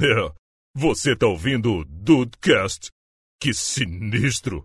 É, 0.00 0.30
você 0.76 1.16
tá 1.16 1.26
ouvindo 1.26 1.72
o 1.72 1.84
Dudecast? 1.84 2.90
Que 3.40 3.52
sinistro! 3.52 4.64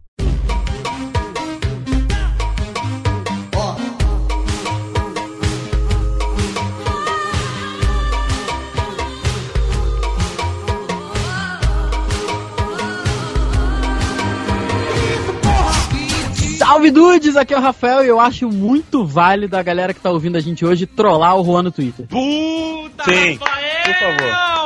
Salve 16.58 16.92
dudes, 16.92 17.36
aqui 17.36 17.54
é 17.54 17.58
o 17.58 17.62
Rafael 17.62 18.04
e 18.04 18.08
eu 18.08 18.20
acho 18.20 18.48
muito 18.50 19.04
válido 19.06 19.58
a 19.58 19.64
galera 19.64 19.94
que 19.94 20.00
tá 20.00 20.12
ouvindo 20.12 20.38
a 20.38 20.40
gente 20.40 20.64
hoje 20.64 20.86
trollar 20.86 21.36
o 21.36 21.44
Juan 21.44 21.64
no 21.64 21.72
Twitter. 21.72 22.08
Puta, 22.08 23.04
Sim, 23.04 23.34
Rafael! 23.34 23.84
por 23.84 23.96
favor. 23.96 24.63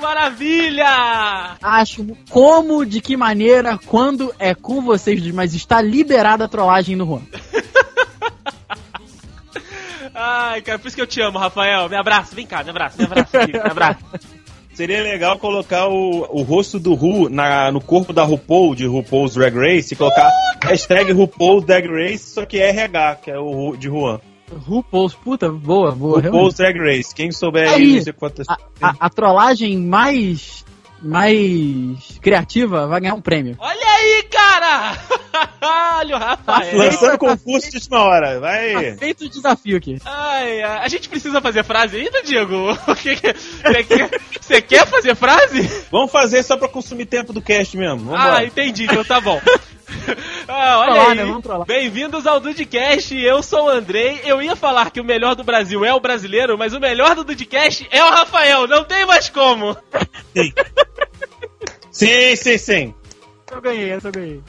Maravilha! 0.00 1.56
Acho 1.62 2.06
como, 2.30 2.84
de 2.86 3.00
que 3.00 3.16
maneira, 3.16 3.78
quando 3.86 4.34
é 4.38 4.54
com 4.54 4.80
vocês, 4.80 5.26
mas 5.32 5.54
está 5.54 5.80
liberada 5.80 6.44
a 6.44 6.48
trollagem 6.48 6.96
no 6.96 7.06
Juan. 7.06 7.22
Ai, 10.14 10.62
cara, 10.62 10.78
por 10.78 10.88
isso 10.88 10.96
que 10.96 11.02
eu 11.02 11.06
te 11.06 11.20
amo, 11.20 11.38
Rafael. 11.38 11.88
Me 11.88 11.96
abraça, 11.96 12.34
vem 12.34 12.46
cá, 12.46 12.64
me 12.64 12.70
abraça, 12.70 12.98
me 12.98 13.04
abraça, 13.04 13.46
me 13.46 13.56
abraça. 13.58 14.00
Seria 14.74 15.02
legal 15.02 15.38
colocar 15.38 15.88
o, 15.88 16.26
o 16.30 16.42
rosto 16.42 16.78
do 16.78 16.94
Ru 16.94 17.28
na, 17.28 17.70
no 17.72 17.80
corpo 17.80 18.12
da 18.12 18.22
RuPaul, 18.22 18.76
de 18.76 18.86
RuPaul's 18.86 19.34
Drag 19.34 19.56
Race, 19.56 19.92
e 19.92 19.96
colocar 19.96 20.30
hashtag 20.62 21.12
RuPaul's 21.12 21.64
Drag 21.64 21.86
Race, 21.88 22.30
só 22.30 22.46
que 22.46 22.58
é 22.58 22.68
RH, 22.68 23.16
que 23.16 23.30
é 23.30 23.38
o 23.38 23.76
de 23.76 23.88
Juan. 23.88 24.20
RuPaul's, 24.52 25.14
puta, 25.14 25.50
boa, 25.50 25.92
boa. 25.92 26.20
RuPaul's 26.20 26.54
Drag 26.54 26.78
Race. 26.78 27.14
Quem 27.14 27.30
souber 27.30 27.68
Aí, 27.68 27.74
aí, 27.82 27.96
não 27.96 28.02
sei 28.02 28.12
quantas. 28.12 28.48
A, 28.48 28.56
a- 28.80 28.94
a 29.00 29.10
trollagem 29.10 29.76
mais, 29.78 30.64
mais 31.02 32.18
criativa 32.20 32.86
vai 32.86 33.00
ganhar 33.00 33.14
um 33.14 33.20
prêmio. 33.20 33.56
Olha 33.58 33.86
aí, 33.86 34.22
cara! 34.30 34.98
Olha 35.60 36.16
o 36.16 36.18
Rafael. 36.18 36.78
Lançando 36.78 37.18
concurso 37.18 37.70
de 37.70 37.76
última 37.76 38.00
hora, 38.02 38.40
vai. 38.40 38.96
Feito 38.96 39.24
o 39.24 39.28
desafio 39.28 39.76
aqui. 39.76 39.98
Ai, 40.04 40.62
ai, 40.62 40.84
a 40.84 40.88
gente 40.88 41.08
precisa 41.08 41.40
fazer 41.40 41.64
frase 41.64 41.96
ainda, 41.98 42.22
Diego? 42.22 42.56
O 42.88 42.94
que 42.94 43.16
que- 43.16 43.34
Você 43.34 43.84
quer, 43.84 44.20
você 44.40 44.62
quer 44.62 44.86
fazer 44.86 45.14
frase? 45.14 45.62
Vamos 45.90 46.10
fazer 46.10 46.42
só 46.42 46.56
pra 46.56 46.68
consumir 46.68 47.06
tempo 47.06 47.32
do 47.32 47.42
cast 47.42 47.76
mesmo. 47.76 48.10
Vamos 48.10 48.20
Ah, 48.20 48.44
entendi, 48.44 48.84
então 48.84 49.04
tá 49.04 49.20
bom. 49.20 49.40
Ah, 50.50 50.78
olha 50.78 51.02
aí. 51.02 51.16
né? 51.16 51.24
Vamos 51.24 51.42
trollar. 51.42 51.66
Bem-vindos 51.66 52.26
ao 52.26 52.40
Dudcast, 52.40 53.14
eu 53.14 53.42
sou 53.42 53.66
o 53.66 53.68
Andrei. 53.68 54.20
Eu 54.24 54.40
ia 54.40 54.56
falar 54.56 54.90
que 54.90 55.00
o 55.00 55.04
melhor 55.04 55.34
do 55.34 55.44
Brasil 55.44 55.84
é 55.84 55.92
o 55.92 56.00
brasileiro, 56.00 56.56
mas 56.56 56.72
o 56.72 56.80
melhor 56.80 57.14
do 57.14 57.22
Dudcast 57.24 57.86
é 57.90 58.02
o 58.02 58.10
Rafael, 58.10 58.66
não 58.66 58.84
tem 58.84 59.04
mais 59.04 59.28
como. 59.28 59.76
Sim, 61.90 62.36
sim, 62.36 62.58
sim. 62.58 62.94
Eu 63.50 63.60
ganhei, 63.60 63.90
essa 63.90 64.08
eu 64.08 64.12
ganhei. 64.12 64.40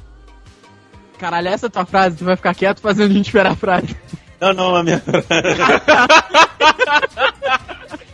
Caralho, 1.17 1.49
essa 1.49 1.65
é 1.65 1.67
a 1.67 1.71
tua 1.71 1.85
frase, 1.85 2.17
tu 2.17 2.25
vai 2.25 2.35
ficar 2.37 2.55
quieto 2.55 2.79
fazendo 2.79 3.11
a 3.11 3.13
gente 3.13 3.25
esperar 3.25 3.51
a 3.51 3.55
frase. 3.55 3.95
Não, 4.39 4.53
não, 4.53 4.75
a 4.75 4.83
minha. 4.83 5.03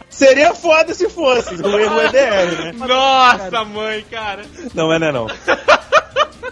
Seria 0.09 0.55
foda 0.55 0.93
se 0.93 1.09
fosse. 1.09 1.53
O 1.55 1.77
erro 1.77 1.99
é 1.99 2.09
DR, 2.09 2.63
né? 2.63 2.87
Nossa, 2.87 3.63
mãe, 3.65 4.03
cara. 4.09 4.43
Não, 4.73 4.87
mas 4.87 4.99
não 5.01 5.07
é 5.07 5.11
não. 5.11 5.27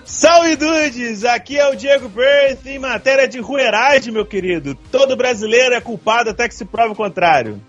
Salve 0.06 0.56
dudes! 0.56 1.24
Aqui 1.24 1.58
é 1.58 1.68
o 1.70 1.76
Diego 1.76 2.10
Berth 2.10 2.66
em 2.66 2.78
matéria 2.78 3.28
de 3.28 3.40
rueragem, 3.40 4.12
meu 4.12 4.26
querido. 4.26 4.76
Todo 4.92 5.16
brasileiro 5.16 5.74
é 5.74 5.82
culpado 5.82 6.30
até 6.30 6.48
que 6.48 6.56
se 6.56 6.66
prove 6.66 6.92
o 6.92 6.96
contrário. 6.96 7.62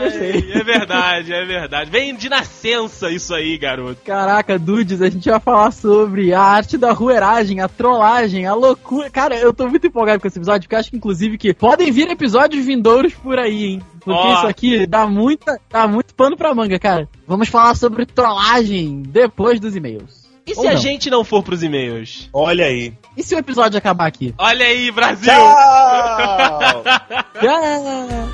Gostei. 0.00 0.52
É 0.52 0.62
verdade, 0.62 1.32
é 1.32 1.44
verdade. 1.44 1.90
Vem 1.90 2.14
de 2.14 2.28
nascença 2.28 3.10
isso 3.10 3.34
aí, 3.34 3.58
garoto. 3.58 4.00
Caraca, 4.04 4.58
dudes, 4.58 5.02
a 5.02 5.10
gente 5.10 5.28
vai 5.28 5.40
falar 5.40 5.72
sobre 5.72 6.32
a 6.32 6.40
arte 6.40 6.78
da 6.78 6.92
rueragem, 6.92 7.60
a 7.60 7.68
trollagem, 7.68 8.46
a 8.46 8.54
loucura. 8.54 9.10
Cara, 9.10 9.36
eu 9.36 9.52
tô 9.52 9.68
muito 9.68 9.86
empolgado 9.86 10.20
com 10.20 10.28
esse 10.28 10.38
episódio, 10.38 10.62
porque 10.62 10.76
eu 10.76 10.78
acho 10.78 10.90
que, 10.90 10.96
inclusive, 10.96 11.36
que 11.36 11.52
podem 11.52 11.90
vir 11.90 12.08
episódios 12.08 12.64
vindouros 12.64 13.12
por 13.14 13.38
aí, 13.38 13.64
hein? 13.64 13.82
Porque 14.00 14.20
Ó. 14.20 14.34
isso 14.34 14.46
aqui 14.46 14.86
dá, 14.86 15.06
muita, 15.06 15.60
dá 15.68 15.88
muito 15.88 16.14
pano 16.14 16.36
pra 16.36 16.54
manga, 16.54 16.78
cara. 16.78 17.08
Vamos 17.26 17.48
falar 17.48 17.74
sobre 17.74 18.06
trollagem 18.06 19.02
depois 19.02 19.58
dos 19.58 19.74
e-mails. 19.74 20.23
E 20.46 20.52
Ou 20.54 20.62
se 20.62 20.68
a 20.68 20.72
não. 20.74 20.80
gente 20.80 21.08
não 21.10 21.24
for 21.24 21.42
pros 21.42 21.62
e-mails? 21.62 22.28
Olha 22.32 22.66
aí. 22.66 22.92
E 23.16 23.22
se 23.22 23.34
o 23.34 23.38
episódio 23.38 23.78
acabar 23.78 24.06
aqui? 24.06 24.34
Olha 24.36 24.66
aí, 24.66 24.90
Brasil! 24.90 25.32
Tchau! 25.32 26.84
Ah! 27.46 28.33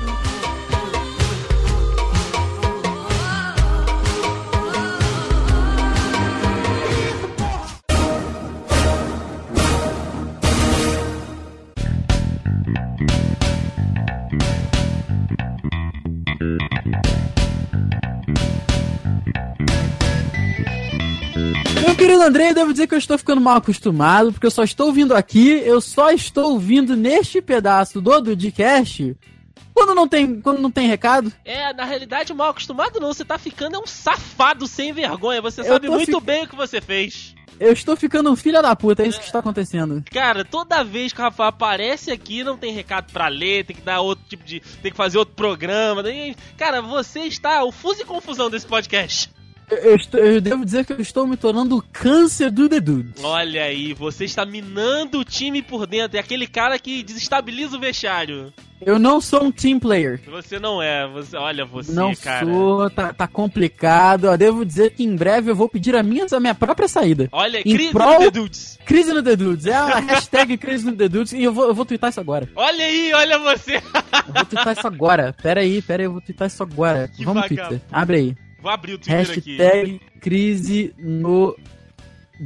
Querido 22.01 22.23
André, 22.23 22.49
eu 22.49 22.55
devo 22.55 22.71
dizer 22.71 22.87
que 22.87 22.95
eu 22.95 22.99
estou 22.99 23.15
ficando 23.15 23.39
mal 23.39 23.57
acostumado, 23.57 24.31
porque 24.31 24.47
eu 24.47 24.51
só 24.51 24.63
estou 24.63 24.91
vindo 24.91 25.15
aqui, 25.15 25.49
eu 25.63 25.79
só 25.79 26.09
estou 26.09 26.57
vindo 26.57 26.95
neste 26.95 27.41
pedaço 27.41 28.01
do 28.01 28.21
Dudcast 28.21 29.15
quando 29.71 29.93
não 29.93 30.07
tem, 30.07 30.41
quando 30.41 30.59
não 30.59 30.71
tem 30.71 30.87
recado. 30.87 31.31
É, 31.45 31.71
na 31.73 31.85
realidade, 31.85 32.33
mal 32.33 32.49
acostumado 32.49 32.99
não. 32.99 33.13
Você 33.13 33.23
tá 33.23 33.37
ficando 33.37 33.75
é 33.75 33.79
um 33.79 33.85
safado 33.85 34.67
sem 34.67 34.91
vergonha. 34.91 35.41
Você 35.41 35.61
Eu 35.61 35.65
sabe 35.65 35.89
muito 35.89 36.19
fi- 36.19 36.25
bem 36.25 36.43
o 36.43 36.47
que 36.47 36.55
você 36.55 36.81
fez. 36.81 37.35
Eu 37.59 37.71
estou 37.71 37.95
ficando 37.95 38.31
um 38.31 38.35
filho 38.35 38.59
da 38.61 38.75
puta, 38.75 39.03
é 39.03 39.07
isso 39.07 39.19
que 39.19 39.25
está 39.25 39.37
acontecendo. 39.37 40.03
Cara, 40.11 40.43
toda 40.43 40.83
vez 40.83 41.13
que 41.13 41.19
o 41.21 41.23
Rafael 41.23 41.49
aparece 41.49 42.09
aqui, 42.09 42.43
não 42.43 42.57
tem 42.57 42.73
recado 42.73 43.11
pra 43.13 43.27
ler, 43.27 43.63
tem 43.65 43.75
que 43.75 43.83
dar 43.83 44.01
outro 44.01 44.25
tipo 44.27 44.43
de. 44.43 44.59
tem 44.81 44.91
que 44.91 44.97
fazer 44.97 45.19
outro 45.19 45.35
programa. 45.35 46.03
Cara, 46.57 46.81
você 46.81 47.21
está 47.21 47.63
o 47.63 47.71
fuso 47.71 48.01
e 48.01 48.05
confusão 48.05 48.49
desse 48.49 48.65
podcast. 48.65 49.29
Eu, 49.71 49.77
eu 49.77 49.95
estou- 49.95 50.19
eu 50.19 50.41
devo 50.41 50.65
dizer 50.65 50.85
que 50.85 50.93
eu 50.93 50.99
estou 51.01 51.25
me 51.25 51.37
tornando 51.37 51.77
o 51.77 51.81
câncer 51.93 52.51
do 52.51 52.67
The 52.67 52.79
Dude. 52.79 53.13
Olha 53.23 53.63
aí, 53.63 53.93
você 53.93 54.25
está 54.25 54.45
minando 54.45 55.19
o 55.19 55.25
time 55.25 55.61
por 55.61 55.87
dentro. 55.87 56.17
É 56.17 56.19
aquele 56.19 56.45
cara 56.45 56.77
que 56.77 57.01
desestabiliza 57.03 57.77
o 57.77 57.79
vestiário. 57.79 58.51
Eu 58.83 58.97
não 58.97 59.21
sou 59.21 59.43
um 59.43 59.51
team 59.51 59.79
player. 59.79 60.19
Você 60.27 60.57
não 60.59 60.81
é. 60.81 61.07
Você, 61.07 61.37
olha 61.37 61.63
você, 61.65 61.91
não 61.91 62.15
cara. 62.15 62.45
sou, 62.47 62.89
tá, 62.89 63.13
tá 63.13 63.27
complicado. 63.27 64.25
Eu 64.25 64.37
devo 64.37 64.65
dizer 64.65 64.91
que 64.95 65.03
em 65.03 65.15
breve 65.15 65.51
eu 65.51 65.55
vou 65.55 65.69
pedir 65.69 65.95
a 65.95 66.01
minha, 66.01 66.25
a 66.31 66.39
minha 66.39 66.55
própria 66.55 66.87
saída. 66.87 67.29
Olha, 67.31 67.59
Em 67.59 67.75
crise 67.75 67.91
prol- 67.91 68.13
do 68.17 68.25
The 68.25 68.31
Dudes. 68.31 68.79
Crise 68.83 69.13
no 69.13 69.21
The 69.21 69.35
Dudes. 69.35 69.65
É 69.67 69.73
a 69.75 69.99
hashtag 69.99 70.57
crise 70.57 70.83
no 70.85 70.93
The 70.97 71.07
Dudes. 71.07 71.31
E 71.33 71.43
eu 71.43 71.53
vou, 71.53 71.67
eu 71.67 71.75
vou 71.75 71.85
twittar 71.85 72.09
isso 72.09 72.19
agora. 72.19 72.49
Olha 72.55 72.83
aí, 72.83 73.13
olha 73.13 73.37
você. 73.37 73.75
Eu 73.75 74.33
vou 74.33 74.45
twittar 74.45 74.73
isso 74.75 74.87
agora. 74.87 75.35
Pera 75.41 75.61
aí, 75.61 75.79
pera 75.83 76.01
aí, 76.01 76.07
eu 76.07 76.11
vou 76.13 76.21
twittar 76.21 76.47
isso 76.47 76.63
agora. 76.63 77.07
Que 77.15 77.23
Vamos, 77.23 77.43
vagabundo. 77.43 77.67
Twitter. 77.69 77.87
Abre 77.91 78.17
aí. 78.17 78.35
Vou 78.61 78.71
abrir 78.71 78.93
o 78.93 78.97
Twitter 78.97 79.37
aqui. 79.37 79.57
Hashtag 79.57 80.01
crise 80.19 80.93
no 80.97 81.55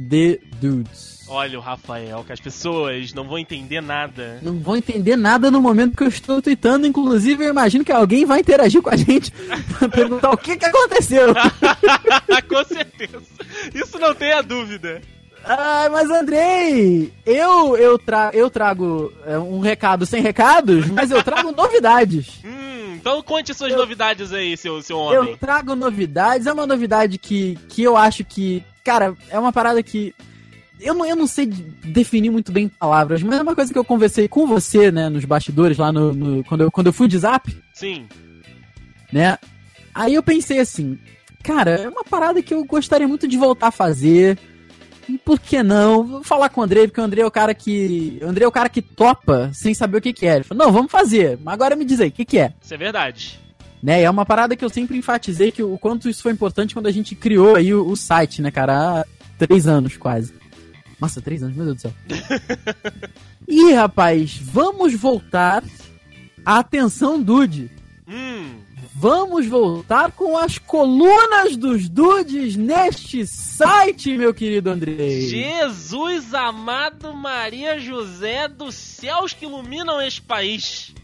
The 0.08 0.38
Dudes. 0.60 1.24
Olha 1.28 1.58
o 1.58 1.62
Rafael, 1.62 2.22
que 2.24 2.32
as 2.32 2.40
pessoas 2.40 3.12
não 3.12 3.26
vão 3.26 3.38
entender 3.38 3.80
nada. 3.80 4.38
Não 4.42 4.58
vão 4.58 4.76
entender 4.76 5.16
nada 5.16 5.50
no 5.50 5.60
momento 5.60 5.96
que 5.96 6.04
eu 6.04 6.08
estou 6.08 6.40
tweetando. 6.40 6.86
Inclusive, 6.86 7.44
eu 7.44 7.50
imagino 7.50 7.84
que 7.84 7.90
alguém 7.90 8.24
vai 8.24 8.40
interagir 8.40 8.80
com 8.80 8.90
a 8.90 8.96
gente 8.96 9.32
pra 9.78 9.88
perguntar 9.88 10.30
o 10.30 10.36
que, 10.36 10.56
que 10.56 10.64
aconteceu. 10.64 11.34
Com 12.48 12.64
certeza. 12.64 13.22
Isso 13.74 13.98
não 13.98 14.14
tenha 14.14 14.42
dúvida. 14.42 15.00
Ah, 15.44 15.88
mas 15.90 16.10
Andrei, 16.10 17.12
eu 17.24 17.76
eu, 17.76 17.98
tra 17.98 18.30
eu 18.34 18.50
trago 18.50 19.12
é, 19.24 19.38
um 19.38 19.60
recado 19.60 20.04
sem 20.04 20.20
recados, 20.20 20.88
mas 20.88 21.10
eu 21.10 21.22
trago 21.22 21.52
novidades. 21.52 22.40
Hum, 22.44 22.85
então 23.06 23.22
conte 23.22 23.54
suas 23.54 23.72
novidades 23.72 24.32
aí, 24.32 24.56
seu, 24.56 24.82
seu 24.82 24.98
homem. 24.98 25.30
Eu 25.30 25.36
trago 25.36 25.76
novidades, 25.76 26.46
é 26.46 26.52
uma 26.52 26.66
novidade 26.66 27.18
que, 27.18 27.56
que 27.68 27.82
eu 27.82 27.96
acho 27.96 28.24
que, 28.24 28.64
cara, 28.82 29.14
é 29.30 29.38
uma 29.38 29.52
parada 29.52 29.80
que 29.80 30.12
eu 30.80 30.92
não, 30.92 31.06
eu 31.06 31.14
não 31.14 31.26
sei 31.26 31.46
de- 31.46 31.62
definir 31.84 32.30
muito 32.30 32.50
bem 32.50 32.68
palavras, 32.68 33.22
mas 33.22 33.38
é 33.38 33.42
uma 33.42 33.54
coisa 33.54 33.72
que 33.72 33.78
eu 33.78 33.84
conversei 33.84 34.26
com 34.26 34.44
você, 34.46 34.90
né, 34.90 35.08
nos 35.08 35.24
bastidores 35.24 35.78
lá 35.78 35.92
no, 35.92 36.12
no- 36.12 36.44
quando, 36.44 36.62
eu, 36.62 36.70
quando 36.70 36.88
eu 36.88 36.92
fui 36.92 37.06
de 37.06 37.16
zap, 37.18 37.56
Sim. 37.72 38.06
né? 39.12 39.38
Aí 39.94 40.14
eu 40.14 40.22
pensei 40.22 40.58
assim, 40.58 40.98
cara, 41.44 41.70
é 41.70 41.88
uma 41.88 42.02
parada 42.04 42.42
que 42.42 42.52
eu 42.52 42.64
gostaria 42.64 43.06
muito 43.06 43.28
de 43.28 43.36
voltar 43.38 43.68
a 43.68 43.72
fazer. 43.72 44.36
E 45.08 45.18
por 45.18 45.38
que 45.38 45.62
não? 45.62 46.04
Vou 46.04 46.24
falar 46.24 46.48
com 46.48 46.60
o 46.60 46.64
André, 46.64 46.86
porque 46.86 47.00
o 47.00 47.04
André 47.04 47.22
é 47.22 47.26
o 47.26 47.30
cara 47.30 47.54
que. 47.54 48.18
O 48.22 48.26
André 48.26 48.44
é 48.44 48.48
o 48.48 48.52
cara 48.52 48.68
que 48.68 48.82
topa 48.82 49.50
sem 49.52 49.72
saber 49.72 49.98
o 49.98 50.00
que, 50.00 50.12
que 50.12 50.26
é. 50.26 50.36
Ele 50.36 50.44
falou, 50.44 50.66
não, 50.66 50.72
vamos 50.72 50.90
fazer. 50.90 51.38
Mas 51.42 51.54
agora 51.54 51.76
me 51.76 51.84
diz 51.84 52.00
aí, 52.00 52.08
o 52.08 52.12
que, 52.12 52.24
que 52.24 52.38
é? 52.38 52.52
Isso 52.60 52.74
é 52.74 52.76
verdade. 52.76 53.40
Né? 53.82 54.00
E 54.00 54.04
é 54.04 54.10
uma 54.10 54.26
parada 54.26 54.56
que 54.56 54.64
eu 54.64 54.68
sempre 54.68 54.96
enfatizei 54.96 55.52
que 55.52 55.62
o 55.62 55.78
quanto 55.78 56.08
isso 56.08 56.22
foi 56.22 56.32
importante 56.32 56.74
quando 56.74 56.86
a 56.86 56.92
gente 56.92 57.14
criou 57.14 57.54
aí 57.54 57.72
o, 57.72 57.86
o 57.86 57.96
site, 57.96 58.42
né, 58.42 58.50
cara? 58.50 59.00
Há 59.00 59.06
três 59.38 59.66
anos 59.66 59.96
quase. 59.96 60.34
Nossa, 61.00 61.20
três 61.20 61.42
anos, 61.42 61.54
meu 61.54 61.66
Deus 61.66 61.76
do 61.76 61.82
céu. 61.82 61.92
e 63.46 63.72
rapaz, 63.72 64.38
vamos 64.42 64.94
voltar 64.94 65.62
à 66.44 66.58
atenção, 66.58 67.22
Dude. 67.22 67.70
Hum, 68.08 68.56
vamos 68.98 69.46
voltar 69.46 70.10
com 70.12 70.38
as 70.38 70.56
colunas 70.56 71.54
dos 71.54 71.86
dudes 71.86 72.56
neste 72.56 73.26
site, 73.26 74.16
meu 74.16 74.32
querido 74.32 74.70
Andrei. 74.70 75.28
Jesus 75.28 76.32
amado 76.32 77.12
Maria 77.12 77.78
José 77.78 78.48
dos 78.48 78.74
céus 78.74 79.34
que 79.34 79.44
iluminam 79.44 80.00
este 80.00 80.22
país. 80.22 80.94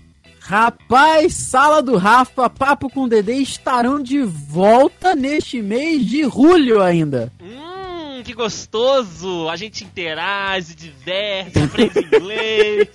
Rapaz, 0.41 1.35
Sala 1.35 1.83
do 1.83 1.97
Rafa, 1.97 2.49
Papo 2.49 2.89
com 2.89 3.07
Dedê 3.07 3.37
estarão 3.37 4.03
de 4.03 4.23
volta 4.23 5.15
neste 5.15 5.61
mês 5.61 6.05
de 6.05 6.23
julho 6.23 6.83
ainda. 6.83 7.31
Hum, 7.41 8.23
que 8.25 8.33
gostoso! 8.33 9.49
A 9.49 9.57
gente 9.57 9.85
interage, 9.85 10.75
diverte, 10.75 11.59
aprende 11.59 11.99
inglês. 12.01 12.89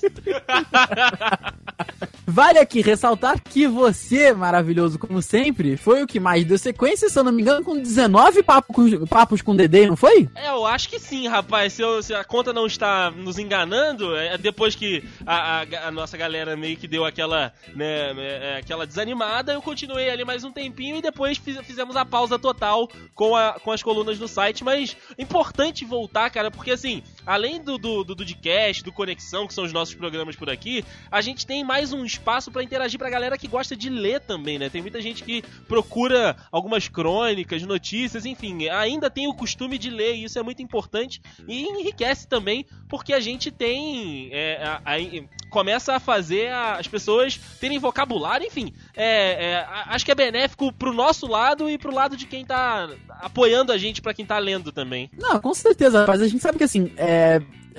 Vale 2.29 2.59
aqui 2.59 2.81
ressaltar 2.81 3.41
que 3.41 3.65
você, 3.67 4.33
maravilhoso 4.33 4.99
como 4.99 5.21
sempre, 5.21 5.77
foi 5.77 6.03
o 6.03 6.07
que 6.07 6.19
mais 6.19 6.43
deu 6.43 6.57
sequência, 6.57 7.07
se 7.09 7.17
eu 7.17 7.23
não 7.23 7.31
me 7.31 7.41
engano, 7.41 7.63
com 7.63 7.77
19 7.79 8.43
papo 8.43 8.73
com, 8.73 9.05
papos 9.07 9.41
com 9.41 9.55
Dedê, 9.55 9.87
não 9.87 9.95
foi? 9.95 10.27
É, 10.35 10.49
eu 10.49 10.65
acho 10.65 10.89
que 10.89 10.99
sim, 10.99 11.27
rapaz. 11.27 11.71
Se, 11.73 11.81
eu- 11.81 12.03
se 12.03 12.13
a 12.13 12.23
conta 12.25 12.51
não 12.51 12.65
está 12.67 13.09
nos 13.11 13.37
enganando, 13.39 14.13
é 14.15 14.37
depois 14.37 14.75
que 14.75 15.03
a, 15.25 15.61
a- 15.61 15.87
a 15.87 15.91
nossa 15.91 16.17
galera 16.17 16.55
meio 16.57 16.75
que 16.75 16.87
deu 16.87 17.05
aquela, 17.05 17.53
né, 17.73 18.11
é, 18.17 18.57
aquela 18.57 18.85
desanimada, 18.85 19.53
eu 19.53 19.61
continuei 19.61 20.09
ali 20.09 20.25
mais 20.25 20.43
um 20.43 20.51
tempinho 20.51 20.97
e 20.97 21.01
depois 21.01 21.37
fiz- 21.37 21.57
fizemos 21.65 21.95
a 21.95 22.03
pausa 22.03 22.37
total 22.37 22.89
com, 23.15 23.35
a- 23.37 23.53
com 23.63 23.71
as 23.71 23.81
colunas 23.81 24.19
no 24.19 24.27
site. 24.27 24.63
Mas 24.65 24.97
importante 25.17 25.85
voltar, 25.85 26.29
cara, 26.29 26.51
porque 26.51 26.71
assim, 26.71 27.01
além 27.27 27.61
do, 27.61 27.77
do, 27.77 28.03
do 28.03 28.15
Dudcast, 28.15 28.83
do 28.83 28.91
Conexão, 28.91 29.45
que 29.45 29.53
são 29.53 29.63
os 29.65 29.71
nossos 29.73 29.93
programas 29.93 30.35
por 30.35 30.49
aqui, 30.49 30.83
a 31.11 31.21
gente 31.21 31.45
tem 31.45 31.63
mais 31.63 31.93
um 31.93 32.03
espaço 32.03 32.49
pra 32.51 32.63
interagir 32.63 32.97
pra 32.97 33.09
galera 33.09 33.37
que 33.37 33.47
gosta 33.47 33.75
de 33.75 33.89
ler 33.89 34.21
também, 34.21 34.57
né? 34.57 34.69
Tem 34.69 34.81
muita 34.81 35.01
gente 35.01 35.23
que 35.23 35.43
procura 35.67 36.35
algumas 36.51 36.87
crônicas, 36.87 37.61
notícias, 37.63 38.25
enfim, 38.25 38.69
ainda 38.69 39.09
tem 39.09 39.27
o 39.27 39.33
costume 39.33 39.77
de 39.77 39.89
ler, 39.89 40.15
e 40.15 40.23
isso 40.23 40.39
é 40.39 40.43
muito 40.43 40.61
importante 40.61 41.21
e 41.47 41.63
enriquece 41.63 42.27
também, 42.27 42.65
porque 42.87 43.13
a 43.13 43.19
gente 43.19 43.51
tem. 43.51 44.29
é, 44.31 44.63
a- 44.63 44.81
a- 44.85 44.97
começa 45.49 45.95
a 45.95 45.99
fazer 45.99 46.51
as 46.51 46.87
pessoas 46.87 47.37
terem 47.59 47.79
vocabulário, 47.79 48.45
enfim. 48.47 48.73
é, 48.95 49.51
é, 49.51 49.65
acho 49.87 50.03
que 50.05 50.11
é 50.11 50.15
benéfico 50.15 50.71
pro 50.73 50.93
nosso 50.93 51.25
lado 51.27 51.69
e 51.69 51.77
pro 51.77 51.93
lado 51.93 52.15
de 52.17 52.25
quem 52.25 52.45
tá 52.45 52.89
apoiando 53.21 53.71
a 53.71 53.77
gente, 53.77 54.01
pra 54.01 54.13
quem 54.13 54.25
tá 54.25 54.37
lendo 54.37 54.71
também. 54.71 55.09
Não, 55.17 55.39
com 55.39 55.53
certeza, 55.53 56.05
mas 56.07 56.21
a 56.21 56.27
gente 56.27 56.41
sabe 56.41 56.57
que 56.57 56.63
assim, 56.63 56.91
é, 56.97 57.16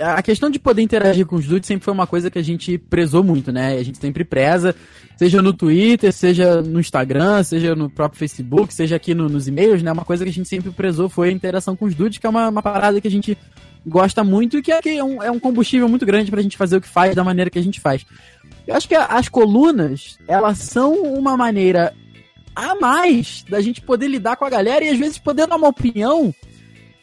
a 0.01 0.23
questão 0.23 0.49
de 0.49 0.59
poder 0.61 0.81
interagir 0.83 1.27
com 1.27 1.35
os 1.37 1.47
dudes 1.47 1.67
sempre 1.67 1.85
foi 1.85 1.93
uma 1.93 2.07
coisa 2.07 2.31
que 2.31 2.39
a 2.39 2.43
gente 2.43 2.79
prezou 2.79 3.25
muito, 3.25 3.51
né? 3.51 3.77
A 3.79 3.83
gente 3.83 3.99
sempre 3.99 4.25
preza, 4.25 4.75
seja 5.17 5.43
no 5.43 5.53
Twitter, 5.53 6.13
seja 6.13 6.63
no 6.63 6.79
Instagram, 6.79 7.43
seja 7.43 7.75
no 7.75 7.91
próprio 7.91 8.19
Facebook, 8.19 8.73
seja 8.73 8.95
aqui 8.97 9.13
no- 9.13 9.29
nos 9.29 9.49
e-mails, 9.49 9.83
né? 9.83 9.91
Uma 9.91 10.05
coisa 10.05 10.23
que 10.25 10.31
a 10.31 10.33
gente 10.33 10.49
sempre 10.49 10.71
prezou 10.71 11.09
foi 11.09 11.31
a 11.31 11.33
interação 11.33 11.75
com 11.75 11.85
os 11.85 11.95
dudes, 11.97 12.19
que 12.19 12.27
é 12.27 12.31
uma, 12.31 12.49
uma 12.49 12.63
parada 12.63 13.01
que 13.01 13.09
a 13.09 13.11
gente 13.11 13.37
gosta 13.87 14.23
muito 14.23 14.59
e 14.59 14.63
que 14.63 14.71
é, 14.71 14.81
que 14.81 14.91
é, 14.91 15.03
um, 15.03 15.21
é 15.23 15.31
um 15.31 15.41
combustível 15.41 15.89
muito 15.89 16.07
grande 16.07 16.31
pra 16.31 16.43
gente 16.43 16.57
fazer 16.57 16.77
o 16.77 16.81
que 16.81 16.89
faz 16.89 17.15
da 17.17 17.25
maneira 17.25 17.51
que 17.51 17.59
a 17.59 17.63
gente 17.63 17.81
faz. 17.81 18.05
Eu 18.67 18.77
acho 18.77 18.87
que 18.87 18.95
as 18.95 19.29
colunas, 19.29 20.17
elas 20.29 20.59
são 20.59 20.93
uma 21.03 21.37
maneira 21.37 21.93
a 22.55 22.75
mais 22.77 23.45
da 23.49 23.61
gente 23.61 23.81
poder 23.81 24.09
lidar 24.09 24.37
com 24.37 24.45
a 24.45 24.51
galera 24.51 24.85
e 24.85 24.91
às 24.91 24.99
vezes 24.99 25.19
poder 25.19 25.47
dar 25.47 25.57
uma 25.57 25.69
opinião 25.69 26.35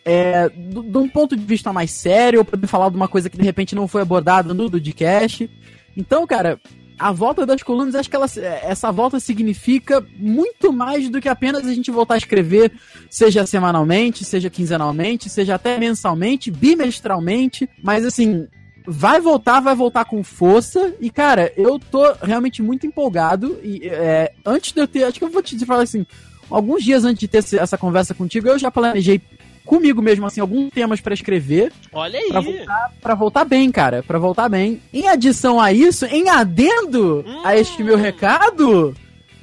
é, 0.05 0.47
de 0.49 0.97
um 0.97 1.09
ponto 1.09 1.35
de 1.35 1.43
vista 1.43 1.73
mais 1.73 1.89
sério, 1.89 2.39
ou 2.39 2.45
poder 2.45 2.67
falar 2.67 2.89
de 2.89 2.95
uma 2.95 3.07
coisa 3.07 3.27
que 3.27 3.37
de 3.37 3.43
repente 3.43 3.73
não 3.73 3.87
foi 3.87 4.03
abordada 4.03 4.53
no 4.53 4.69
Dudcast. 4.69 5.49
Então, 5.97 6.27
cara, 6.27 6.61
a 6.97 7.11
volta 7.11 7.43
das 7.43 7.63
colunas, 7.63 7.95
acho 7.95 8.09
que 8.09 8.15
ela, 8.15 8.27
essa 8.63 8.91
volta 8.91 9.19
significa 9.19 10.05
muito 10.15 10.71
mais 10.71 11.09
do 11.09 11.19
que 11.19 11.27
apenas 11.27 11.65
a 11.65 11.73
gente 11.73 11.89
voltar 11.89 12.13
a 12.13 12.17
escrever, 12.17 12.71
seja 13.09 13.45
semanalmente, 13.47 14.23
seja 14.23 14.49
quinzenalmente, 14.49 15.27
seja 15.27 15.55
até 15.55 15.79
mensalmente, 15.79 16.51
bimestralmente, 16.51 17.67
mas 17.81 18.05
assim. 18.05 18.47
Vai 18.87 19.19
voltar, 19.19 19.61
vai 19.61 19.73
voltar 19.73 20.05
com 20.05 20.23
força. 20.23 20.93
E, 21.01 21.09
cara, 21.09 21.51
eu 21.57 21.79
tô 21.79 22.03
realmente 22.21 22.61
muito 22.61 22.85
empolgado. 22.85 23.59
E 23.63 23.87
é, 23.87 24.31
antes 24.45 24.73
de 24.73 24.79
eu 24.79 24.87
ter. 24.87 25.05
Acho 25.05 25.17
que 25.17 25.25
eu 25.25 25.29
vou 25.31 25.41
te 25.41 25.65
falar 25.65 25.81
assim. 25.81 26.05
Alguns 26.51 26.83
dias 26.83 27.03
antes 27.03 27.21
de 27.21 27.27
ter 27.27 27.39
essa 27.57 27.79
conversa 27.79 28.13
contigo, 28.13 28.47
eu 28.47 28.59
já 28.59 28.69
planejei 28.69 29.19
comigo 29.65 30.01
mesmo, 30.01 30.25
assim, 30.25 30.39
alguns 30.39 30.69
temas 30.69 31.01
pra 31.01 31.13
escrever. 31.13 31.71
Olha 31.91 32.19
aí! 32.19 32.29
Pra 32.29 32.39
voltar, 32.41 32.91
pra 33.01 33.15
voltar 33.15 33.45
bem, 33.45 33.71
cara. 33.71 34.03
Pra 34.03 34.19
voltar 34.19 34.47
bem. 34.47 34.81
Em 34.93 35.07
adição 35.09 35.59
a 35.59 35.73
isso, 35.73 36.05
em 36.05 36.29
adendo 36.29 37.23
Hum. 37.27 37.41
a 37.43 37.57
este 37.57 37.83
meu 37.83 37.97
recado, 37.97 38.95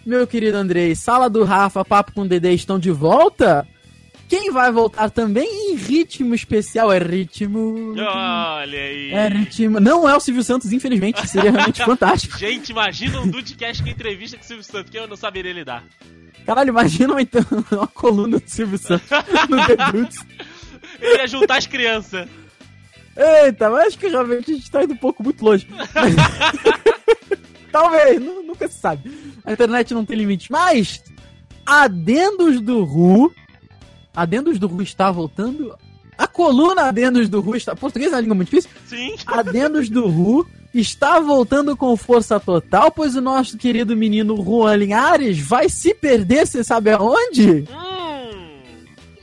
meu 0.06 0.26
querido 0.26 0.56
Andrei, 0.56 0.94
Sala 0.94 1.28
do 1.28 1.44
Rafa, 1.44 1.84
Papo 1.84 2.12
com 2.12 2.22
o 2.22 2.28
Dedê 2.28 2.52
estão 2.52 2.78
de 2.78 2.90
volta. 2.90 3.66
Quem 4.32 4.50
vai 4.50 4.72
voltar 4.72 5.10
também 5.10 5.46
em 5.72 5.74
ritmo 5.74 6.34
especial 6.34 6.90
é 6.90 6.98
ritmo. 6.98 7.94
Olha 7.98 8.78
aí! 8.78 9.10
É 9.12 9.28
ritmo. 9.28 9.78
Não 9.78 10.08
é 10.08 10.16
o 10.16 10.20
Silvio 10.20 10.42
Santos, 10.42 10.72
infelizmente. 10.72 11.28
Seria 11.28 11.50
realmente 11.50 11.82
fantástico. 11.84 12.38
Gente, 12.38 12.70
imagina 12.70 13.20
um 13.20 13.28
Dudcast 13.28 13.82
com 13.82 13.90
entrevista 13.90 14.38
com 14.38 14.42
o 14.42 14.46
Silvio 14.46 14.64
Santos, 14.64 14.90
que 14.90 14.98
eu 14.98 15.06
não 15.06 15.16
saberia 15.16 15.52
lidar. 15.52 15.84
Caralho, 16.46 16.70
imagina 16.70 17.20
então 17.20 17.42
uma 17.72 17.86
coluna 17.86 18.38
do 18.38 18.48
Silvio 18.48 18.78
Santos 18.78 19.06
no 19.50 19.66
The 19.66 19.76
Dudes. 19.92 20.18
Ele 20.98 21.18
ia 21.18 21.26
juntar 21.26 21.58
as 21.58 21.66
crianças. 21.66 22.26
Eita, 23.14 23.68
mas 23.68 23.88
acho 23.88 23.98
que 23.98 24.08
realmente 24.08 24.50
a 24.50 24.54
gente 24.54 24.70
tá 24.70 24.82
indo 24.82 24.94
um 24.94 24.96
pouco 24.96 25.22
muito 25.22 25.44
longe. 25.44 25.68
Talvez, 27.70 28.18
nu- 28.18 28.42
nunca 28.42 28.66
se 28.66 28.78
sabe. 28.80 29.10
A 29.44 29.52
internet 29.52 29.92
não 29.92 30.06
tem 30.06 30.16
limite. 30.16 30.50
Mas, 30.50 31.02
Adendos 31.66 32.62
do 32.62 32.82
Ru. 32.82 33.30
Adendos 34.14 34.58
do 34.58 34.66
Ru 34.66 34.82
está 34.82 35.10
voltando. 35.10 35.74
A 36.16 36.26
coluna 36.26 36.82
Adendos 36.82 37.28
do 37.28 37.40
Ru 37.40 37.56
está. 37.56 37.74
Português 37.74 38.12
é 38.12 38.16
uma 38.16 38.20
língua 38.20 38.36
muito 38.36 38.50
difícil. 38.50 38.70
Sim. 38.86 39.14
Adendos 39.26 39.88
do 39.88 40.06
Ru 40.08 40.46
está 40.74 41.18
voltando 41.20 41.76
com 41.76 41.96
força 41.96 42.38
total, 42.40 42.90
pois 42.90 43.14
o 43.16 43.20
nosso 43.20 43.58
querido 43.58 43.96
menino 43.96 44.36
Juan 44.42 44.76
Linhares 44.76 45.38
vai 45.38 45.68
se 45.68 45.94
perder, 45.94 46.46
você 46.46 46.64
sabe 46.64 46.90
aonde? 46.90 47.64
Hum. 47.70 47.92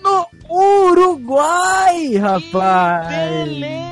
No 0.01 0.27
Uruguai, 0.49 2.15
rapaz! 2.15 3.07
Beleza! 3.47 3.89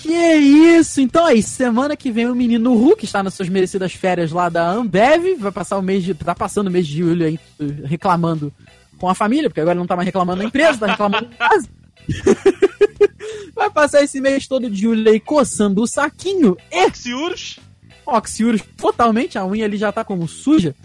Que 0.00 0.34
isso? 0.34 1.00
Então 1.00 1.26
aí, 1.26 1.42
semana 1.42 1.96
que 1.96 2.10
vem 2.10 2.26
o 2.26 2.34
menino 2.34 2.74
Ru, 2.74 2.96
que 2.96 3.04
está 3.04 3.22
nas 3.22 3.34
suas 3.34 3.48
merecidas 3.48 3.92
férias 3.92 4.32
lá 4.32 4.48
da 4.48 4.70
Ambev, 4.70 5.36
vai 5.38 5.52
passar 5.52 5.76
o 5.76 5.82
mês 5.82 6.02
de. 6.02 6.14
tá 6.14 6.34
passando 6.34 6.68
o 6.68 6.70
mês 6.70 6.86
de 6.86 6.98
julho 6.98 7.26
aí 7.26 7.38
reclamando 7.84 8.52
com 8.98 9.08
a 9.08 9.14
família, 9.14 9.48
porque 9.48 9.60
agora 9.60 9.74
ele 9.74 9.80
não 9.80 9.86
tá 9.86 9.96
mais 9.96 10.06
reclamando 10.06 10.42
na 10.42 10.48
empresa, 10.48 10.78
tá 10.78 10.86
reclamando 10.86 11.26
em 11.26 11.36
casa. 11.36 11.68
vai 13.54 13.70
passar 13.70 14.02
esse 14.02 14.20
mês 14.20 14.46
todo 14.46 14.70
de 14.70 14.80
julho 14.80 15.10
aí 15.10 15.20
coçando 15.20 15.82
o 15.82 15.86
saquinho 15.86 16.56
e 16.70 16.86
Oxiurus? 16.86 17.58
Oxiurus 18.06 18.62
totalmente, 18.76 19.38
a 19.38 19.44
unha 19.44 19.64
ali 19.64 19.76
já 19.76 19.92
tá 19.92 20.04
como 20.04 20.26
suja. 20.26 20.74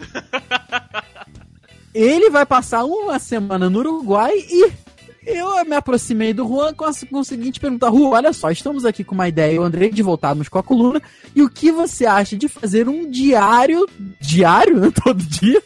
Ele 1.94 2.28
vai 2.28 2.44
passar 2.44 2.84
uma 2.84 3.20
semana 3.20 3.70
no 3.70 3.78
Uruguai 3.78 4.32
e 4.36 4.72
eu 5.26 5.64
me 5.64 5.74
aproximei 5.74 6.34
do 6.34 6.46
Juan 6.46 6.74
com, 6.74 6.84
a, 6.84 6.90
com 7.10 7.20
o 7.20 7.24
seguinte 7.24 7.60
pergunta: 7.60 7.88
Juan, 7.88 8.10
olha 8.10 8.32
só, 8.32 8.50
estamos 8.50 8.84
aqui 8.84 9.02
com 9.02 9.14
uma 9.14 9.28
ideia, 9.28 9.54
eu 9.54 9.62
Andrei, 9.62 9.90
de 9.90 10.02
voltarmos 10.02 10.48
com 10.48 10.58
a 10.58 10.62
coluna. 10.62 11.00
E 11.34 11.42
o 11.42 11.48
que 11.48 11.72
você 11.72 12.04
acha 12.04 12.36
de 12.36 12.48
fazer 12.48 12.88
um 12.88 13.08
diário. 13.08 13.86
Diário? 14.20 14.80
né, 14.80 14.90
Todo 15.02 15.22
dia? 15.22 15.62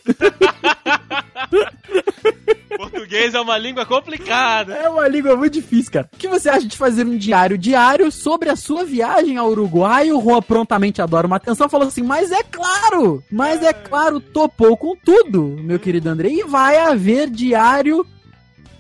Português 2.77 3.35
é 3.35 3.41
uma 3.41 3.59
língua 3.59 3.85
complicada. 3.85 4.75
É 4.75 4.89
uma 4.89 5.09
língua 5.09 5.37
muito 5.37 5.55
difícil, 5.55 5.91
cara. 5.93 6.09
O 6.13 6.17
que 6.17 6.29
você 6.29 6.49
acha 6.49 6.67
de 6.67 6.77
fazer 6.77 7.05
um 7.07 7.17
diário 7.17 7.59
diário 7.59 8.11
sobre 8.13 8.49
a 8.51 8.57
sua 8.57 8.85
viagem 8.85 9.37
ao 9.37 9.49
Uruguai? 9.51 10.13
O 10.13 10.21
Juan 10.23 10.41
prontamente 10.43 11.03
adora 11.03 11.27
uma 11.27 11.37
atenção, 11.37 11.69
falou 11.69 11.89
assim: 11.89 12.03
Mas 12.03 12.31
é 12.31 12.43
claro! 12.43 13.23
Mas 13.33 13.63
é 13.63 13.73
claro, 13.73 14.21
topou 14.21 14.77
com 14.77 14.95
tudo, 14.97 15.57
meu 15.61 15.79
querido 15.79 16.09
André. 16.09 16.29
E 16.29 16.45
vai 16.45 16.79
haver 16.79 17.29
diário. 17.31 18.07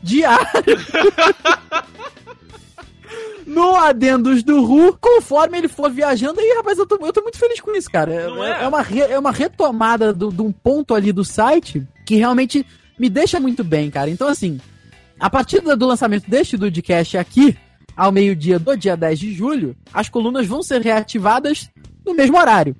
Diário. 0.02 0.46
No 3.46 3.74
Adendos 3.76 4.42
do 4.42 4.62
Ru, 4.62 4.96
conforme 5.00 5.56
ele 5.56 5.68
for 5.68 5.90
viajando, 5.90 6.38
aí, 6.38 6.52
rapaz, 6.58 6.76
eu 6.78 6.86
tô, 6.86 6.96
eu 7.00 7.12
tô 7.14 7.22
muito 7.22 7.38
feliz 7.38 7.58
com 7.60 7.74
isso, 7.74 7.90
cara. 7.90 8.12
É, 8.12 8.26
é? 8.26 8.64
é 8.64 8.68
uma, 8.68 8.82
re- 8.82 9.00
é 9.00 9.18
uma 9.18 9.32
retomada 9.32 10.12
do- 10.12 10.30
de 10.30 10.42
um 10.42 10.52
ponto 10.52 10.94
ali 10.94 11.12
do 11.12 11.24
site 11.24 11.82
que 12.08 12.16
realmente 12.16 12.64
me 12.98 13.10
deixa 13.10 13.38
muito 13.38 13.62
bem, 13.62 13.90
cara. 13.90 14.08
Então, 14.08 14.26
assim, 14.28 14.58
a 15.20 15.28
partir 15.28 15.60
do 15.60 15.86
lançamento 15.86 16.28
deste 16.28 16.56
Dudcast 16.56 17.18
aqui, 17.18 17.54
ao 17.94 18.10
meio-dia 18.10 18.58
do 18.58 18.74
dia 18.76 18.96
10 18.96 19.18
de 19.18 19.34
julho, 19.34 19.76
as 19.92 20.08
colunas 20.08 20.46
vão 20.46 20.62
ser 20.62 20.80
reativadas 20.80 21.68
no 22.06 22.14
mesmo 22.14 22.38
horário. 22.38 22.74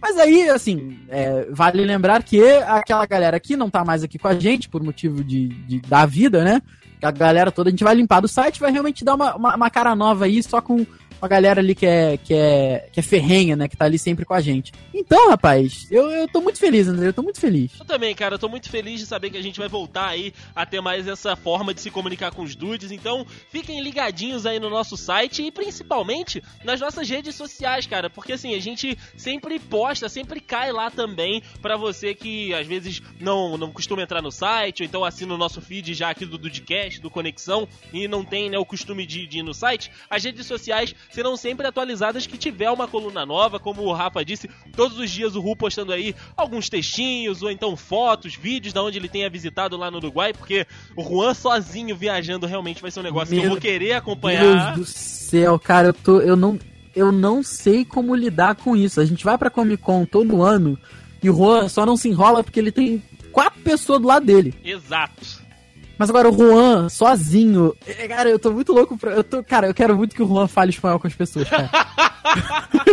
Mas 0.00 0.18
aí, 0.18 0.50
assim, 0.50 0.98
é, 1.08 1.46
vale 1.52 1.84
lembrar 1.84 2.24
que 2.24 2.42
aquela 2.66 3.06
galera 3.06 3.38
que 3.38 3.56
não 3.56 3.70
tá 3.70 3.84
mais 3.84 4.02
aqui 4.02 4.18
com 4.18 4.26
a 4.26 4.34
gente, 4.34 4.68
por 4.68 4.82
motivo 4.82 5.22
de, 5.22 5.46
de- 5.48 5.80
da 5.82 6.04
vida, 6.04 6.42
né? 6.42 6.60
A 7.00 7.10
galera 7.12 7.52
toda, 7.52 7.68
a 7.68 7.70
gente 7.70 7.84
vai 7.84 7.94
limpar 7.94 8.18
do 8.20 8.26
site, 8.26 8.58
vai 8.58 8.72
realmente 8.72 9.04
dar 9.04 9.14
uma, 9.14 9.36
uma, 9.36 9.54
uma 9.56 9.70
cara 9.70 9.94
nova 9.94 10.24
aí, 10.24 10.42
só 10.42 10.60
com 10.60 10.84
uma 11.22 11.28
galera 11.28 11.60
ali 11.60 11.72
que 11.72 11.86
é, 11.86 12.16
que 12.16 12.34
é, 12.34 12.88
que 12.90 12.98
é 12.98 13.02
ferrenha, 13.02 13.54
né? 13.54 13.68
Que 13.68 13.76
tá 13.76 13.84
ali 13.84 13.96
sempre 13.96 14.24
com 14.24 14.34
a 14.34 14.40
gente. 14.40 14.72
Então, 14.92 15.30
rapaz, 15.30 15.86
eu, 15.88 16.10
eu 16.10 16.26
tô 16.26 16.40
muito 16.40 16.58
feliz, 16.58 16.88
André. 16.88 17.06
Eu 17.06 17.12
tô 17.12 17.22
muito 17.22 17.38
feliz. 17.38 17.78
Eu 17.78 17.86
também, 17.86 18.12
cara. 18.12 18.34
Eu 18.34 18.38
tô 18.40 18.48
muito 18.48 18.68
feliz 18.68 18.98
de 18.98 19.06
saber 19.06 19.30
que 19.30 19.36
a 19.36 19.42
gente 19.42 19.60
vai 19.60 19.68
voltar 19.68 20.08
aí 20.08 20.34
a 20.52 20.66
ter 20.66 20.80
mais 20.80 21.06
essa 21.06 21.36
forma 21.36 21.72
de 21.72 21.80
se 21.80 21.92
comunicar 21.92 22.32
com 22.32 22.42
os 22.42 22.56
dudes. 22.56 22.90
Então, 22.90 23.24
fiquem 23.50 23.80
ligadinhos 23.80 24.46
aí 24.46 24.58
no 24.58 24.68
nosso 24.68 24.96
site 24.96 25.44
e 25.44 25.52
principalmente 25.52 26.42
nas 26.64 26.80
nossas 26.80 27.08
redes 27.08 27.36
sociais, 27.36 27.86
cara. 27.86 28.10
Porque 28.10 28.32
assim, 28.32 28.56
a 28.56 28.60
gente 28.60 28.98
sempre 29.16 29.60
posta, 29.60 30.08
sempre 30.08 30.40
cai 30.40 30.72
lá 30.72 30.90
também 30.90 31.40
para 31.60 31.76
você 31.76 32.16
que 32.16 32.52
às 32.52 32.66
vezes 32.66 33.00
não, 33.20 33.56
não 33.56 33.70
costuma 33.70 34.02
entrar 34.02 34.20
no 34.20 34.32
site, 34.32 34.82
ou 34.82 34.86
então 34.86 35.04
assina 35.04 35.32
o 35.32 35.38
nosso 35.38 35.60
feed 35.60 35.94
já 35.94 36.10
aqui 36.10 36.26
do 36.26 36.36
Dudcast, 36.36 37.00
do 37.00 37.08
Conexão, 37.08 37.68
e 37.92 38.08
não 38.08 38.24
tem 38.24 38.50
né, 38.50 38.58
o 38.58 38.64
costume 38.64 39.06
de, 39.06 39.24
de 39.24 39.38
ir 39.38 39.42
no 39.44 39.54
site. 39.54 39.88
As 40.10 40.24
redes 40.24 40.44
sociais 40.46 40.92
serão 41.12 41.36
sempre 41.36 41.66
atualizadas 41.66 42.26
que 42.26 42.38
tiver 42.38 42.70
uma 42.70 42.88
coluna 42.88 43.24
nova, 43.26 43.58
como 43.58 43.82
o 43.82 43.92
Rafa 43.92 44.24
disse, 44.24 44.48
todos 44.74 44.98
os 44.98 45.10
dias 45.10 45.34
o 45.34 45.40
Ru 45.40 45.54
postando 45.54 45.92
aí 45.92 46.14
alguns 46.36 46.68
textinhos 46.68 47.42
ou 47.42 47.50
então 47.50 47.76
fotos, 47.76 48.34
vídeos 48.34 48.72
da 48.72 48.82
onde 48.82 48.98
ele 48.98 49.08
tenha 49.08 49.28
visitado 49.28 49.76
lá 49.76 49.90
no 49.90 49.98
Uruguai, 49.98 50.32
porque 50.32 50.66
o 50.96 51.02
Juan 51.02 51.34
sozinho 51.34 51.94
viajando 51.94 52.46
realmente 52.46 52.80
vai 52.80 52.90
ser 52.90 53.00
um 53.00 53.04
negócio 53.04 53.34
Meu 53.34 53.40
que 53.40 53.46
eu 53.46 53.50
vou 53.50 53.60
querer 53.60 53.92
acompanhar. 53.92 54.74
Deus 54.74 54.78
do 54.78 54.84
céu, 54.84 55.58
cara, 55.58 55.88
eu 55.88 55.94
tô. 55.94 56.20
Eu 56.20 56.36
não. 56.36 56.58
Eu 56.94 57.10
não 57.10 57.42
sei 57.42 57.86
como 57.86 58.14
lidar 58.14 58.54
com 58.54 58.76
isso. 58.76 59.00
A 59.00 59.04
gente 59.06 59.24
vai 59.24 59.38
pra 59.38 59.48
Comic 59.48 59.82
Con 59.82 60.04
todo 60.04 60.42
ano 60.42 60.78
e 61.22 61.30
o 61.30 61.34
Juan 61.34 61.66
só 61.66 61.86
não 61.86 61.96
se 61.96 62.10
enrola 62.10 62.44
porque 62.44 62.60
ele 62.60 62.70
tem 62.70 63.02
quatro 63.32 63.60
pessoas 63.62 64.00
do 64.00 64.08
lado 64.08 64.26
dele. 64.26 64.54
Exato. 64.62 65.41
Mas 66.02 66.10
agora 66.10 66.28
o 66.28 66.36
Juan, 66.36 66.88
sozinho. 66.88 67.72
é, 67.86 68.08
Cara, 68.08 68.28
eu 68.28 68.36
tô 68.36 68.50
muito 68.50 68.72
louco 68.72 68.98
pra. 68.98 69.12
Eu 69.12 69.22
tô, 69.22 69.40
cara, 69.44 69.68
eu 69.68 69.74
quero 69.74 69.96
muito 69.96 70.16
que 70.16 70.22
o 70.22 70.26
Juan 70.26 70.48
fale 70.48 70.70
espanhol 70.70 70.98
com 70.98 71.06
as 71.06 71.14
pessoas, 71.14 71.48
cara. 71.48 71.70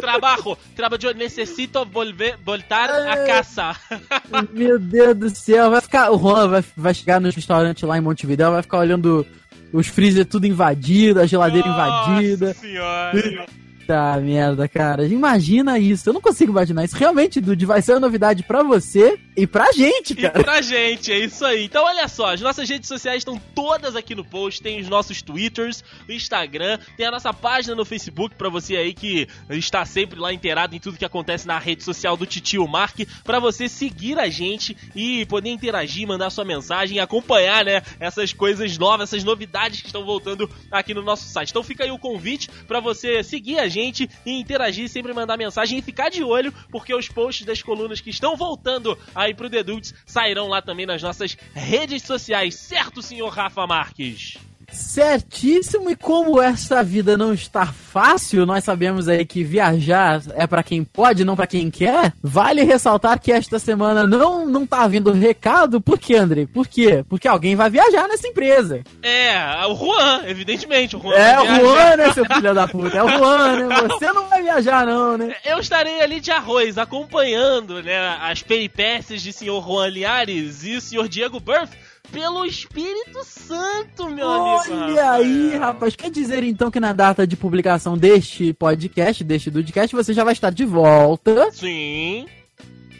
Trabalho, 0.00 0.56
trabalho, 0.74 1.14
necessito 1.14 1.84
volver, 1.84 2.38
voltar 2.44 2.88
a 2.90 3.26
casa. 3.26 3.76
Meu 4.54 4.78
Deus 4.78 5.16
do 5.16 5.30
céu, 5.30 5.70
vai 5.70 5.80
ficar. 5.80 6.10
O 6.12 6.18
Juan 6.18 6.48
vai, 6.48 6.64
vai 6.76 6.94
chegar 6.94 7.20
nos 7.20 7.34
restaurantes 7.34 7.82
lá 7.82 7.98
em 7.98 8.00
Montevideo, 8.00 8.52
vai 8.52 8.62
ficar 8.62 8.78
olhando 8.78 9.26
os 9.72 9.88
freezer 9.88 10.24
tudo 10.24 10.46
invadido, 10.46 11.20
a 11.20 11.26
geladeira 11.26 11.68
invadida. 11.68 12.46
Nossa 12.48 12.60
senhora. 12.60 13.46
Tá 13.90 14.16
merda, 14.20 14.68
cara. 14.68 15.04
Imagina 15.04 15.76
isso. 15.76 16.08
Eu 16.08 16.12
não 16.12 16.20
consigo 16.20 16.52
imaginar 16.52 16.84
isso. 16.84 16.96
Realmente, 16.96 17.40
Dude, 17.40 17.66
vai 17.66 17.82
ser 17.82 17.94
uma 17.94 17.98
novidade 17.98 18.44
pra 18.44 18.62
você 18.62 19.18
e 19.36 19.48
pra 19.48 19.72
gente, 19.72 20.12
E 20.12 20.16
cara. 20.22 20.44
pra 20.44 20.62
gente, 20.62 21.10
é 21.10 21.18
isso 21.18 21.44
aí. 21.44 21.64
Então, 21.64 21.84
olha 21.84 22.06
só, 22.06 22.32
as 22.32 22.40
nossas 22.40 22.68
redes 22.70 22.86
sociais 22.86 23.18
estão 23.18 23.36
todas 23.52 23.96
aqui 23.96 24.14
no 24.14 24.24
post. 24.24 24.62
Tem 24.62 24.80
os 24.80 24.88
nossos 24.88 25.22
Twitters, 25.22 25.82
o 26.08 26.12
Instagram, 26.12 26.78
tem 26.96 27.04
a 27.04 27.10
nossa 27.10 27.32
página 27.34 27.74
no 27.74 27.84
Facebook 27.84 28.36
pra 28.36 28.48
você 28.48 28.76
aí 28.76 28.94
que 28.94 29.26
está 29.48 29.84
sempre 29.84 30.20
lá 30.20 30.32
inteirado 30.32 30.76
em 30.76 30.78
tudo 30.78 30.96
que 30.96 31.04
acontece 31.04 31.44
na 31.48 31.58
rede 31.58 31.82
social 31.82 32.16
do 32.16 32.26
Titio 32.26 32.68
Mark, 32.68 33.00
pra 33.24 33.40
você 33.40 33.68
seguir 33.68 34.20
a 34.20 34.28
gente 34.28 34.76
e 34.94 35.26
poder 35.26 35.50
interagir, 35.50 36.06
mandar 36.06 36.30
sua 36.30 36.44
mensagem 36.44 36.98
e 36.98 37.00
acompanhar, 37.00 37.64
né, 37.64 37.82
essas 37.98 38.32
coisas 38.32 38.78
novas, 38.78 39.08
essas 39.12 39.24
novidades 39.24 39.80
que 39.80 39.86
estão 39.86 40.04
voltando 40.04 40.48
aqui 40.70 40.94
no 40.94 41.02
nosso 41.02 41.28
site. 41.28 41.50
Então, 41.50 41.64
fica 41.64 41.82
aí 41.82 41.90
o 41.90 41.98
convite 41.98 42.48
pra 42.68 42.78
você 42.78 43.24
seguir 43.24 43.58
a 43.58 43.66
gente 43.66 43.79
e 44.26 44.32
interagir, 44.38 44.88
sempre 44.88 45.12
mandar 45.12 45.36
mensagem 45.36 45.78
e 45.78 45.82
ficar 45.82 46.08
de 46.10 46.22
olho, 46.22 46.52
porque 46.70 46.94
os 46.94 47.08
posts 47.08 47.46
das 47.46 47.62
colunas 47.62 48.00
que 48.00 48.10
estão 48.10 48.36
voltando 48.36 48.98
aí 49.14 49.34
pro 49.34 49.50
The 49.50 49.62
Dudes 49.62 49.94
sairão 50.04 50.48
lá 50.48 50.60
também 50.60 50.86
nas 50.86 51.02
nossas 51.02 51.36
redes 51.54 52.02
sociais, 52.02 52.54
certo, 52.54 53.02
senhor 53.02 53.30
Rafa 53.30 53.66
Marques? 53.66 54.49
Certíssimo, 54.72 55.90
e 55.90 55.96
como 55.96 56.40
essa 56.40 56.82
vida 56.82 57.16
não 57.16 57.32
está 57.32 57.66
fácil, 57.66 58.46
nós 58.46 58.64
sabemos 58.64 59.08
aí 59.08 59.24
que 59.24 59.42
viajar 59.42 60.22
é 60.34 60.46
pra 60.46 60.62
quem 60.62 60.84
pode, 60.84 61.24
não 61.24 61.36
pra 61.36 61.46
quem 61.46 61.70
quer. 61.70 62.12
Vale 62.22 62.62
ressaltar 62.62 63.20
que 63.20 63.32
esta 63.32 63.58
semana 63.58 64.06
não 64.06 64.46
não 64.46 64.66
tá 64.66 64.86
vindo 64.86 65.12
recado, 65.12 65.80
por 65.80 65.98
quê, 65.98 66.16
André? 66.16 66.46
Por 66.46 66.66
quê? 66.66 67.04
Porque 67.08 67.26
alguém 67.28 67.56
vai 67.56 67.70
viajar 67.70 68.06
nessa 68.08 68.28
empresa. 68.28 68.82
É, 69.02 69.34
o 69.66 69.74
Juan, 69.74 70.22
evidentemente. 70.26 70.96
O 70.96 71.00
Juan 71.00 71.14
É 71.14 71.40
o. 71.40 71.46
Juan, 71.46 71.96
né, 71.96 72.12
seu 72.12 72.24
filho 72.24 72.54
da 72.54 72.68
puta? 72.68 72.96
É 72.96 73.02
o 73.02 73.08
Juan, 73.08 73.66
né? 73.66 73.76
Você 73.88 74.12
não 74.12 74.28
vai 74.28 74.42
viajar, 74.42 74.86
não, 74.86 75.16
né? 75.16 75.34
Eu 75.44 75.58
estarei 75.58 76.00
ali 76.00 76.20
de 76.20 76.30
arroz, 76.30 76.78
acompanhando 76.78 77.82
né, 77.82 78.16
as 78.20 78.42
peripécias 78.42 79.20
de 79.22 79.32
senhor 79.32 79.64
Juan 79.64 79.88
Liares 79.88 80.64
e 80.64 80.76
o 80.76 80.80
senhor 80.80 81.08
Diego 81.08 81.40
Burff 81.40 81.76
pelo 82.12 82.44
Espírito 82.44 83.24
Santo, 83.24 84.08
meu 84.10 84.28
amigo. 84.28 84.74
Olha 84.74 85.10
aí, 85.12 85.56
rapaz. 85.56 85.96
Quer 85.96 86.10
dizer 86.10 86.42
então 86.42 86.70
que 86.70 86.80
na 86.80 86.92
data 86.92 87.26
de 87.26 87.36
publicação 87.36 87.96
deste 87.96 88.52
podcast, 88.52 89.22
deste 89.24 89.50
Dudcast, 89.50 89.94
você 89.94 90.12
já 90.12 90.24
vai 90.24 90.32
estar 90.32 90.50
de 90.50 90.64
volta, 90.64 91.50
Sim. 91.52 92.26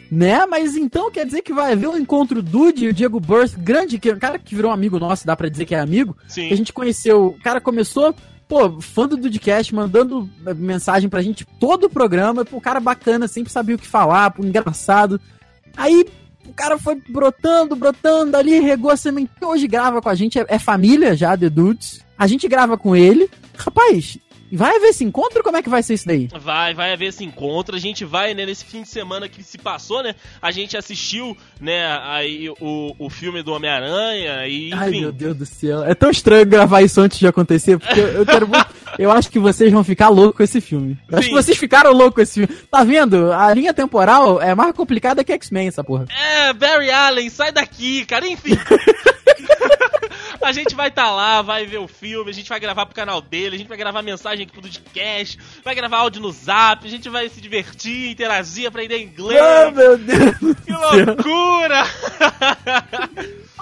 né? 0.09 0.45
Mas 0.45 0.75
então 0.75 1.11
quer 1.11 1.25
dizer 1.25 1.41
que 1.41 1.53
vai 1.53 1.73
haver 1.73 1.87
um 1.87 1.97
encontro 1.97 2.41
Dude 2.41 2.85
e 2.85 2.89
o 2.89 2.93
Diego 2.93 3.19
Burst, 3.19 3.55
grande, 3.57 3.99
que 3.99 4.11
um 4.11 4.19
cara 4.19 4.39
que 4.39 4.55
virou 4.55 4.71
um 4.71 4.73
amigo 4.73 4.99
nosso, 4.99 5.25
dá 5.25 5.35
pra 5.35 5.49
dizer 5.49 5.65
que 5.65 5.75
é 5.75 5.79
amigo. 5.79 6.15
Sim. 6.27 6.47
Que 6.47 6.53
a 6.53 6.57
gente 6.57 6.73
conheceu, 6.73 7.27
o 7.27 7.39
cara 7.41 7.59
começou, 7.59 8.15
pô, 8.47 8.81
fã 8.81 9.07
do 9.07 9.17
Dudcast, 9.17 9.73
mandando 9.75 10.29
eh, 10.45 10.53
mensagem 10.53 11.09
pra 11.09 11.21
gente 11.21 11.45
todo 11.59 11.85
o 11.85 11.89
programa, 11.89 12.45
pô, 12.45 12.61
cara 12.61 12.79
bacana, 12.79 13.27
sempre 13.27 13.51
sabia 13.51 13.75
o 13.75 13.79
que 13.79 13.87
falar, 13.87 14.31
pô, 14.31 14.43
engraçado. 14.43 15.19
Aí 15.75 16.05
o 16.51 16.53
cara 16.53 16.77
foi 16.77 17.01
brotando, 17.07 17.77
brotando 17.77 18.35
ali, 18.35 18.59
regou 18.59 18.91
a 18.91 18.97
semente. 18.97 19.31
Hoje 19.41 19.67
grava 19.67 20.01
com 20.01 20.09
a 20.09 20.15
gente, 20.15 20.37
é, 20.37 20.45
é 20.49 20.59
família 20.59 21.15
já, 21.15 21.35
The 21.35 21.49
Dudes. 21.49 22.01
A 22.17 22.27
gente 22.27 22.47
grava 22.47 22.77
com 22.77 22.93
ele. 22.93 23.29
Rapaz, 23.57 24.17
vai 24.51 24.75
haver 24.75 24.89
esse 24.89 25.03
encontro? 25.03 25.43
Como 25.43 25.57
é 25.57 25.61
que 25.61 25.69
vai 25.69 25.83
ser 25.83 25.93
isso 25.95 26.07
daí? 26.07 26.27
Vai, 26.39 26.73
vai 26.73 26.93
haver 26.93 27.07
esse 27.07 27.23
encontro. 27.23 27.75
A 27.75 27.79
gente 27.79 28.05
vai, 28.05 28.33
né, 28.33 28.45
nesse 28.45 28.65
fim 28.65 28.81
de 28.81 28.89
semana 28.89 29.27
que 29.27 29.43
se 29.43 29.57
passou, 29.57 30.03
né? 30.03 30.15
A 30.41 30.51
gente 30.51 30.77
assistiu, 30.77 31.35
né, 31.59 31.85
aí 32.03 32.49
o, 32.59 32.95
o 32.97 33.09
filme 33.09 33.43
do 33.43 33.53
Homem-Aranha 33.53 34.47
e, 34.47 34.71
Ai, 34.73 34.89
enfim. 34.89 35.01
meu 35.01 35.11
Deus 35.11 35.37
do 35.37 35.45
céu. 35.45 35.83
É 35.83 35.93
tão 35.93 36.09
estranho 36.09 36.45
gravar 36.45 36.81
isso 36.81 36.99
antes 37.01 37.19
de 37.19 37.27
acontecer, 37.27 37.77
porque 37.77 37.99
eu, 37.99 38.07
eu 38.07 38.25
quero 38.25 38.47
muito. 38.47 38.67
Eu 38.97 39.11
acho 39.11 39.29
que 39.29 39.39
vocês 39.39 39.71
vão 39.71 39.83
ficar 39.83 40.09
loucos 40.09 40.37
com 40.37 40.43
esse 40.43 40.59
filme. 40.59 40.97
Eu 41.09 41.17
acho 41.17 41.29
que 41.29 41.33
vocês 41.33 41.57
ficaram 41.57 41.91
loucos 41.93 42.15
com 42.15 42.21
esse 42.21 42.45
filme. 42.45 42.61
Tá 42.69 42.83
vendo? 42.83 43.31
A 43.31 43.53
linha 43.53 43.73
temporal 43.73 44.41
é 44.41 44.53
mais 44.53 44.73
complicada 44.75 45.23
que 45.23 45.31
X-Men, 45.31 45.67
essa 45.69 45.83
porra. 45.83 46.05
É, 46.09 46.53
Barry 46.53 46.91
Allen, 46.91 47.29
sai 47.29 47.51
daqui, 47.51 48.05
cara. 48.05 48.27
Enfim. 48.27 48.57
a 50.43 50.51
gente 50.51 50.75
vai 50.75 50.89
estar 50.89 51.11
lá, 51.11 51.41
vai 51.41 51.65
ver 51.65 51.79
o 51.79 51.87
filme, 51.87 52.29
a 52.29 52.33
gente 52.33 52.49
vai 52.49 52.59
gravar 52.59 52.85
pro 52.85 52.95
canal 52.95 53.21
dele, 53.21 53.55
a 53.55 53.59
gente 53.59 53.67
vai 53.67 53.77
gravar 53.77 54.01
mensagem 54.01 54.43
aqui 54.43 54.51
pro 54.51 54.61
podcast, 54.61 55.37
vai 55.63 55.75
gravar 55.75 55.97
áudio 55.97 56.21
no 56.21 56.31
zap, 56.31 56.85
a 56.85 56.89
gente 56.89 57.09
vai 57.09 57.29
se 57.29 57.41
divertir, 57.41 58.11
interagir, 58.11 58.67
aprender 58.67 58.99
inglês. 58.99 59.41
Oh, 59.41 59.71
meu 59.71 59.97
Deus 59.97 60.37
Que 60.65 60.71
loucura! 60.71 61.83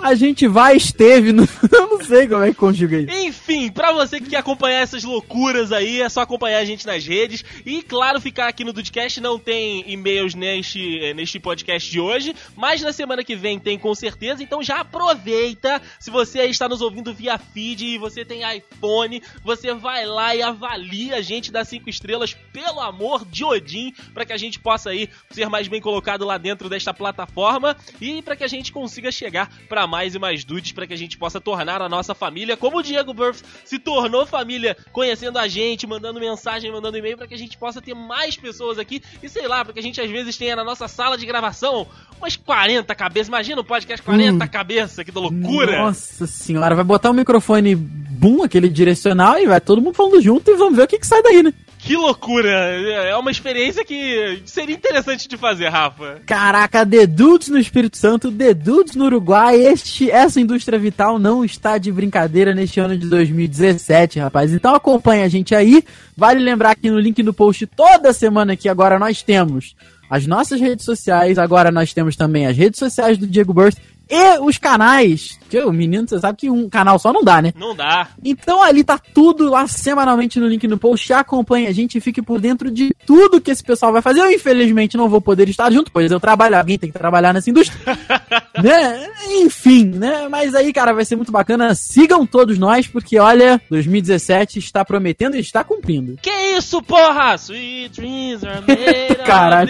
A 0.02 0.16
gente 0.16 0.48
vai, 0.48 0.78
esteve 0.78 1.34
no... 1.34 1.44
Eu 1.72 1.88
não 1.90 2.04
sei 2.04 2.28
como 2.28 2.44
é 2.44 2.50
que 2.50 2.56
conjuga 2.56 3.00
isso. 3.00 3.12
Enfim, 3.12 3.70
pra 3.70 3.92
você 3.92 4.20
que 4.20 4.30
quer 4.30 4.38
acompanhar 4.38 4.80
essas 4.80 5.04
loucuras 5.04 5.72
aí, 5.72 6.02
é 6.02 6.08
só 6.08 6.22
acompanhar 6.22 6.60
a 6.60 6.66
gente 6.66 6.88
nas 6.88 7.06
redes. 7.06 7.44
E, 7.66 7.82
claro, 7.82 8.22
ficar 8.22 8.48
aqui 8.48 8.64
no 8.64 8.72
Dudcast 8.72 9.20
não 9.20 9.38
tem 9.38 9.84
e-mails 9.92 10.34
neste, 10.36 11.00
eh, 11.00 11.14
neste 11.14 11.40
podcast 11.40 11.90
de 11.92 12.00
hoje, 12.00 12.34
mas 12.56 12.82
na 12.82 12.94
semana 12.94 13.24
que 13.24 13.36
vem 13.36 13.60
tem 13.60 13.78
com 13.78 13.94
certeza. 13.94 14.42
Então 14.42 14.64
já 14.64 14.80
aproveita. 14.80 15.82
Se 16.00 16.10
você 16.10 16.40
aí 16.40 16.50
está 16.50 16.69
nos 16.70 16.82
ouvindo 16.82 17.14
via 17.14 17.38
feed 17.38 17.86
e 17.86 17.98
você 17.98 18.24
tem 18.24 18.42
iPhone, 18.56 19.22
você 19.44 19.74
vai 19.74 20.06
lá 20.06 20.36
e 20.36 20.42
avalia 20.42 21.16
a 21.18 21.22
gente, 21.22 21.52
dá 21.52 21.66
cinco 21.66 21.90
estrelas, 21.90 22.34
pelo 22.54 22.80
amor 22.80 23.26
de 23.26 23.44
Odin, 23.44 23.94
para 24.14 24.26
que 24.26 24.34
a 24.34 24.38
gente 24.38 24.60
possa 24.60 24.92
aí 24.92 25.10
ser 25.32 25.50
mais 25.50 25.68
bem 25.68 25.82
colocado 25.82 26.26
lá 26.26 26.38
dentro 26.38 26.70
desta 26.70 26.94
plataforma 26.94 27.76
e 28.00 28.22
para 28.22 28.36
que 28.36 28.44
a 28.44 28.48
gente 28.48 28.72
consiga 28.72 29.12
chegar 29.12 29.52
para 29.68 29.88
mais 29.88 30.16
e 30.16 30.20
mais 30.20 30.44
dudes, 30.44 30.72
para 30.72 30.86
que 30.88 30.94
a 30.94 30.98
gente 30.98 31.18
possa 31.18 31.42
tornar 31.42 31.82
a 31.82 31.90
nossa 31.90 32.14
família, 32.14 32.56
como 32.56 32.78
o 32.78 32.84
Diego 32.84 33.14
Burff 33.14 33.44
se 33.66 33.80
tornou 33.80 34.26
família, 34.26 34.78
conhecendo 34.92 35.38
a 35.40 35.48
gente, 35.48 35.88
mandando 35.88 36.20
mensagem, 36.20 36.72
mandando 36.72 36.98
e-mail, 36.98 37.18
para 37.18 37.28
que 37.28 37.34
a 37.34 37.38
gente 37.38 37.58
possa 37.58 37.82
ter 37.82 37.94
mais 37.96 38.38
pessoas 38.38 38.78
aqui 38.78 39.02
e 39.24 39.28
sei 39.28 39.48
lá, 39.48 39.64
para 39.64 39.74
que 39.74 39.80
a 39.80 39.84
gente 39.84 40.00
às 40.00 40.10
vezes 40.10 40.38
tenha 40.38 40.56
na 40.56 40.64
nossa 40.64 40.88
sala 40.88 41.18
de 41.18 41.26
gravação 41.26 41.88
umas 42.20 42.36
40 42.36 42.94
cabeças. 42.96 43.28
Imagina 43.30 43.62
um 43.62 43.64
podcast 43.64 44.04
40 44.06 44.46
Hum. 44.46 44.48
cabeças, 44.48 45.04
que 45.06 45.12
da 45.12 45.20
loucura! 45.20 45.80
Nossa 45.84 46.28
senhora, 46.28 46.59
vai 46.60 46.84
botar 46.84 47.12
o 47.12 47.14
microfone 47.14 47.76
boom, 47.76 48.44
aquele 48.44 48.68
direcional, 48.68 49.40
e 49.40 49.48
vai 49.48 49.62
todo 49.62 49.82
mundo 49.82 49.96
falando 49.96 50.22
junto 50.22 50.52
e 50.52 50.56
vamos 50.56 50.76
ver 50.76 50.84
o 50.84 50.88
que, 50.88 51.00
que 51.00 51.08
sai 51.08 51.22
daí, 51.24 51.42
né? 51.42 51.54
Que 51.80 51.96
loucura! 51.96 52.50
É 52.50 53.16
uma 53.16 53.32
experiência 53.32 53.86
que 53.86 54.42
seria 54.46 54.76
interessante 54.76 55.30
de 55.30 55.38
fazer, 55.38 55.70
Rafa. 55.70 56.20
Caraca, 56.26 56.86
The 56.86 57.08
Dudes 57.08 57.48
no 57.48 57.58
Espírito 57.58 57.96
Santo, 57.96 58.30
The 58.30 58.54
Dudes 58.54 58.96
no 58.96 59.06
Uruguai, 59.06 59.56
este, 59.56 60.12
essa 60.12 60.42
indústria 60.42 60.78
vital 60.78 61.18
não 61.18 61.44
está 61.44 61.78
de 61.78 61.90
brincadeira 61.90 62.54
neste 62.54 62.82
ano 62.82 62.98
de 62.98 63.08
2017, 63.08 64.20
rapaz. 64.20 64.54
Então 64.54 64.76
acompanha 64.76 65.24
a 65.24 65.30
gente 65.30 65.56
aí. 65.56 65.82
Vale 66.18 66.42
lembrar 66.42 66.76
que 66.76 66.92
no 66.92 67.00
link 67.00 67.24
no 67.24 67.34
post 67.34 67.66
toda 67.68 68.12
semana 68.12 68.54
aqui 68.54 68.68
agora 68.68 69.00
nós 69.00 69.24
temos 69.24 69.74
as 70.10 70.28
nossas 70.28 70.60
redes 70.60 70.84
sociais, 70.84 71.38
agora 71.38 71.72
nós 71.72 71.94
temos 71.94 72.16
também 72.16 72.46
as 72.46 72.58
redes 72.58 72.80
sociais 72.80 73.18
do 73.18 73.26
Diego 73.28 73.54
Burst 73.54 73.78
e 74.10 74.40
os 74.40 74.58
canais. 74.58 75.38
Que 75.50 75.60
o 75.60 75.72
menino, 75.72 76.08
você 76.08 76.20
sabe 76.20 76.38
que 76.38 76.50
um 76.50 76.70
canal 76.70 76.98
só 77.00 77.14
não 77.14 77.24
dá, 77.24 77.42
né? 77.42 77.54
Não 77.56 77.76
dá. 77.76 78.08
Então 78.24 78.62
ali 78.62 78.84
tá 78.84 79.00
tudo 79.14 79.50
lá 79.50 79.68
semanalmente 79.68 80.40
no 80.40 80.48
link 80.48 80.68
no 80.68 80.78
post. 80.78 81.12
Acompanhe 81.14 81.68
a 81.68 81.72
gente, 81.72 82.00
fique 82.00 82.22
por 82.22 82.40
dentro 82.40 82.72
de 82.72 82.94
tudo 83.06 83.42
que 83.42 83.52
esse 83.52 83.64
pessoal 83.64 83.92
vai 83.92 84.02
fazer. 84.02 84.22
Eu, 84.22 84.32
infelizmente, 84.32 84.98
não 84.98 85.10
vou 85.10 85.22
poder 85.22 85.48
estar 85.50 85.72
junto, 85.72 85.92
pois 85.92 86.12
eu 86.12 86.20
trabalho, 86.20 86.58
alguém 86.58 86.78
tem 86.78 86.92
que 86.92 86.98
trabalhar 86.98 87.34
nessa 87.34 87.50
indústria. 87.50 87.80
né? 88.62 89.10
Enfim, 89.30 89.86
né? 89.86 90.28
Mas 90.28 90.56
aí, 90.56 90.74
cara, 90.74 90.94
vai 90.94 91.06
ser 91.06 91.16
muito 91.16 91.32
bacana. 91.32 91.76
Sigam 91.76 92.26
todos 92.26 92.58
nós, 92.58 92.88
porque 92.88 93.20
olha, 93.20 93.62
2017 93.70 94.60
está 94.60 94.84
prometendo 94.86 95.36
e 95.36 95.40
está 95.40 95.64
cumprindo. 95.64 96.18
Que 96.22 96.32
isso, 96.58 96.82
porra? 96.82 97.36
Sweet 97.36 98.02
dreams 98.02 98.44
are 98.44 98.62
made 98.62 99.16
Caralho. 99.26 99.70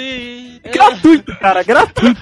Gratuito, 0.63 1.35
cara, 1.39 1.63
gratuito. 1.63 2.19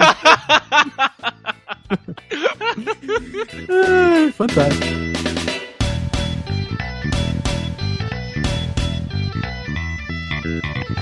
Fantástico. 4.35 5.07
Bom, 10.43 10.96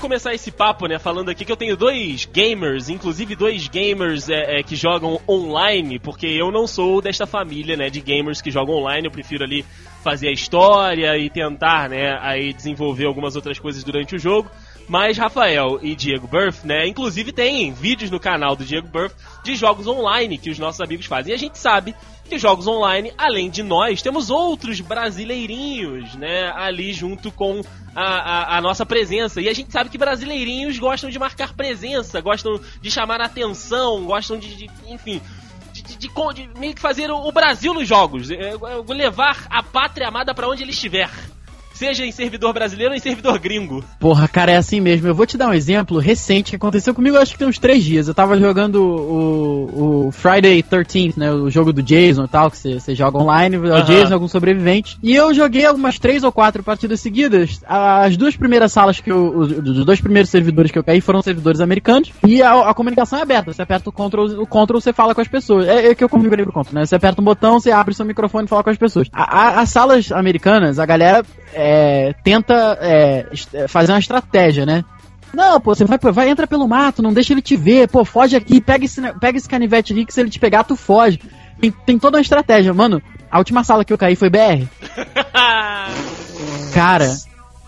começar 0.00 0.34
esse 0.34 0.50
papo, 0.50 0.86
né, 0.86 0.98
falando 0.98 1.28
aqui 1.28 1.44
que 1.44 1.52
eu 1.52 1.56
tenho 1.56 1.76
dois 1.76 2.24
gamers, 2.24 2.88
inclusive 2.88 3.36
dois 3.36 3.68
gamers 3.68 4.28
é, 4.28 4.58
é, 4.58 4.62
que 4.62 4.74
jogam 4.74 5.20
online, 5.28 5.98
porque 5.98 6.26
eu 6.26 6.50
não 6.50 6.66
sou 6.66 7.00
desta 7.00 7.26
família, 7.26 7.76
né, 7.76 7.90
de 7.90 8.00
gamers 8.00 8.40
que 8.40 8.50
jogam 8.50 8.74
online, 8.76 9.06
eu 9.06 9.10
prefiro 9.12 9.44
ali 9.44 9.64
fazer 10.02 10.28
a 10.28 10.32
história 10.32 11.16
e 11.16 11.28
tentar, 11.28 11.88
né, 11.88 12.18
aí 12.20 12.52
desenvolver 12.52 13.06
algumas 13.06 13.36
outras 13.36 13.58
coisas 13.58 13.84
durante 13.84 14.16
o 14.16 14.18
jogo. 14.18 14.50
Mas 14.88 15.16
Rafael 15.16 15.78
e 15.80 15.94
Diego 15.94 16.26
Burff, 16.26 16.66
né, 16.66 16.86
inclusive 16.86 17.30
tem 17.30 17.72
vídeos 17.72 18.10
no 18.10 18.18
canal 18.18 18.56
do 18.56 18.64
Diego 18.64 18.88
Burff 18.88 19.14
de 19.44 19.54
jogos 19.54 19.86
online 19.86 20.36
que 20.36 20.50
os 20.50 20.58
nossos 20.58 20.80
amigos 20.80 21.06
fazem. 21.06 21.30
E 21.30 21.34
a 21.34 21.38
gente 21.38 21.58
sabe 21.58 21.94
que 22.28 22.38
jogos 22.38 22.66
online, 22.66 23.12
além 23.16 23.50
de 23.50 23.62
nós, 23.62 24.02
temos 24.02 24.30
outros 24.30 24.80
brasileirinhos, 24.80 26.14
né, 26.14 26.50
ali 26.56 26.92
junto 26.92 27.30
com 27.30 27.60
a, 27.94 28.04
a, 28.04 28.58
a 28.58 28.60
nossa 28.60 28.84
presença. 28.86 29.40
E 29.40 29.48
a 29.48 29.52
gente 29.52 29.70
sabe 29.70 29.90
que 29.90 29.98
brasileirinhos 29.98 30.78
gostam 30.78 31.10
de 31.10 31.18
marcar 31.18 31.54
presença, 31.54 32.20
gostam 32.20 32.58
de 32.80 32.90
chamar 32.90 33.20
atenção, 33.20 34.04
gostam 34.04 34.38
de, 34.38 34.56
de 34.56 34.70
enfim, 34.88 35.20
de, 35.82 35.96
de- 35.96 36.08
de 36.08 36.32
de 36.32 36.48
meio 36.58 36.74
que 36.74 36.80
fazer 36.80 37.10
o, 37.10 37.26
Brasil 37.32 37.72
nos 37.74 37.86
jogos, 37.88 38.30
é, 38.30 38.50
é, 38.50 38.56
levar 38.94 39.46
a 39.50 39.62
pátria 39.62 40.08
amada 40.08 40.34
pra 40.34 40.48
onde 40.48 40.62
ele 40.62 40.72
estiver. 40.72 41.10
Seja 41.80 42.04
em 42.04 42.12
servidor 42.12 42.52
brasileiro 42.52 42.92
ou 42.92 42.96
em 42.96 43.00
servidor 43.00 43.38
gringo. 43.38 43.82
Porra, 43.98 44.28
cara, 44.28 44.52
é 44.52 44.56
assim 44.58 44.80
mesmo. 44.80 45.08
Eu 45.08 45.14
vou 45.14 45.24
te 45.24 45.38
dar 45.38 45.48
um 45.48 45.54
exemplo 45.54 45.98
recente 45.98 46.50
que 46.50 46.56
aconteceu 46.56 46.94
comigo, 46.94 47.16
acho 47.16 47.32
que 47.32 47.38
tem 47.38 47.48
uns 47.48 47.58
três 47.58 47.82
dias. 47.82 48.06
Eu 48.06 48.12
tava 48.12 48.38
jogando 48.38 48.76
o, 49.24 50.06
o 50.08 50.12
Friday 50.12 50.62
13th, 50.62 51.14
né? 51.16 51.32
O 51.32 51.48
jogo 51.50 51.72
do 51.72 51.82
Jason 51.82 52.24
e 52.24 52.28
tal, 52.28 52.50
que 52.50 52.58
você 52.58 52.94
joga 52.94 53.16
online, 53.16 53.56
é 53.56 53.58
o 53.58 53.72
Aham. 53.72 53.84
Jason, 53.84 54.12
algum 54.12 54.28
sobrevivente. 54.28 54.98
E 55.02 55.14
eu 55.14 55.32
joguei 55.32 55.64
algumas 55.64 55.98
três 55.98 56.22
ou 56.22 56.30
quatro 56.30 56.62
partidas 56.62 57.00
seguidas. 57.00 57.60
As 57.66 58.14
duas 58.16 58.36
primeiras 58.36 58.72
salas 58.72 59.00
que 59.00 59.10
eu. 59.10 59.34
Os, 59.38 59.50
os 59.50 59.84
dois 59.86 60.02
primeiros 60.02 60.30
servidores 60.30 60.70
que 60.70 60.78
eu 60.78 60.84
caí 60.84 61.00
foram 61.00 61.22
servidores 61.22 61.60
americanos. 61.62 62.12
E 62.26 62.42
a, 62.42 62.68
a 62.70 62.74
comunicação 62.74 63.18
é 63.18 63.22
aberta. 63.22 63.52
Você 63.54 63.62
aperta 63.62 63.88
o 63.88 63.92
Ctrl, 63.92 64.40
o 64.42 64.46
Ctrl 64.46 64.78
você 64.80 64.92
fala 64.92 65.14
com 65.14 65.20
as 65.22 65.28
pessoas. 65.28 65.66
É, 65.66 65.86
é 65.88 65.94
que 65.94 66.04
eu 66.04 66.08
configurei 66.10 66.44
pro 66.44 66.52
Ctrl, 66.62 66.74
né? 66.78 66.84
Você 66.84 66.94
aperta 66.94 67.22
um 67.22 67.24
botão, 67.24 67.58
você 67.58 67.70
abre 67.70 67.94
seu 67.94 68.04
microfone 68.04 68.44
e 68.44 68.48
fala 68.48 68.62
com 68.62 68.70
as 68.70 68.76
pessoas. 68.78 69.08
A- 69.12 69.38
a- 69.40 69.60
as 69.60 69.70
salas 69.70 70.12
americanas, 70.12 70.78
a 70.78 70.84
galera 70.84 71.22
é, 71.54 71.69
é, 72.80 73.26
est- 73.32 73.54
é, 73.54 73.68
fazer 73.68 73.92
uma 73.92 73.98
estratégia, 73.98 74.64
né? 74.66 74.84
Não, 75.32 75.60
pô, 75.60 75.74
você 75.74 75.84
vai, 75.84 75.96
vai, 75.98 76.28
entra 76.28 76.46
pelo 76.46 76.66
mato, 76.66 77.02
não 77.02 77.12
deixa 77.12 77.32
ele 77.32 77.40
te 77.42 77.56
ver, 77.56 77.88
pô, 77.88 78.04
foge 78.04 78.34
aqui, 78.36 78.60
pega 78.60 78.84
esse, 78.84 79.00
ne- 79.00 79.12
pega 79.14 79.38
esse 79.38 79.48
canivete 79.48 79.92
aqui 79.92 80.04
que 80.04 80.12
se 80.12 80.20
ele 80.20 80.30
te 80.30 80.40
pegar, 80.40 80.64
tu 80.64 80.74
foge. 80.74 81.20
Tem, 81.60 81.70
tem 81.70 81.98
toda 81.98 82.16
uma 82.16 82.22
estratégia, 82.22 82.72
mano. 82.74 83.00
A 83.30 83.38
última 83.38 83.62
sala 83.62 83.84
que 83.84 83.92
eu 83.92 83.98
caí 83.98 84.16
foi 84.16 84.28
BR. 84.30 84.66
Cara, 86.74 87.14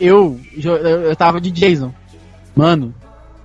eu, 0.01 0.41
eu, 0.57 0.77
eu 0.77 1.17
tava 1.17 1.41
de 1.41 1.51
Jason. 1.51 1.93
Mano, 2.55 2.95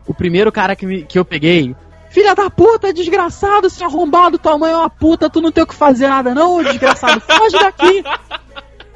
o 0.05 0.13
primeiro 0.13 0.51
cara 0.51 0.75
que, 0.75 0.85
me- 0.85 1.03
que 1.03 1.17
eu 1.19 1.25
peguei. 1.25 1.75
Filha 2.09 2.33
da 2.33 2.49
puta, 2.49 2.93
desgraçado, 2.93 3.69
seu 3.69 3.85
arrombado, 3.87 4.37
tua 4.39 4.57
mãe 4.57 4.71
é 4.71 4.77
uma 4.77 4.89
puta, 4.89 5.29
tu 5.29 5.41
não 5.41 5.51
tem 5.51 5.63
o 5.63 5.67
que 5.67 5.75
fazer 5.75 6.07
nada, 6.07 6.33
não, 6.33 6.63
desgraçado, 6.63 7.19
foge 7.21 7.57
daqui. 7.59 8.03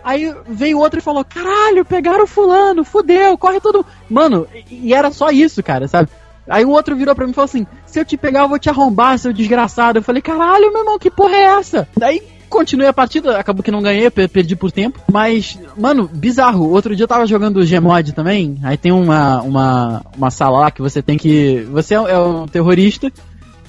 Aí 0.03 0.33
veio 0.47 0.79
outro 0.79 0.99
e 0.99 1.01
falou: 1.03 1.23
caralho, 1.23 1.85
pegaram 1.85 2.23
o 2.23 2.27
fulano, 2.27 2.83
fudeu, 2.83 3.37
corre 3.37 3.59
todo. 3.59 3.85
Mano, 4.09 4.47
e 4.69 4.93
era 4.93 5.11
só 5.11 5.29
isso, 5.29 5.61
cara, 5.61 5.87
sabe? 5.87 6.09
Aí 6.49 6.65
o 6.65 6.69
outro 6.71 6.95
virou 6.95 7.13
pra 7.15 7.25
mim 7.25 7.31
e 7.31 7.35
falou 7.35 7.45
assim: 7.45 7.67
se 7.85 7.99
eu 7.99 8.05
te 8.05 8.17
pegar, 8.17 8.41
eu 8.41 8.49
vou 8.49 8.59
te 8.59 8.69
arrombar, 8.69 9.17
seu 9.19 9.31
desgraçado. 9.31 9.99
Eu 9.99 10.03
falei: 10.03 10.21
caralho, 10.21 10.71
meu 10.71 10.81
irmão, 10.81 10.99
que 10.99 11.11
porra 11.11 11.35
é 11.35 11.43
essa? 11.59 11.87
Daí 11.95 12.21
continuei 12.49 12.87
a 12.87 12.91
partida, 12.93 13.37
acabou 13.37 13.63
que 13.63 13.71
não 13.71 13.81
ganhei, 13.81 14.09
per- 14.09 14.27
perdi 14.27 14.57
por 14.57 14.71
tempo. 14.73 14.99
Mas, 15.09 15.57
mano, 15.77 16.09
bizarro. 16.11 16.69
Outro 16.69 16.93
dia 16.95 17.03
eu 17.03 17.07
tava 17.07 17.25
jogando 17.25 17.63
Gmod 17.65 18.11
também. 18.13 18.59
Aí 18.63 18.75
tem 18.75 18.91
uma, 18.91 19.41
uma, 19.41 20.01
uma 20.17 20.29
sala 20.31 20.59
lá 20.59 20.71
que 20.71 20.81
você 20.81 21.01
tem 21.01 21.17
que. 21.17 21.65
Você 21.71 21.93
é, 21.95 21.97
é 21.97 22.17
um 22.19 22.47
terrorista. 22.47 23.11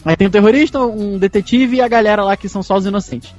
Aí 0.05 0.17
tem 0.17 0.27
um 0.27 0.31
terrorista, 0.33 0.81
um 0.81 1.17
detetive 1.17 1.77
e 1.77 1.81
a 1.81 1.87
galera 1.87 2.25
lá 2.25 2.37
que 2.37 2.49
são 2.49 2.61
só 2.61 2.75
os 2.77 2.85
inocentes. 2.87 3.33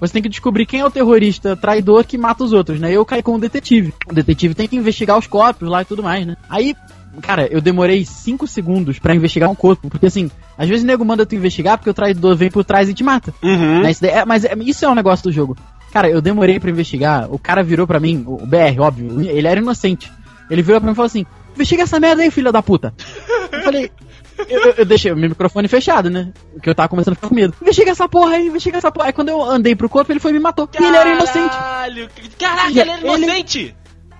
Você 0.00 0.12
tem 0.12 0.22
que 0.22 0.28
descobrir 0.28 0.64
quem 0.66 0.80
é 0.80 0.84
o 0.84 0.90
terrorista 0.90 1.56
traidor 1.56 2.04
que 2.04 2.16
mata 2.18 2.44
os 2.44 2.52
outros, 2.52 2.78
né? 2.78 2.92
Eu 2.92 3.04
caí 3.04 3.22
com 3.22 3.34
o 3.34 3.38
detetive. 3.38 3.92
O 4.08 4.14
detetive 4.14 4.54
tem 4.54 4.68
que 4.68 4.76
investigar 4.76 5.18
os 5.18 5.26
corpos 5.26 5.68
lá 5.68 5.82
e 5.82 5.84
tudo 5.84 6.02
mais, 6.02 6.24
né? 6.26 6.36
Aí, 6.48 6.74
cara, 7.20 7.46
eu 7.50 7.60
demorei 7.60 8.04
5 8.04 8.46
segundos 8.46 8.98
pra 8.98 9.14
investigar 9.14 9.50
um 9.50 9.54
corpo. 9.54 9.88
Porque 9.90 10.06
assim, 10.06 10.30
às 10.56 10.68
vezes 10.68 10.84
o 10.84 10.86
nego 10.86 11.04
manda 11.04 11.26
tu 11.26 11.34
investigar 11.34 11.76
porque 11.78 11.90
o 11.90 11.94
traidor 11.94 12.36
vem 12.36 12.50
por 12.50 12.64
trás 12.64 12.88
e 12.88 12.94
te 12.94 13.02
mata. 13.02 13.34
Uhum. 13.42 13.82
Né? 13.82 13.90
Isso 13.90 14.06
é- 14.06 14.24
mas 14.24 14.44
é- 14.44 14.54
isso 14.60 14.84
é 14.84 14.88
um 14.88 14.94
negócio 14.94 15.24
do 15.24 15.32
jogo. 15.32 15.56
Cara, 15.92 16.08
eu 16.08 16.20
demorei 16.20 16.60
pra 16.60 16.70
investigar. 16.70 17.26
O 17.32 17.38
cara 17.38 17.62
virou 17.62 17.86
pra 17.86 17.98
mim, 17.98 18.22
o 18.26 18.44
BR, 18.46 18.78
óbvio, 18.80 19.20
ele 19.22 19.48
era 19.48 19.58
inocente. 19.58 20.12
Ele 20.50 20.62
virou 20.62 20.80
pra 20.80 20.86
mim 20.86 20.92
e 20.92 20.96
falou 20.96 21.06
assim: 21.06 21.26
investiga 21.54 21.82
essa 21.82 21.98
merda 21.98 22.22
aí, 22.22 22.30
filha 22.30 22.52
da 22.52 22.62
puta. 22.62 22.94
Eu 23.50 23.62
falei. 23.62 23.90
Eu, 24.48 24.72
eu- 24.78 24.84
deixei 24.84 25.10
o 25.12 25.16
meu 25.16 25.28
microfone 25.30 25.66
fechado, 25.68 26.08
né? 26.10 26.32
Porque 26.54 26.68
eu 26.70 26.74
tava 26.74 26.88
começando 26.88 27.12
a 27.12 27.16
ficar 27.16 27.28
com 27.28 27.34
medo. 27.34 27.54
Investiga 27.62 27.90
essa 27.90 28.08
porra 28.08 28.34
aí, 28.36 28.46
investiga 28.46 28.78
essa 28.78 28.90
porra. 28.92 29.06
Aí 29.08 29.12
quando 29.12 29.28
eu 29.30 29.42
andei 29.42 29.74
pro 29.74 29.88
corpo, 29.88 30.12
ele 30.12 30.20
foi 30.20 30.30
e 30.30 30.34
me 30.34 30.40
matou. 30.40 30.68
E 30.78 30.82
ele 30.84 30.96
era 30.96 31.10
inocente. 31.12 31.56
Caralho! 32.38 32.78
Ele- 32.80 32.80
ele 32.80 32.90
era 32.90 33.00
inocente! 33.00 33.74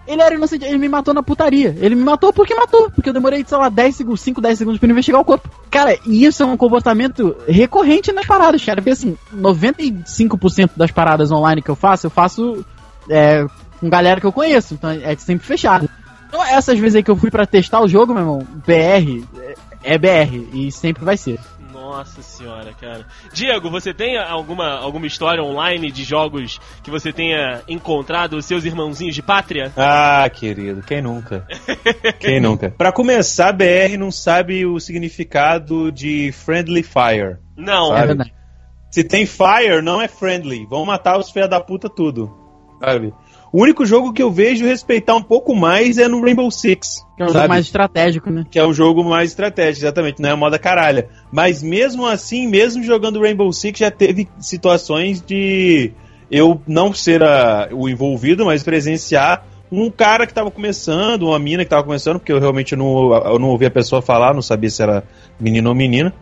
Ele 0.07 0.23
era 0.23 0.35
inocente, 0.35 0.65
ele 0.65 0.79
me 0.79 0.89
matou 0.89 1.13
na 1.13 1.23
putaria. 1.23 1.77
Ele 1.81 1.95
me 1.95 2.03
matou 2.03 2.33
porque 2.33 2.55
matou. 2.55 2.91
Porque 2.91 3.11
eu 3.11 3.13
demorei, 3.13 3.45
sei 3.47 3.59
lá, 3.59 3.69
10 3.69 3.95
segundos, 3.95 4.23
5, 4.23 4.41
10 4.41 4.57
segundos 4.57 4.81
pra 4.81 4.89
investigar 4.89 5.21
o 5.21 5.25
corpo. 5.25 5.51
Cara, 5.71 5.99
e 6.07 6.25
isso 6.25 6.43
é 6.43 6.47
um 6.47 6.57
comportamento 6.57 7.37
recorrente 7.47 8.11
nas 8.11 8.25
paradas, 8.25 8.65
cara. 8.65 8.81
Porque 8.81 8.91
assim, 8.93 9.19
95% 9.35 10.71
das 10.77 10.91
paradas 10.91 11.31
online 11.31 11.61
que 11.63 11.71
eu 11.71 11.77
faço, 11.77 12.07
eu 12.07 12.11
faço 12.11 12.65
é, 13.11 13.45
com 13.81 13.89
galera 13.91 14.19
que 14.19 14.27
eu 14.27 14.33
conheço. 14.33 14.75
Então 14.75 14.89
é 14.91 15.15
sempre 15.17 15.47
fechado. 15.47 15.89
Então 16.29 16.43
essas 16.45 16.79
vezes 16.79 16.97
aí 16.97 17.03
que 17.03 17.11
eu 17.11 17.17
fui 17.17 17.31
pra 17.31 17.47
testar 17.47 17.81
o 17.83 17.89
jogo, 17.89 18.13
meu 18.15 18.23
irmão, 18.23 18.47
BR 18.67 19.25
é, 19.83 19.95
é 19.95 19.99
BR. 19.99 20.49
E 20.53 20.73
sempre 20.73 21.05
vai 21.05 21.17
ser. 21.17 21.39
Nossa 21.73 22.23
senhora, 22.23 22.73
cara. 22.73 23.07
Diego, 23.33 23.71
você 23.71 23.95
tem 23.95 24.19
alguma, 24.19 24.79
alguma 24.79 25.07
história 25.07 25.43
online 25.43 25.91
de 25.91 26.03
jogos 26.05 26.61
que 26.83 26.91
você 26.91 27.13
tenha 27.13 27.63
encontrado 27.69 28.37
os 28.37 28.45
seus 28.45 28.65
irmãozinhos 28.65 29.15
de 29.15 29.23
pátria? 29.23 29.73
Ah, 29.91 30.29
querido, 30.29 30.83
quem 30.83 31.01
nunca? 31.01 31.47
Quem 32.19 32.41
nunca? 32.41 32.71
Pra 32.71 32.93
começar, 32.93 33.53
BR 33.53 33.97
não 33.99 34.11
sabe 34.11 34.67
o 34.67 34.79
significado 34.79 35.91
de 35.91 36.31
friendly 36.33 36.83
fire. 36.83 37.39
Não. 37.57 37.93
É 37.93 37.97
Sabe? 37.97 38.07
verdade. 38.07 38.35
Se 38.91 39.05
tem 39.05 39.27
fire, 39.27 39.83
não 39.83 40.01
é 40.01 40.09
friendly. 40.09 40.67
Vão 40.67 40.85
matar 40.85 41.19
os 41.19 41.31
filha 41.31 41.49
da 41.49 41.61
puta 41.61 41.89
tudo. 41.89 42.35
Sabe? 42.81 43.13
O 43.53 43.63
único 43.63 43.87
jogo 43.87 44.13
que 44.13 44.23
eu 44.23 44.31
vejo 44.31 44.65
respeitar 44.67 45.15
um 45.17 45.23
pouco 45.23 45.55
mais 45.55 45.97
é 45.97 46.07
no 46.07 46.21
Rainbow 46.21 46.51
Six. 46.51 47.07
Que 47.17 47.23
é 47.23 47.25
um 47.25 47.29
sabe? 47.29 47.39
jogo 47.41 47.49
mais 47.49 47.67
estratégico, 47.67 48.31
né? 48.31 48.45
Que 48.51 48.59
é 48.59 48.65
o 48.65 48.73
jogo 48.73 49.03
mais 49.03 49.31
estratégico, 49.31 49.85
exatamente, 49.87 50.21
não 50.21 50.29
é 50.29 50.35
moda 50.35 50.59
caralha. 50.59 51.09
Mas 51.33 51.63
mesmo 51.63 52.07
assim, 52.07 52.47
mesmo 52.47 52.83
jogando 52.83 53.21
Rainbow 53.21 53.51
Six, 53.53 53.79
já 53.79 53.91
teve 53.91 54.29
situações 54.39 55.23
de 55.23 55.93
eu 56.31 56.61
não 56.67 56.93
ser 56.93 57.23
a- 57.23 57.69
o 57.73 57.89
envolvido, 57.89 58.45
mas 58.45 58.63
presenciar 58.63 59.47
um 59.73 59.91
cara 59.91 60.27
que 60.27 60.35
tava 60.35 60.51
começando, 60.51 61.25
uma 61.25 61.39
mina 61.39 61.65
que 61.65 61.71
tava 61.71 61.85
começando, 61.85 62.19
porque 62.19 62.33
eu 62.33 62.39
realmente 62.39 62.77
não, 62.77 63.15
eu 63.15 63.39
não 63.39 63.49
ouvi 63.49 63.67
a 63.67 63.71
pessoa 63.71 64.01
falar, 64.03 64.35
não 64.35 64.43
sabia 64.43 64.69
se 64.71 64.83
era 64.83 65.05
menino 65.41 65.69
ou 65.71 65.75
menina. 65.75 66.13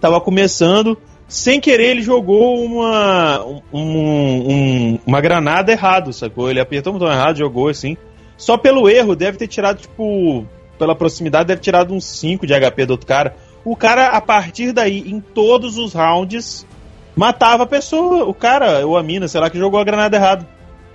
Tava 0.00 0.18
começando, 0.20 0.96
sem 1.30 1.60
querer 1.60 1.90
ele 1.90 2.02
jogou 2.02 2.60
uma, 2.62 3.40
um, 3.44 3.62
um, 3.72 4.98
uma 5.06 5.20
granada 5.20 5.70
errado, 5.70 6.12
sacou? 6.12 6.50
Ele 6.50 6.58
apertou 6.58 6.92
o 6.92 6.98
botão 6.98 7.10
errado, 7.10 7.38
jogou 7.38 7.68
assim. 7.68 7.96
Só 8.36 8.58
pelo 8.58 8.88
erro, 8.88 9.14
deve 9.14 9.38
ter 9.38 9.46
tirado, 9.46 9.78
tipo, 9.78 10.44
pela 10.76 10.96
proximidade, 10.96 11.46
deve 11.46 11.60
ter 11.60 11.66
tirado 11.66 11.94
uns 11.94 12.04
5 12.04 12.44
de 12.44 12.52
HP 12.52 12.84
do 12.84 12.90
outro 12.90 13.06
cara. 13.06 13.36
O 13.64 13.76
cara, 13.76 14.08
a 14.08 14.20
partir 14.20 14.72
daí, 14.72 15.04
em 15.06 15.20
todos 15.20 15.78
os 15.78 15.92
rounds, 15.92 16.66
matava 17.14 17.62
a 17.62 17.66
pessoa. 17.66 18.24
O 18.24 18.34
cara, 18.34 18.84
ou 18.84 18.98
a 18.98 19.02
mina, 19.02 19.28
sei 19.28 19.40
lá, 19.40 19.48
que 19.48 19.58
jogou 19.58 19.78
a 19.78 19.84
granada 19.84 20.16
errado. 20.16 20.44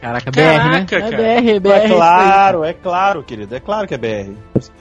Caraca, 0.01 0.29
BR, 0.31 0.39
né? 0.39 0.86
Caraca, 0.88 0.95
É 0.95 0.99
cara. 0.99 1.17
BR, 1.17 1.60
BR. 1.60 1.69
É 1.71 1.88
claro, 1.89 2.63
é 2.63 2.73
claro, 2.73 3.23
querido. 3.23 3.55
É 3.55 3.60
claro 3.60 3.88
que 3.88 3.93
é 3.93 3.97
BR. 3.97 4.34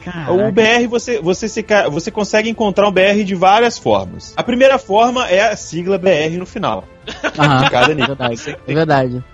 Caraca. 0.05 0.33
O 0.33 0.53
BR 0.53 0.87
você, 0.89 1.21
você, 1.21 1.49
se 1.49 1.65
você 1.91 2.11
consegue 2.11 2.49
encontrar 2.51 2.89
um 2.89 2.93
BR 2.93 3.23
de 3.25 3.35
várias 3.35 3.79
formas. 3.79 4.35
A 4.37 4.43
primeira 4.43 4.79
forma 4.79 5.27
é 5.29 5.41
a 5.41 5.57
sigla 5.57 5.97
BR 5.99 6.37
no 6.39 6.47
final. 6.47 6.85
Aham, 7.39 7.65
de 7.65 7.71
cada 7.71 7.93
é 7.93 7.95
nível. 7.95 8.17
verdade. 8.17 8.57
É 8.67 8.75
verdade. 8.75 9.25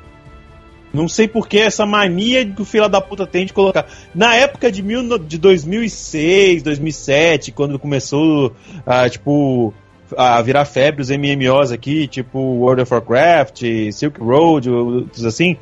Não 0.93 1.07
sei 1.09 1.29
por 1.29 1.47
que 1.47 1.59
essa 1.59 1.87
mania 1.87 2.45
que 2.45 2.61
o 2.61 2.65
fila 2.65 2.89
da 2.89 3.01
puta 3.01 3.25
tem 3.27 3.47
de 3.47 3.53
colocar. 3.53 3.87
Na 4.15 4.35
época 4.35 4.73
de, 4.73 4.83
mil, 4.83 5.19
de 5.19 5.39
2006, 5.39 6.63
2007, 6.65 7.53
quando 7.53 7.79
começou 7.79 8.55
a, 8.85 9.09
tipo, 9.09 9.73
a 10.17 10.43
virar 10.43 10.65
febre 10.65 11.01
os 11.01 11.11
MMOs 11.11 11.71
aqui, 11.71 12.09
tipo 12.09 12.39
World 12.39 12.83
of 12.83 12.93
Warcraft, 12.93 13.63
Silk 13.93 14.21
Road, 14.21 14.69
outros 14.69 15.25
assim, 15.25 15.57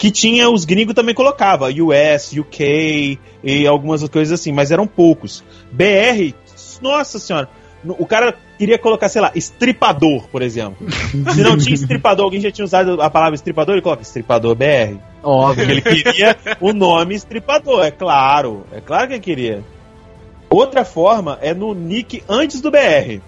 que 0.00 0.10
tinha 0.10 0.48
os 0.48 0.64
gringos 0.64 0.94
também 0.94 1.14
colocava, 1.14 1.66
US, 1.66 2.32
UK 2.32 3.18
e 3.44 3.66
algumas 3.66 4.08
coisas 4.08 4.40
assim, 4.40 4.50
mas 4.50 4.70
eram 4.70 4.86
poucos. 4.86 5.44
BR, 5.70 6.32
nossa 6.80 7.18
senhora, 7.18 7.50
o 7.84 8.06
cara 8.06 8.34
queria 8.56 8.78
colocar, 8.78 9.10
sei 9.10 9.20
lá, 9.20 9.30
estripador, 9.34 10.26
por 10.28 10.40
exemplo. 10.40 10.86
Se 11.34 11.42
não 11.42 11.58
tinha 11.58 11.74
estripador, 11.74 12.24
alguém 12.24 12.40
já 12.40 12.50
tinha 12.50 12.64
usado 12.64 12.98
a 12.98 13.10
palavra 13.10 13.34
estripador, 13.34 13.74
ele 13.74 13.82
coloca 13.82 14.00
estripador 14.00 14.54
BR. 14.54 14.96
Óbvio. 15.22 15.66
Porque 15.66 15.70
ele 15.70 16.02
queria 16.02 16.34
o 16.62 16.72
nome 16.72 17.14
estripador, 17.14 17.84
é 17.84 17.90
claro. 17.90 18.64
É 18.72 18.80
claro 18.80 19.06
que 19.06 19.12
ele 19.12 19.20
queria. 19.20 19.62
Outra 20.48 20.82
forma 20.82 21.38
é 21.42 21.52
no 21.52 21.74
nick 21.74 22.22
antes 22.26 22.62
do 22.62 22.70
BR. 22.70 23.20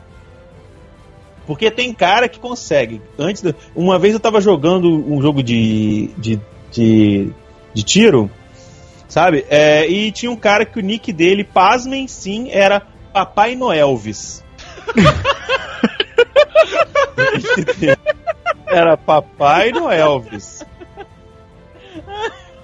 Porque 1.46 1.70
tem 1.70 1.92
cara 1.92 2.30
que 2.30 2.40
consegue. 2.40 3.02
Antes 3.18 3.44
Uma 3.76 3.98
vez 3.98 4.14
eu 4.14 4.20
tava 4.20 4.40
jogando 4.40 4.88
um 4.88 5.20
jogo 5.20 5.42
de, 5.42 6.08
de, 6.16 6.40
de, 6.72 7.30
de 7.72 7.82
tiro, 7.82 8.30
sabe? 9.08 9.46
É, 9.48 9.86
e 9.86 10.10
tinha 10.10 10.32
um 10.32 10.36
cara 10.36 10.64
que 10.64 10.78
o 10.78 10.82
nick 10.82 11.12
dele, 11.12 11.44
pasmem 11.44 12.08
sim, 12.08 12.50
era 12.50 12.82
Papai 13.12 13.54
Noelvis. 13.54 14.42
era 18.66 18.96
Papai 18.96 19.70
Noelvis. 19.70 20.64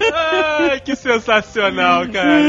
Ai, 0.01 0.81
que 0.81 0.97
sensacional, 0.97 2.09
cara. 2.09 2.41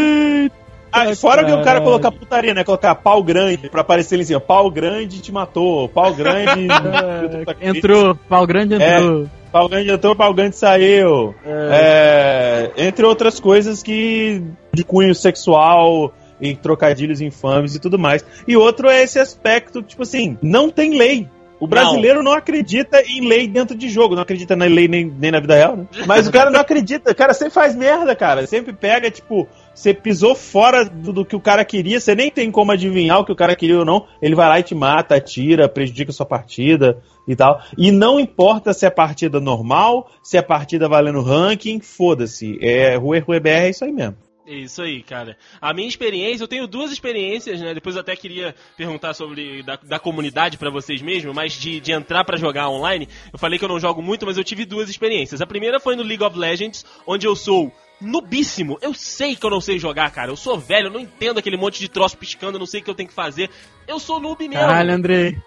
Ah, 0.91 1.15
fora 1.15 1.45
que 1.45 1.51
o 1.51 1.63
cara 1.63 1.81
colocar 1.81 2.11
putaria, 2.11 2.53
né? 2.53 2.63
Colocar 2.63 2.95
pau 2.95 3.21
grande 3.21 3.69
pra 3.69 3.81
aparecer 3.81 4.15
ali 4.15 4.23
em 4.23 4.27
cima. 4.27 4.39
Pau 4.39 4.71
grande 4.71 5.21
te 5.21 5.31
matou. 5.31 5.87
Pau 5.87 6.13
grande. 6.13 6.67
Entrou, 7.61 8.15
pau 8.15 8.47
grande 8.47 8.75
entrou. 8.75 9.29
Pau 9.51 9.67
grande 9.67 9.91
entrou, 9.91 10.15
pau 10.15 10.33
grande 10.33 10.55
saiu. 10.55 11.33
É, 11.45 12.71
entre 12.77 13.05
outras 13.05 13.39
coisas 13.39 13.81
que. 13.81 14.43
de 14.73 14.83
cunho 14.83 15.13
sexual 15.15 16.13
e 16.39 16.55
trocadilhos 16.55 17.21
infames 17.21 17.75
e 17.75 17.79
tudo 17.79 17.97
mais. 17.99 18.23
E 18.47 18.55
outro 18.55 18.89
é 18.89 19.03
esse 19.03 19.19
aspecto, 19.19 19.81
tipo 19.81 20.03
assim, 20.03 20.37
não 20.41 20.69
tem 20.69 20.97
lei. 20.97 21.27
O 21.59 21.67
brasileiro 21.67 22.23
não, 22.23 22.31
acredita 22.31 23.01
em 23.01 23.27
lei 23.27 23.45
dentro 23.45 23.75
de 23.75 23.89
jogo, 23.89 24.15
não 24.15 24.21
acredita 24.21 24.55
na 24.55 24.63
lei 24.63 24.87
nem, 24.87 25.13
nem 25.19 25.29
na 25.29 25.41
vida 25.41 25.55
real, 25.55 25.75
né? 25.75 25.87
Mas 26.07 26.25
o 26.25 26.31
cara 26.31 26.49
não 26.49 26.59
acredita, 26.59 27.11
o 27.11 27.15
cara 27.15 27.33
sempre 27.33 27.53
faz 27.53 27.75
merda, 27.75 28.15
cara. 28.15 28.47
Sempre 28.47 28.71
pega, 28.71 29.11
tipo, 29.11 29.45
você 29.79 29.93
pisou 29.93 30.35
fora 30.35 30.83
do, 30.83 31.13
do 31.13 31.25
que 31.25 31.37
o 31.37 31.39
cara 31.39 31.63
queria, 31.63 32.01
você 32.01 32.13
nem 32.13 32.29
tem 32.29 32.51
como 32.51 32.73
adivinhar 32.73 33.19
o 33.19 33.25
que 33.25 33.31
o 33.31 33.35
cara 33.35 33.55
queria 33.55 33.79
ou 33.79 33.85
não. 33.85 34.05
Ele 34.21 34.35
vai 34.35 34.49
lá 34.49 34.59
e 34.59 34.63
te 34.63 34.75
mata, 34.75 35.15
atira, 35.15 35.69
prejudica 35.69 36.11
a 36.11 36.13
sua 36.13 36.25
partida 36.25 37.01
e 37.25 37.33
tal. 37.33 37.61
E 37.77 37.89
não 37.89 38.19
importa 38.19 38.73
se 38.73 38.85
é 38.85 38.89
partida 38.89 39.39
normal, 39.39 40.11
se 40.21 40.37
é 40.37 40.41
partida 40.41 40.89
valendo 40.89 41.21
ranking, 41.21 41.79
foda-se. 41.79 42.59
É 42.61 42.97
Rue 42.97 43.19
Rue 43.19 43.39
BR 43.39 43.49
é 43.49 43.69
isso 43.69 43.85
aí 43.85 43.91
mesmo. 43.93 44.17
É 44.45 44.53
Isso 44.53 44.81
aí, 44.81 45.03
cara. 45.03 45.37
A 45.61 45.73
minha 45.75 45.87
experiência, 45.87 46.43
eu 46.43 46.47
tenho 46.47 46.65
duas 46.65 46.91
experiências, 46.91 47.61
né? 47.61 47.71
Depois 47.71 47.95
eu 47.95 48.01
até 48.01 48.15
queria 48.15 48.55
perguntar 48.75 49.13
sobre 49.13 49.61
da, 49.61 49.77
da 49.81 49.99
comunidade 49.99 50.57
pra 50.57 50.71
vocês 50.71 51.03
mesmo, 51.03 51.31
mas 51.35 51.53
de, 51.53 51.79
de 51.79 51.91
entrar 51.91 52.25
pra 52.25 52.35
jogar 52.35 52.67
online. 52.67 53.07
Eu 53.31 53.37
falei 53.37 53.59
que 53.59 53.63
eu 53.63 53.69
não 53.69 53.79
jogo 53.79 54.01
muito, 54.01 54.25
mas 54.25 54.37
eu 54.37 54.43
tive 54.43 54.65
duas 54.65 54.89
experiências. 54.89 55.39
A 55.39 55.45
primeira 55.45 55.79
foi 55.79 55.95
no 55.95 56.01
League 56.01 56.23
of 56.23 56.35
Legends, 56.35 56.83
onde 57.05 57.27
eu 57.27 57.35
sou 57.35 57.71
nubíssimo. 58.01 58.77
Eu 58.81 58.93
sei 58.93 59.35
que 59.35 59.45
eu 59.45 59.49
não 59.49 59.61
sei 59.61 59.79
jogar, 59.79 60.09
cara. 60.11 60.31
Eu 60.31 60.35
sou 60.35 60.57
velho, 60.57 60.87
eu 60.87 60.91
não 60.91 60.99
entendo 60.99 61.37
aquele 61.37 61.57
monte 61.57 61.79
de 61.79 61.89
troço 61.89 62.17
piscando, 62.17 62.55
eu 62.55 62.59
não 62.59 62.65
sei 62.65 62.81
o 62.81 62.83
que 62.83 62.89
eu 62.89 62.95
tenho 62.95 63.09
que 63.09 63.15
fazer. 63.15 63.49
Eu 63.87 63.99
sou 63.99 64.19
noob 64.19 64.47
mesmo. 64.47 64.65
Caralho, 64.65 64.93
Andrei. 64.93 65.37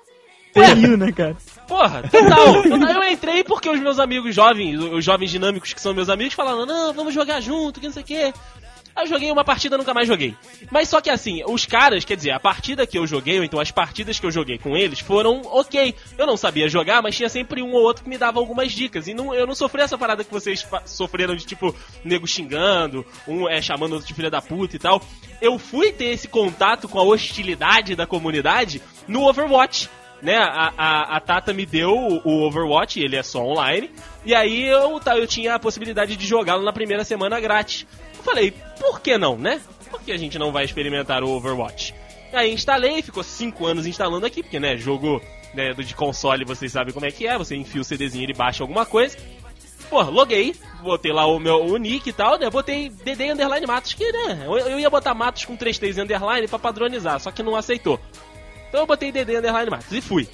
Feriu, 0.53 0.97
né, 0.99 1.11
cara? 1.12 1.37
Porra, 1.67 2.03
total, 2.03 2.62
total. 2.62 3.03
Eu 3.03 3.11
entrei 3.11 3.43
porque 3.43 3.71
os 3.71 3.81
meus 3.81 3.99
amigos 3.99 4.35
jovens, 4.35 4.79
os 4.79 5.05
jovens 5.05 5.31
dinâmicos 5.31 5.73
que 5.73 5.81
são 5.81 5.95
meus 5.95 6.11
amigos, 6.11 6.35
falaram, 6.35 6.67
não, 6.67 6.93
vamos 6.93 7.15
jogar 7.15 7.41
junto, 7.41 7.81
que 7.81 7.87
não 7.87 7.93
sei 7.95 8.03
o 8.03 8.07
quê. 8.07 8.33
Eu 8.96 9.07
joguei 9.07 9.31
uma 9.31 9.44
partida, 9.44 9.78
nunca 9.78 9.94
mais 9.94 10.07
joguei. 10.07 10.35
Mas 10.70 10.88
só 10.88 11.00
que 11.00 11.11
assim, 11.11 11.42
os 11.46 11.64
caras, 11.64 12.05
quer 12.05 12.16
dizer, 12.16 12.31
a 12.31 12.40
partida 12.40 12.87
que 12.87 12.98
eu 12.98 13.07
joguei, 13.07 13.38
ou 13.38 13.44
então 13.44 13.59
as 13.59 13.70
partidas 13.70 14.20
que 14.20 14.26
eu 14.26 14.31
joguei 14.31 14.59
com 14.59 14.76
eles, 14.76 15.00
foram 15.00 15.40
ok. 15.44 15.94
Eu 16.18 16.26
não 16.26 16.37
sabia 16.37 16.68
jogar, 16.68 17.02
mas 17.02 17.16
tinha 17.16 17.28
sempre 17.28 17.62
um 17.62 17.72
ou 17.72 17.83
outro 17.83 18.05
que 18.05 18.11
me 18.11 18.18
dava 18.18 18.38
algumas 18.38 18.72
dicas. 18.72 19.07
E 19.09 19.14
não, 19.14 19.35
eu 19.35 19.46
não 19.46 19.55
sofri 19.55 19.83
essa 19.83 19.96
parada 19.96 20.24
que 20.24 20.31
vocês 20.31 20.66
sofreram 20.85 21.35
de 21.35 21.46
tipo, 21.46 21.74
nego 22.05 22.26
xingando, 22.26 23.05
um 23.26 23.48
é 23.48 23.62
chamando 23.62 23.94
outro 23.94 24.07
de 24.07 24.14
filha 24.14 24.31
da 24.31 24.42
puta 24.42 24.76
e 24.76 24.78
tal. 24.78 25.02
Eu 25.40 25.59
fui 25.59 25.92
ter 25.92 26.07
esse 26.07 26.28
contato 26.28 26.88
com 26.88 26.98
a 26.98 27.02
hostilidade 27.02 27.96
da 27.96 28.07
comunidade 28.07 28.83
no 29.09 29.26
Overwatch 29.28 29.88
né, 30.22 30.37
a, 30.37 30.72
a, 30.78 31.16
a 31.16 31.20
Tata 31.20 31.52
me 31.52 31.66
deu 31.66 31.92
o 31.92 32.46
Overwatch, 32.46 33.00
ele 33.00 33.16
é 33.16 33.22
só 33.24 33.42
online, 33.42 33.90
e 34.24 34.35
aí 34.35 34.64
eu, 34.68 34.98
tá, 35.00 35.16
eu 35.18 35.26
tinha 35.26 35.54
a 35.54 35.58
possibilidade 35.58 36.16
de 36.16 36.26
jogá-lo 36.26 36.64
na 36.64 36.72
primeira 36.72 37.04
semana 37.04 37.40
grátis. 37.40 37.87
Eu 38.16 38.22
falei, 38.22 38.52
por 38.78 39.00
que 39.00 39.18
não, 39.18 39.37
né? 39.37 39.61
Por 39.90 40.00
que 40.02 40.12
a 40.12 40.16
gente 40.16 40.38
não 40.38 40.52
vai 40.52 40.64
experimentar 40.64 41.22
o 41.22 41.30
Overwatch? 41.30 41.94
Aí 42.32 42.52
instalei, 42.52 43.02
ficou 43.02 43.22
5 43.22 43.66
anos 43.66 43.87
instalando 43.87 44.24
aqui, 44.24 44.42
porque, 44.42 44.58
né, 44.58 44.76
jogo 44.76 45.20
né, 45.52 45.72
de 45.74 45.94
console 45.94 46.44
vocês 46.46 46.72
sabem 46.72 46.94
como 46.94 47.04
é 47.04 47.11
que 47.11 47.26
é, 47.26 47.37
você 47.37 47.54
enfia 47.54 47.80
o 47.80 47.85
CDzinho 47.85 48.28
e 48.28 48.32
baixa 48.32 48.62
alguma 48.64 48.87
coisa. 48.87 49.16
Pô, 49.90 50.00
loguei, 50.02 50.54
botei 50.82 51.12
lá 51.12 51.26
o 51.26 51.38
meu 51.38 51.62
o 51.66 51.76
nick 51.76 52.08
e 52.08 52.12
tal, 52.14 52.38
né? 52.38 52.48
Botei 52.48 52.88
DD 52.88 53.32
Underline 53.32 53.66
Matos, 53.66 53.92
que, 53.92 54.11
né? 54.11 54.44
Eu, 54.46 54.56
eu 54.56 54.80
ia 54.80 54.88
botar 54.88 55.12
Matos 55.12 55.44
com 55.44 55.54
3 55.54 55.76
3 55.78 55.98
Underline 55.98 56.48
pra 56.48 56.58
padronizar, 56.58 57.20
só 57.20 57.30
que 57.30 57.42
não 57.42 57.54
aceitou. 57.54 58.00
Então 58.70 58.80
eu 58.80 58.87
botei 58.87 59.12
DD 59.12 59.37
Underline 59.37 59.68
Matos 59.70 59.92
e 59.92 60.00
fui. 60.00 60.26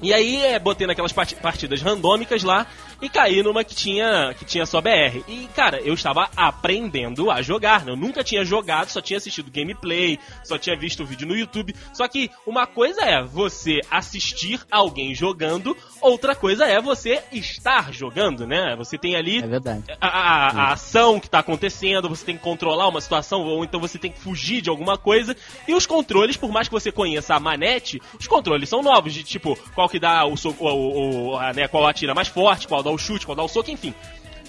E 0.00 0.14
aí, 0.14 0.36
é, 0.44 0.58
botei 0.60 0.86
naquelas 0.86 1.12
parti- 1.12 1.34
partidas 1.34 1.82
randômicas 1.82 2.44
lá 2.44 2.68
e 3.00 3.08
caí 3.08 3.42
numa 3.42 3.64
que 3.64 3.74
tinha, 3.74 4.34
que 4.38 4.44
tinha 4.44 4.64
só 4.66 4.80
BR. 4.80 5.22
E, 5.28 5.48
cara, 5.54 5.80
eu 5.80 5.94
estava 5.94 6.28
aprendendo 6.36 7.30
a 7.30 7.42
jogar, 7.42 7.84
né? 7.84 7.92
Eu 7.92 7.96
nunca 7.96 8.22
tinha 8.24 8.44
jogado, 8.44 8.88
só 8.90 9.00
tinha 9.00 9.16
assistido 9.18 9.50
gameplay, 9.50 10.18
só 10.42 10.56
tinha 10.58 10.76
visto 10.76 11.02
o 11.02 11.06
vídeo 11.06 11.26
no 11.26 11.36
YouTube. 11.36 11.74
Só 11.92 12.06
que 12.08 12.30
uma 12.46 12.66
coisa 12.66 13.02
é 13.02 13.22
você 13.22 13.80
assistir 13.90 14.60
alguém 14.70 15.14
jogando, 15.14 15.76
outra 16.00 16.34
coisa 16.34 16.64
é 16.66 16.80
você 16.80 17.22
estar 17.32 17.92
jogando, 17.92 18.46
né? 18.46 18.74
Você 18.76 18.96
tem 18.98 19.16
ali 19.16 19.42
É 19.88 19.96
a, 20.00 20.08
a- 20.08 20.48
a 20.68 20.72
ação 20.72 21.18
que 21.20 21.28
tá 21.28 21.40
acontecendo, 21.40 22.08
você 22.08 22.24
tem 22.24 22.36
que 22.36 22.42
controlar 22.42 22.88
uma 22.88 23.00
situação, 23.00 23.42
ou 23.42 23.64
então 23.64 23.80
você 23.80 23.98
tem 23.98 24.10
que 24.10 24.18
fugir 24.20 24.60
de 24.62 24.70
alguma 24.70 24.96
coisa. 24.96 25.36
E 25.68 25.74
os 25.74 25.86
controles, 25.86 26.36
por 26.36 26.50
mais 26.52 26.68
que 26.68 26.72
você 26.74 26.90
conheça 26.92 27.34
a 27.34 27.40
manete, 27.40 28.00
os 28.18 28.26
controles 28.26 28.68
são 28.68 28.82
novos, 28.82 29.12
de 29.12 29.22
tipo, 29.22 29.56
qual 29.74 29.88
que 29.88 29.98
dá 29.98 30.24
o 30.26 30.34
o, 30.60 31.30
o- 31.32 31.36
a, 31.36 31.52
né, 31.52 31.66
qual 31.68 31.86
atira 31.86 32.14
mais 32.14 32.28
forte, 32.28 32.68
qual 32.68 32.82
dá 32.84 32.90
o 32.90 32.98
chute, 32.98 33.26
qual 33.26 33.34
dá 33.34 33.42
o 33.42 33.48
soco, 33.48 33.70
enfim. 33.70 33.94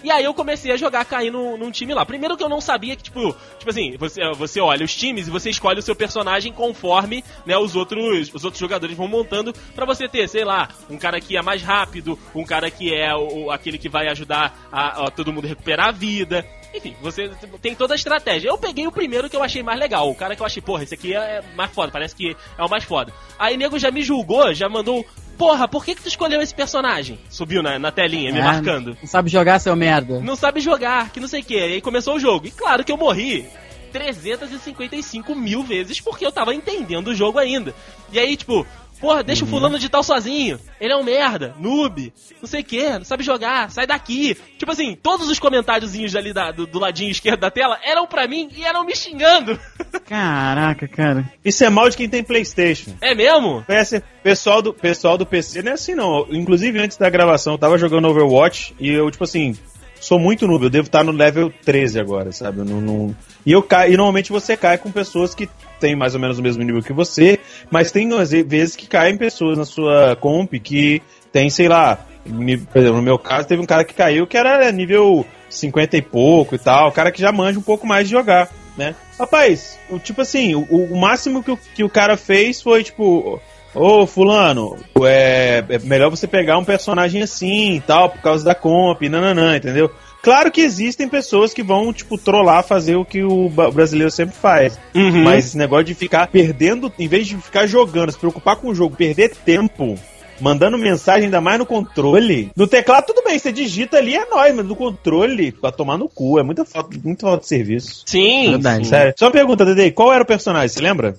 E 0.06 0.12
aí 0.12 0.24
eu 0.24 0.36
comecei 0.36 0.71
a 0.71 0.78
jogar, 0.78 1.04
cair 1.04 1.32
num, 1.32 1.58
num 1.58 1.71
time 1.71 1.91
lá. 1.91 2.06
Primeiro 2.06 2.38
que 2.38 2.43
eu 2.43 2.48
não 2.48 2.62
sabia 2.62 2.95
que, 2.95 3.02
tipo, 3.02 3.36
tipo 3.58 3.71
assim, 3.71 3.98
você, 3.98 4.21
você 4.34 4.62
olha 4.62 4.86
os 4.86 4.95
times 4.95 5.28
e 5.28 5.32
você 5.32 5.50
escolhe 5.50 5.80
o 5.80 5.82
seu 5.82 5.95
personagem 5.95 6.54
conforme, 6.54 7.24
né, 7.43 7.58
os 7.58 7.76
outros, 7.76 8.32
os 8.32 8.45
outros 8.45 8.60
jogadores 8.60 8.95
vão 8.95 9.08
montando 9.08 9.52
pra 9.74 9.84
você 9.84 10.08
ter, 10.08 10.30
sei 10.30 10.45
lá, 10.45 10.69
um 10.91 10.98
cara 11.00 11.19
que 11.19 11.36
é 11.36 11.41
mais 11.41 11.63
rápido, 11.63 12.19
um 12.36 12.43
cara 12.43 12.69
que 12.69 12.93
é 12.93 13.15
o, 13.15 13.50
aquele 13.50 13.80
que 13.80 13.89
vai 13.89 14.08
ajudar 14.08 14.67
a, 14.71 15.06
a 15.06 15.10
todo 15.10 15.34
mundo 15.34 15.48
recuperar 15.48 15.88
a 15.88 15.91
vida. 15.91 16.45
Enfim, 16.75 16.95
você 17.01 17.29
tem 17.61 17.73
toda 17.73 17.93
a 17.93 17.95
estratégia. 17.95 18.49
Eu 18.49 18.57
peguei 18.57 18.85
o 18.85 18.91
primeiro 18.91 19.29
que 19.29 19.35
eu 19.35 19.43
achei 19.43 19.63
mais 19.63 19.79
legal. 19.79 20.09
O 20.09 20.15
cara 20.15 20.35
que 20.35 20.41
eu 20.41 20.45
achei, 20.45 20.61
porra, 20.61 20.83
esse 20.83 20.93
aqui 20.93 21.13
é 21.13 21.41
mais 21.55 21.71
foda, 21.71 21.91
parece 21.91 22.15
que 22.15 22.35
é 22.57 22.63
o 22.63 22.69
mais 22.69 22.83
foda. 22.83 23.13
Aí 23.39 23.55
o 23.55 23.57
nego 23.57 23.79
já 23.79 23.89
me 23.91 24.03
julgou, 24.03 24.53
já 24.53 24.67
mandou, 24.67 25.05
porra, 25.38 25.67
por 25.67 25.85
que, 25.85 25.95
que 25.95 26.01
tu 26.01 26.07
escolheu 26.07 26.41
esse 26.41 26.53
personagem? 26.53 27.17
Subiu 27.29 27.63
na, 27.63 27.79
na 27.79 27.91
telinha, 27.91 28.31
me 28.31 28.39
É, 28.39 28.43
marcando 28.43 28.97
Não 29.01 29.07
sabe 29.07 29.29
jogar, 29.29 29.59
seu 29.59 29.75
merda. 29.75 30.19
não 30.19 30.35
sabe 30.35 30.59
jogar, 30.59 31.09
que 31.11 31.19
não 31.19 31.27
sei 31.27 31.41
o 31.41 31.45
que. 31.45 31.57
Aí 31.57 31.81
começou 31.81 32.15
o 32.15 32.19
jogo. 32.19 32.47
E 32.47 32.51
claro 32.51 32.83
que 32.83 32.91
eu 32.91 32.97
morri 32.97 33.47
355 33.91 35.33
mil 35.35 35.63
vezes 35.63 36.01
porque 36.01 36.25
eu 36.25 36.31
tava 36.31 36.53
entendendo 36.53 37.07
o 37.09 37.15
jogo 37.15 37.39
ainda. 37.39 37.73
E 38.11 38.19
aí, 38.19 38.35
tipo, 38.35 38.65
Porra, 38.99 39.23
deixa 39.23 39.43
o 39.43 39.47
fulano 39.47 39.77
de 39.77 39.89
tal 39.89 40.01
sozinho. 40.03 40.60
Ele 40.79 40.93
é 40.93 40.95
um 40.95 41.03
merda, 41.03 41.53
noob, 41.60 42.13
não 42.41 42.47
sei 42.47 42.62
o 42.62 42.63
que, 42.63 42.89
não 42.89 43.03
sabe 43.03 43.23
jogar, 43.23 43.69
sai 43.69 43.86
daqui. 43.86 44.36
Tipo 44.58 44.71
assim, 44.71 44.97
todos 45.01 45.29
os 45.29 45.38
comentáriozinhos 45.39 46.15
ali 46.15 46.31
da- 46.34 46.51
do, 46.51 46.65
do 46.65 46.79
ladinho 46.79 47.12
esquerdo 47.12 47.39
da 47.41 47.51
tela 47.51 47.77
eram 47.84 48.08
pra 48.08 48.27
mim 48.27 48.49
e 48.55 48.63
eram 48.63 48.86
me 48.86 48.95
xingando. 48.95 49.60
Caraca, 50.08 50.88
cara. 50.88 51.29
Isso 51.43 51.63
é 51.63 51.69
mal 51.69 51.89
de 51.89 51.97
quem 51.97 52.08
tem 52.10 52.23
Playstation. 52.23 52.91
É 53.01 53.13
mesmo? 53.13 53.63
Conhece, 53.65 54.01
pessoal 54.23 54.62
do, 54.62 54.73
pessoal 54.73 55.17
do 55.17 55.25
PC 55.25 55.62
não 55.62 55.71
é 55.71 55.75
assim 55.75 55.95
não. 55.95 56.25
Inclusive, 56.29 56.79
antes 56.79 56.97
da 56.97 57.10
gravação, 57.10 57.53
eu 57.53 57.60
tava 57.60 57.77
jogando 57.77 58.08
Overwatch 58.08 58.75
e 58.79 58.89
eu, 58.89 59.10
tipo 59.12 59.23
assim, 59.23 59.58
sou 60.06 60.20
muito 60.20 60.48
noob. 60.48 60.65
Eu 60.65 60.70
devo 60.70 60.86
estar 60.86 61.04
no 61.04 61.12
level 61.12 61.52
13 61.63 62.00
agora, 62.00 62.32
sabe? 62.32 62.60
Eu 62.60 62.65
não, 62.65 62.80
não- 62.80 63.15
E 63.46 63.52
eu 63.52 63.63
caio, 63.63 63.94
e 63.94 63.98
normalmente 63.98 64.32
você 64.32 64.56
cai 64.56 64.78
com 64.78 64.91
pessoas 64.91 65.34
que 65.34 65.50
têm 65.80 65.96
mais 65.96 66.13
ou 66.13 66.22
menos 66.22 66.38
o 66.38 66.44
mesmo 66.44 66.63
nível 66.63 66.82
que 66.84 66.94
você, 66.94 67.39
mas 67.72 67.91
tem 67.91 68.08
vezes 68.46 68.76
que 68.76 68.88
caem 68.88 69.18
pessoas 69.18 69.58
na 69.58 69.65
sua 69.65 70.15
comp 70.15 70.54
que 70.54 71.02
tem, 71.32 71.50
sei 71.50 71.68
lá, 71.68 72.06
por 72.24 72.80
exemplo, 72.80 72.98
no 72.98 73.02
meu 73.02 73.18
caso, 73.20 73.48
teve 73.48 73.62
um 73.62 73.65
cara 73.65 73.84
que 73.84 73.94
caiu 73.94 74.26
que 74.28 74.38
era 74.38 74.72
nível 74.72 75.26
50 75.50 75.98
e 75.98 76.02
pouco 76.02 76.56
e 76.56 76.60
tal, 76.60 76.91
cara 76.91 77.12
que 77.12 77.22
já 77.22 77.32
manja 77.32 77.60
um 77.60 77.63
pouco 77.63 77.86
mais 77.86 78.08
de 78.08 78.12
jogar, 78.15 78.50
né? 78.78 78.96
Rapaz, 79.20 79.80
o, 79.89 79.98
tipo 80.00 80.22
assim, 80.22 80.56
o, 80.56 80.62
o 80.70 80.98
máximo 81.00 81.44
que 81.44 81.52
o, 81.52 81.58
que 81.58 81.84
o 81.84 81.89
cara 81.89 82.15
fez 82.18 82.62
foi, 82.62 82.84
tipo, 82.84 83.39
Ô, 83.75 84.07
fulano, 84.07 84.77
é, 85.01 85.63
é 85.67 85.79
melhor 85.79 86.09
você 86.09 86.25
pegar 86.25 86.57
um 86.57 86.63
personagem 86.63 87.21
assim 87.21 87.75
e 87.75 87.81
tal, 87.81 88.09
por 88.09 88.21
causa 88.21 88.43
da 88.43 88.55
comp, 88.55 89.01
nananã, 89.03 89.57
entendeu? 89.57 89.91
Claro 90.25 90.51
que 90.51 90.61
existem 90.61 91.07
pessoas 91.07 91.53
que 91.53 91.61
vão, 91.61 91.93
tipo, 91.93 92.17
trollar, 92.17 92.63
fazer 92.63 92.95
o 92.95 93.05
que 93.05 93.23
o 93.23 93.47
brasileiro 93.47 94.09
sempre 94.09 94.35
faz. 94.35 94.79
Uhum. 94.95 95.23
Mas 95.23 95.45
esse 95.45 95.57
negócio 95.57 95.85
de 95.85 95.93
ficar 95.93 96.25
perdendo, 96.27 96.91
em 96.97 97.07
vez 97.07 97.27
de 97.27 97.38
ficar 97.38 97.67
jogando, 97.67 98.11
se 98.11 98.17
preocupar 98.17 98.55
com 98.55 98.69
o 98.69 98.73
jogo, 98.73 98.95
perder 98.95 99.35
tempo, 99.45 99.95
mandando 100.41 100.79
mensagem 100.79 101.25
ainda 101.25 101.39
mais 101.39 101.59
no 101.59 101.65
controle. 101.65 102.49
No 102.55 102.65
teclado, 102.65 103.05
tudo 103.05 103.23
bem, 103.23 103.38
você 103.38 103.51
digita 103.51 103.97
ali, 103.97 104.15
é 104.15 104.25
nóis, 104.25 104.55
mas 104.55 104.65
no 104.65 104.75
controle, 104.75 105.51
pra 105.51 105.71
tomar 105.71 105.97
no 105.97 106.09
cu, 106.09 106.39
é 106.39 106.43
muita 106.43 106.65
falta, 106.65 106.97
muita 107.03 107.27
falta 107.27 107.41
de 107.41 107.47
serviço. 107.47 108.03
Sim. 108.07 108.51
Verdade. 108.51 108.85
sim. 108.85 108.89
Sério. 108.89 109.13
Só 109.15 109.25
uma 109.25 109.31
pergunta, 109.31 109.63
Dede, 109.63 109.91
qual 109.91 110.11
era 110.11 110.23
o 110.23 110.27
personagem, 110.27 110.69
você 110.69 110.81
lembra? 110.81 111.15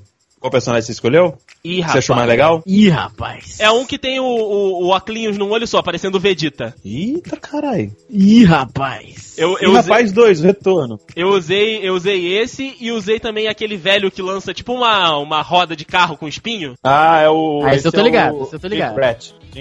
Qual 0.47 0.51
personagem 0.53 0.87
você 0.87 0.93
escolheu? 0.93 1.37
Ih, 1.65 1.77
Você 1.79 1.81
rapaz. 1.83 1.97
achou 1.99 2.15
mais 2.15 2.29
legal? 2.29 2.63
Ih, 2.65 2.89
rapaz. 2.89 3.59
É 3.59 3.69
um 3.69 3.85
que 3.85 3.99
tem 3.99 4.21
o, 4.21 4.25
o, 4.25 4.85
o 4.85 4.89
óculos 4.91 5.37
num 5.37 5.51
olho 5.51 5.67
só, 5.67 5.83
parecendo 5.83 6.19
o 6.19 6.21
Vegeta. 6.21 6.73
Eita, 6.85 7.37
caralho. 7.37 7.91
Ih, 8.09 8.45
rapaz. 8.45 9.35
Eu, 9.37 9.59
E 9.61 9.65
eu, 9.65 9.71
usei, 9.71 9.83
Rapaz 9.83 10.13
2, 10.13 10.41
o 10.41 10.43
retorno. 10.45 11.01
eu, 11.17 11.29
usei, 11.31 11.81
eu 11.83 11.95
usei 11.95 12.39
esse 12.39 12.77
e 12.81 12.93
usei 12.93 13.19
também 13.19 13.49
aquele 13.49 13.77
velho 13.77 14.09
que 14.09 14.23
lança 14.23 14.55
tipo 14.55 14.73
uma, 14.73 15.19
uma 15.19 15.43
roda 15.43 15.75
de 15.75 15.85
carro 15.85 16.17
com 16.17 16.29
espinho. 16.29 16.75
Ah, 16.83 17.19
é 17.21 17.29
o. 17.29 17.63
Ah, 17.65 17.75
esse 17.75 17.89
eu 17.89 17.93
tô 17.93 18.01
é 18.01 18.05
ligado, 18.05 18.37
o 18.39 18.43
esse 18.45 18.55
eu 18.55 18.61
tô 18.61 18.69
ligado. 18.69 18.95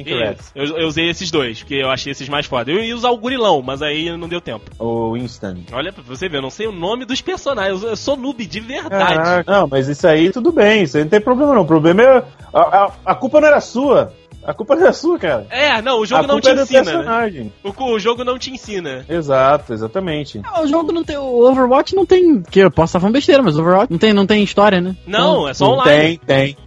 Isso. 0.02 0.52
Eu, 0.56 0.78
eu 0.78 0.88
usei 0.88 1.10
esses 1.10 1.30
dois, 1.32 1.60
porque 1.60 1.76
eu 1.76 1.90
achei 1.90 2.12
esses 2.12 2.28
mais 2.30 2.46
foda. 2.46 2.72
Eu 2.72 2.84
ia 2.84 2.96
usar 2.96 3.10
o 3.10 3.18
gurilão, 3.18 3.62
mas 3.62 3.82
aí 3.82 4.16
não 4.18 4.28
deu 4.28 4.42
tempo. 4.42 4.70
O 4.80 5.14
Winston. 5.14 5.58
Olha 5.72 5.92
pra 5.94 6.04
você 6.04 6.28
ver, 6.28 6.38
eu 6.38 6.42
não 6.42 6.50
sei 6.50 6.68
o 6.68 6.72
nome 6.72 7.06
dos 7.06 7.22
personagens. 7.22 7.84
Eu, 7.84 7.96
sou 7.96 8.16
noob 8.16 8.46
de 8.46 8.60
verdade. 8.60 9.16
Caraca. 9.16 9.52
Não, 9.52 9.68
mas 9.68 9.88
isso 9.88 10.08
aí 10.08 10.32
tudo 10.32 10.52
bem, 10.52 10.84
isso 10.84 10.98
aí 10.98 11.04
não 11.04 11.10
tem 11.10 11.22
problema 11.22 11.54
não. 11.56 11.62
O 11.62 11.66
problema 11.66 12.02
é. 12.02 12.24
A, 12.54 12.60
a, 12.62 12.92
a 13.06 13.16
culpa 13.16 13.40
não 13.40 13.48
era 13.48 13.62
sua. 13.62 14.14
A 14.44 14.54
culpa 14.54 14.76
não 14.76 14.84
era 14.84 14.94
sua, 14.94 15.18
cara. 15.18 15.48
É, 15.50 15.82
não, 15.82 16.00
o 16.00 16.04
a 16.04 16.06
jogo 16.06 16.28
culpa 16.28 16.34
não 16.34 16.42
te 16.42 16.50
é 16.50 16.56
do 16.56 16.62
ensina. 16.62 17.02
Né? 17.04 17.52
O, 17.64 17.84
o 17.94 18.00
jogo 18.00 18.24
não 18.24 18.38
te 18.38 18.52
ensina. 18.52 19.04
Exato, 19.10 19.74
exatamente. 19.74 20.40
Ah, 20.44 20.62
O 20.62 20.68
jogo 20.68 20.92
não 20.92 21.04
tem. 21.04 21.18
O 21.18 21.50
Overwatch 21.50 21.96
não 21.96 22.06
tem. 22.06 22.44
Que 22.44 22.60
eu 22.60 22.70
posso 22.70 22.92
estar 22.92 23.00
falando 23.00 23.16
besteira, 23.16 23.42
mas 23.42 23.58
o 23.58 23.62
Overwatch 23.62 23.92
não 23.92 23.98
tem, 23.98 24.14
não 24.14 24.28
tem 24.28 24.44
história, 24.44 24.80
né? 24.80 24.96
Não, 25.08 25.50
é 25.50 25.54
só 25.54 25.72
online. 25.72 26.20
Tem, 26.20 26.20
tem. 26.20 26.58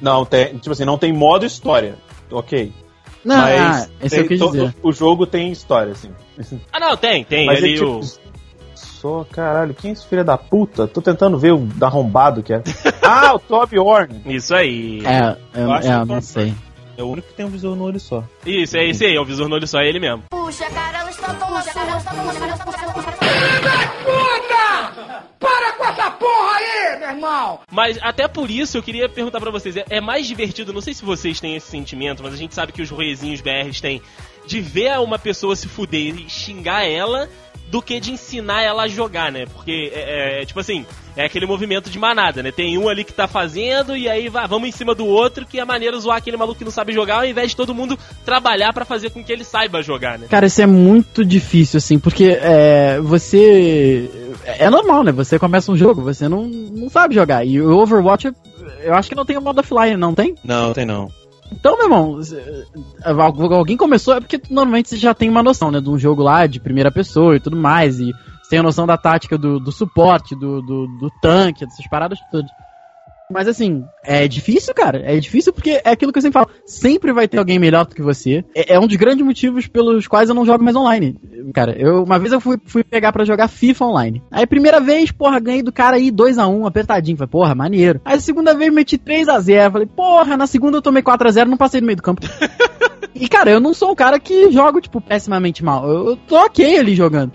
Não, 0.00 0.24
tem. 0.24 0.56
Tipo 0.58 0.72
assim, 0.72 0.84
não 0.86 0.96
tem 0.96 1.12
modo 1.12 1.44
história. 1.44 1.96
Ok. 2.30 2.72
Não, 3.24 3.36
mas 3.36 3.60
ah, 3.60 3.88
esse 4.02 4.22
tem 4.24 4.36
eu 4.36 4.38
todo- 4.38 4.52
dizer. 4.52 4.74
o 4.82 4.92
jogo 4.92 5.26
tem 5.26 5.50
história, 5.50 5.92
assim. 5.92 6.10
Ah, 6.72 6.78
não, 6.78 6.96
tem, 6.96 7.24
tem. 7.24 7.46
Mas 7.46 7.58
ali 7.58 7.72
é 7.72 7.76
tipo. 7.76 7.98
o. 7.98 8.00
Só, 8.74 9.26
caralho, 9.30 9.74
quem 9.74 9.90
é 9.90 9.92
esse 9.92 10.06
filho 10.06 10.24
da 10.24 10.38
puta? 10.38 10.86
Tô 10.86 11.02
tentando 11.02 11.38
ver 11.38 11.52
o 11.52 11.66
arrombado 11.80 12.42
que 12.42 12.52
é. 12.52 12.62
ah, 13.02 13.34
o 13.34 13.38
Toby 13.38 13.78
Orn. 13.78 14.22
Isso 14.26 14.54
aí. 14.54 15.02
É, 15.04 15.36
eu, 15.54 15.62
Eu 15.64 15.72
acho 15.72 15.88
é, 15.88 15.94
que 15.94 16.00
eu 16.00 16.06
não 16.06 16.20
sei. 16.20 16.54
É 16.96 17.02
o 17.02 17.08
único 17.08 17.28
que 17.28 17.34
tem 17.34 17.44
um 17.44 17.50
visor 17.50 17.76
no 17.76 17.84
olho 17.84 18.00
só. 18.00 18.24
Isso, 18.44 18.76
é 18.76 18.88
esse 18.88 19.04
aí, 19.04 19.16
é 19.16 19.20
o 19.20 19.24
visor 19.24 19.48
no 19.48 19.54
olho 19.54 19.66
só, 19.66 19.80
é 19.80 19.88
ele 19.88 20.00
mesmo. 20.00 20.22
Puxa, 20.30 20.64
cara, 20.70 21.00
ela 21.00 21.10
está 21.10 21.34
tão 21.34 21.48
puxa, 21.48 21.72
cara, 21.74 21.90
ela 21.90 21.98
está 21.98 22.10
essa 22.12 22.26
porra 26.18 26.56
aí, 26.56 26.98
meu 26.98 27.08
irmão! 27.08 27.60
Mas 27.70 27.98
até 28.02 28.26
por 28.28 28.50
isso 28.50 28.76
eu 28.76 28.82
queria 28.82 29.08
perguntar 29.08 29.40
pra 29.40 29.50
vocês, 29.50 29.76
é, 29.76 29.84
é 29.88 30.00
mais 30.00 30.26
divertido, 30.26 30.72
não 30.72 30.80
sei 30.80 30.94
se 30.94 31.04
vocês 31.04 31.40
têm 31.40 31.56
esse 31.56 31.68
sentimento, 31.68 32.22
mas 32.22 32.34
a 32.34 32.36
gente 32.36 32.54
sabe 32.54 32.72
que 32.72 32.82
os 32.82 32.90
roezinhos 32.90 33.40
BRs 33.40 33.80
têm, 33.80 34.02
de 34.46 34.60
ver 34.60 34.98
uma 35.00 35.18
pessoa 35.18 35.56
se 35.56 35.68
fuder 35.68 36.16
e 36.18 36.28
xingar 36.28 36.84
ela, 36.84 37.28
do 37.70 37.82
que 37.82 37.98
de 38.00 38.12
ensinar 38.12 38.62
ela 38.62 38.84
a 38.84 38.88
jogar, 38.88 39.32
né? 39.32 39.46
Porque, 39.46 39.90
é, 39.92 40.42
é, 40.42 40.46
tipo 40.46 40.60
assim, 40.60 40.86
é 41.16 41.24
aquele 41.24 41.46
movimento 41.46 41.90
de 41.90 41.98
manada, 41.98 42.42
né? 42.42 42.52
Tem 42.52 42.78
um 42.78 42.88
ali 42.88 43.04
que 43.04 43.12
tá 43.12 43.26
fazendo 43.26 43.96
e 43.96 44.08
aí 44.08 44.28
vai, 44.28 44.46
vamos 44.46 44.68
em 44.68 44.72
cima 44.72 44.94
do 44.94 45.06
outro, 45.06 45.46
que 45.46 45.58
é 45.58 45.64
maneiro 45.64 45.98
zoar 45.98 46.18
aquele 46.18 46.36
maluco 46.36 46.58
que 46.58 46.64
não 46.64 46.70
sabe 46.70 46.92
jogar, 46.92 47.16
ao 47.16 47.24
invés 47.24 47.50
de 47.50 47.56
todo 47.56 47.74
mundo 47.74 47.98
trabalhar 48.24 48.72
pra 48.72 48.84
fazer 48.84 49.10
com 49.10 49.24
que 49.24 49.32
ele 49.32 49.44
saiba 49.44 49.82
jogar, 49.82 50.18
né? 50.18 50.26
Cara, 50.28 50.46
isso 50.46 50.62
é 50.62 50.66
muito 50.66 51.24
difícil, 51.24 51.78
assim, 51.78 51.98
porque 51.98 52.38
é, 52.40 53.00
você. 53.00 54.10
É 54.44 54.70
normal, 54.70 55.02
né? 55.02 55.12
Você 55.12 55.38
começa 55.38 55.72
um 55.72 55.76
jogo, 55.76 56.02
você 56.02 56.28
não, 56.28 56.46
não 56.46 56.88
sabe 56.88 57.14
jogar. 57.14 57.44
E 57.44 57.60
o 57.60 57.78
Overwatch, 57.78 58.30
eu 58.82 58.94
acho 58.94 59.08
que 59.08 59.14
não 59.14 59.24
tem 59.24 59.36
o 59.36 59.42
modo 59.42 59.58
offline, 59.58 59.96
não 59.96 60.14
tem? 60.14 60.34
Não, 60.44 60.72
tem 60.72 60.84
não. 60.84 61.10
Então, 61.52 61.76
meu 61.76 61.86
irmão, 61.86 62.18
algu- 63.04 63.54
alguém 63.54 63.76
começou, 63.76 64.14
é 64.14 64.20
porque 64.20 64.40
normalmente 64.50 64.88
você 64.88 64.96
já 64.96 65.14
tem 65.14 65.28
uma 65.28 65.42
noção, 65.42 65.70
né? 65.70 65.80
De 65.80 65.88
um 65.88 65.98
jogo 65.98 66.22
lá 66.22 66.46
de 66.46 66.60
primeira 66.60 66.90
pessoa 66.90 67.36
e 67.36 67.40
tudo 67.40 67.56
mais. 67.56 67.98
E 68.00 68.12
você 68.42 68.50
tem 68.50 68.58
a 68.58 68.62
noção 68.62 68.86
da 68.86 68.96
tática 68.96 69.36
do, 69.38 69.58
do 69.58 69.72
suporte, 69.72 70.34
do, 70.34 70.60
do, 70.62 70.86
do 70.86 71.10
tanque, 71.20 71.64
dessas 71.64 71.86
paradas 71.88 72.18
todas. 72.30 72.50
Mas 73.30 73.48
assim, 73.48 73.84
é 74.04 74.28
difícil, 74.28 74.72
cara. 74.74 75.02
É 75.04 75.18
difícil 75.18 75.52
porque 75.52 75.80
é 75.84 75.90
aquilo 75.90 76.12
que 76.12 76.18
eu 76.18 76.22
sempre 76.22 76.40
falo. 76.40 76.50
Sempre 76.64 77.12
vai 77.12 77.26
ter 77.26 77.38
alguém 77.38 77.58
melhor 77.58 77.84
do 77.86 77.94
que 77.94 78.02
você. 78.02 78.44
É, 78.54 78.74
é 78.74 78.80
um 78.80 78.86
dos 78.86 78.96
grandes 78.96 79.24
motivos 79.24 79.66
pelos 79.66 80.06
quais 80.06 80.28
eu 80.28 80.34
não 80.34 80.46
jogo 80.46 80.62
mais 80.62 80.76
online. 80.76 81.16
Cara, 81.52 81.76
eu 81.76 82.04
uma 82.04 82.18
vez 82.18 82.32
eu 82.32 82.40
fui, 82.40 82.56
fui 82.64 82.84
pegar 82.84 83.12
pra 83.12 83.24
jogar 83.24 83.48
FIFA 83.48 83.84
online. 83.86 84.22
Aí 84.30 84.46
primeira 84.46 84.80
vez, 84.80 85.10
porra, 85.10 85.40
ganhei 85.40 85.62
do 85.62 85.72
cara 85.72 85.96
aí 85.96 86.10
2x1, 86.10 86.66
apertadinho. 86.66 87.16
Falei, 87.16 87.30
porra, 87.30 87.54
maneiro. 87.54 88.00
Aí 88.04 88.20
segunda 88.20 88.54
vez 88.54 88.72
meti 88.72 88.96
3x0. 88.96 89.72
Falei, 89.72 89.86
porra, 89.86 90.36
na 90.36 90.46
segunda 90.46 90.78
eu 90.78 90.82
tomei 90.82 91.02
4x0, 91.02 91.46
não 91.46 91.56
passei 91.56 91.80
no 91.80 91.86
meio 91.86 91.96
do 91.96 92.02
campo. 92.02 92.22
E, 93.18 93.28
cara, 93.28 93.50
eu 93.50 93.60
não 93.60 93.72
sou 93.72 93.92
um 93.92 93.94
cara 93.94 94.20
que 94.20 94.52
jogo, 94.52 94.78
tipo, 94.78 95.00
pessimamente 95.00 95.64
mal. 95.64 95.88
Eu, 95.88 96.08
eu 96.10 96.16
tô 96.16 96.36
ok 96.36 96.78
ali 96.78 96.94
jogando. 96.94 97.32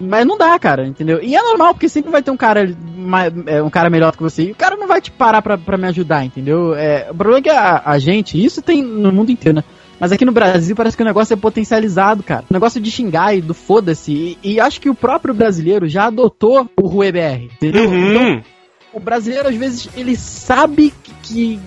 Mas 0.00 0.26
não 0.26 0.36
dá, 0.36 0.58
cara, 0.58 0.86
entendeu? 0.86 1.20
E 1.22 1.36
é 1.36 1.42
normal, 1.42 1.72
porque 1.72 1.88
sempre 1.88 2.10
vai 2.10 2.22
ter 2.22 2.30
um 2.30 2.36
cara, 2.36 2.68
é, 3.46 3.62
um 3.62 3.70
cara 3.70 3.88
melhor 3.88 4.10
do 4.10 4.16
que 4.18 4.22
você. 4.24 4.42
E 4.42 4.50
o 4.52 4.54
cara 4.56 4.76
não 4.76 4.88
vai 4.88 5.00
te 5.00 5.10
parar 5.10 5.40
pra, 5.40 5.56
pra 5.56 5.76
me 5.78 5.86
ajudar, 5.86 6.24
entendeu? 6.24 6.74
É, 6.74 7.06
o 7.10 7.14
problema 7.14 7.38
é 7.38 7.42
que 7.42 7.50
a, 7.50 7.82
a 7.84 7.98
gente, 7.98 8.42
isso 8.42 8.60
tem 8.60 8.82
no 8.82 9.12
mundo 9.12 9.30
inteiro, 9.30 9.56
né? 9.58 9.64
Mas 10.00 10.10
aqui 10.10 10.24
no 10.24 10.32
Brasil 10.32 10.74
parece 10.74 10.96
que 10.96 11.02
o 11.04 11.06
negócio 11.06 11.32
é 11.32 11.36
potencializado, 11.36 12.22
cara. 12.24 12.44
O 12.50 12.52
negócio 12.52 12.80
de 12.80 12.90
xingar 12.90 13.36
e 13.36 13.40
do 13.40 13.54
foda-se. 13.54 14.36
E, 14.42 14.54
e 14.54 14.60
acho 14.60 14.80
que 14.80 14.90
o 14.90 14.94
próprio 14.94 15.32
brasileiro 15.32 15.86
já 15.88 16.06
adotou 16.06 16.68
o 16.76 16.88
RueBR, 16.88 17.44
entendeu? 17.44 17.84
Então, 17.84 18.22
Uhum. 18.32 18.42
o 18.92 18.98
brasileiro, 19.00 19.48
às 19.48 19.54
vezes, 19.54 19.88
ele 19.96 20.16
sabe 20.16 20.92
que. 21.22 21.60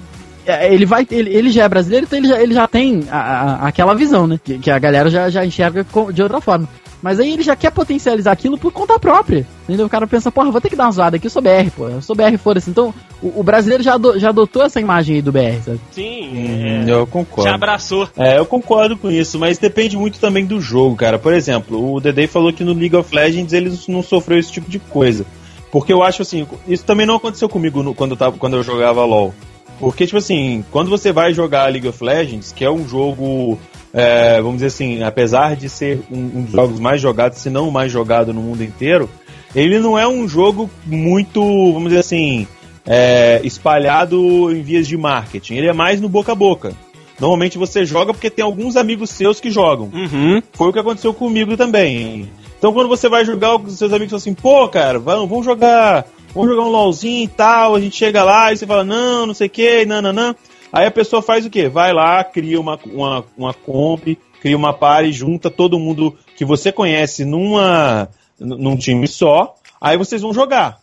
é, 0.46 0.72
ele 0.74 0.86
vai. 0.86 1.08
Ele, 1.10 1.34
ele 1.34 1.50
já 1.50 1.64
é 1.64 1.70
brasileiro, 1.70 2.06
então 2.06 2.20
ele 2.20 2.28
já, 2.28 2.42
ele 2.42 2.54
já 2.54 2.68
tem 2.68 3.04
a- 3.10 3.18
a- 3.64 3.68
aquela 3.70 3.96
visão, 3.96 4.28
né? 4.28 4.38
Que, 4.44 4.60
que 4.60 4.70
a 4.70 4.78
galera 4.78 5.10
já, 5.10 5.30
já 5.30 5.46
enxerga 5.46 5.86
de 6.14 6.22
outra 6.22 6.42
forma. 6.42 6.68
Mas 7.02 7.20
aí 7.20 7.32
ele 7.34 7.44
já 7.44 7.56
quer 7.56 7.72
potencializar 7.72 8.32
aquilo 8.32 8.58
por 8.58 8.72
conta 8.72 8.98
própria. 9.00 9.46
Entendeu? 9.64 9.86
O 9.86 9.90
cara 9.90 10.08
pensa, 10.08 10.32
porra, 10.32 10.50
vou 10.50 10.60
ter 10.60 10.70
que 10.70 10.76
dar 10.76 10.86
uma 10.86 10.92
zoada 10.92 11.18
aqui, 11.18 11.28
eu 11.28 11.32
sou 11.32 11.42
BR, 11.42 11.70
pô. 11.76 11.88
Eu 11.88 12.02
sou 12.02 12.16
BR, 12.16 12.36
foda-se. 12.38 12.70
Então, 12.70 12.94
o, 13.22 13.40
o 13.40 13.44
brasileiro 13.44 13.84
já, 13.84 13.94
ado- 13.94 14.18
já 14.18 14.30
adotou 14.30 14.64
essa 14.64 14.80
imagem 14.82 15.18
aí 15.18 15.22
do 15.22 15.32
BR, 15.32 15.62
sabe? 15.64 15.80
Sim, 15.92 16.30
Hum, 16.34 16.86
é, 16.88 16.92
eu 16.92 17.06
concordo. 17.06 17.50
já 17.50 17.56
abraçou. 17.56 18.10
É, 18.18 18.40
eu 18.40 18.46
concordo 18.48 18.98
com 18.98 19.12
isso, 19.12 19.38
mas 19.38 19.58
depende 19.60 19.96
muito 19.96 20.20
também 20.20 20.46
do 20.46 20.60
jogo, 20.60 20.96
cara. 20.96 21.20
Por 21.20 21.34
exemplo, 21.34 21.94
o 21.94 22.00
Dede 22.00 22.26
falou 22.28 22.52
que 22.52 22.64
no 22.64 22.74
League 22.74 22.96
of 22.96 23.14
Legends 23.16 23.54
ele 23.54 23.72
não 23.88 24.02
sofreu 24.02 24.40
esse 24.40 24.52
tipo 24.52 24.70
de 24.70 24.80
coisa. 24.80 25.24
Porque 25.72 25.94
eu 25.94 26.02
acho 26.02 26.22
assim, 26.24 26.48
isso 26.68 26.84
também 26.86 27.06
não 27.06 27.16
aconteceu 27.18 27.48
comigo 27.48 27.84
no- 27.84 27.94
quando, 27.94 28.12
eu 28.12 28.18
tava, 28.18 28.38
quando 28.38 28.56
eu 28.56 28.64
jogava 28.64 29.06
LoL. 29.06 29.34
Porque, 29.80 30.06
tipo 30.08 30.18
assim, 30.18 30.66
quando 30.72 30.90
você 30.90 31.12
vai 31.12 31.32
jogar 31.34 31.72
League 31.72 31.88
of 31.88 32.04
Legends, 32.04 32.52
que 32.52 32.66
é 32.66 32.72
um 32.72 32.88
jogo, 32.88 33.60
é, 33.98 34.40
vamos 34.40 34.58
dizer 34.58 34.68
assim, 34.68 35.02
apesar 35.02 35.56
de 35.56 35.68
ser 35.68 36.02
um, 36.12 36.20
um 36.20 36.44
dos 36.44 36.52
jogos 36.52 36.80
mais 36.80 37.02
jogados, 37.02 37.40
se 37.40 37.50
não 37.50 37.68
o 37.68 37.72
mais 37.72 37.92
jogado 37.92 38.32
no 38.32 38.42
mundo 38.42 38.64
inteiro, 38.64 39.10
ele 39.56 39.80
não 39.80 39.98
é 39.98 40.08
um 40.08 40.28
jogo 40.28 40.70
muito, 40.86 41.42
vamos 41.74 41.90
dizer 41.90 42.02
assim, 42.02 42.46
é, 42.86 43.42
espalhado 43.44 44.52
em 44.52 44.62
vias 44.62 44.88
de 44.88 44.96
marketing. 44.96 45.56
Ele 45.56 45.68
é 45.68 45.74
mais 45.74 46.00
no 46.00 46.08
boca 46.08 46.34
a 46.34 46.36
boca. 46.36 46.74
Normalmente 47.20 47.58
você 47.58 47.86
joga 47.86 48.14
porque 48.14 48.30
tem 48.30 48.46
alguns 48.46 48.76
amigos 48.76 49.10
seus 49.10 49.40
que 49.40 49.50
jogam. 49.50 49.90
Uhum. 49.92 50.44
Foi 50.54 50.70
o 50.70 50.74
que 50.74 50.78
aconteceu 50.78 51.12
comigo 51.12 51.58
também. 51.58 52.30
Então 52.56 52.72
quando 52.72 52.88
você 52.88 53.10
vai 53.10 53.26
jogar, 53.26 53.56
os 53.56 53.80
seus 53.80 53.92
amigos 53.92 54.12
falam 54.12 54.22
assim, 54.22 54.36
pô, 54.36 54.70
cara, 54.70 55.00
vamos, 55.00 55.28
vamos 55.28 55.44
jogar. 55.44 56.06
Vamos 56.36 56.52
jogar 56.52 56.68
um 56.68 56.72
LOLzinho 56.72 57.24
e 57.24 57.28
tal, 57.28 57.74
a 57.74 57.80
gente 57.80 57.96
chega 57.96 58.24
lá 58.24 58.54
e 58.54 58.58
você 58.58 58.68
fala, 58.68 58.84
não, 58.84 59.26
não 59.26 59.34
sei 59.34 59.48
o 59.48 59.50
que, 59.50 59.88
não, 59.88 60.04
não, 60.04 60.14
não. 60.14 60.36
Aí 60.72 60.86
a 60.86 60.92
pessoa 60.92 61.22
faz 61.22 61.46
o 61.46 61.50
quê? 61.50 61.70
Vai 61.70 61.94
lá, 61.94 62.24
cria 62.24 62.60
uma, 62.60 62.80
uma, 62.86 63.26
uma 63.38 63.54
comp, 63.54 64.18
cria 64.42 64.58
uma 64.58 64.74
party, 64.74 65.12
junta 65.12 65.50
todo 65.50 65.80
mundo 65.80 66.16
que 66.36 66.46
você 66.46 66.72
conhece 66.72 67.26
numa, 67.26 68.10
num 68.40 68.76
time 68.76 69.08
só, 69.08 69.56
aí 69.80 69.98
vocês 69.98 70.22
vão 70.22 70.34
jogar. 70.34 70.80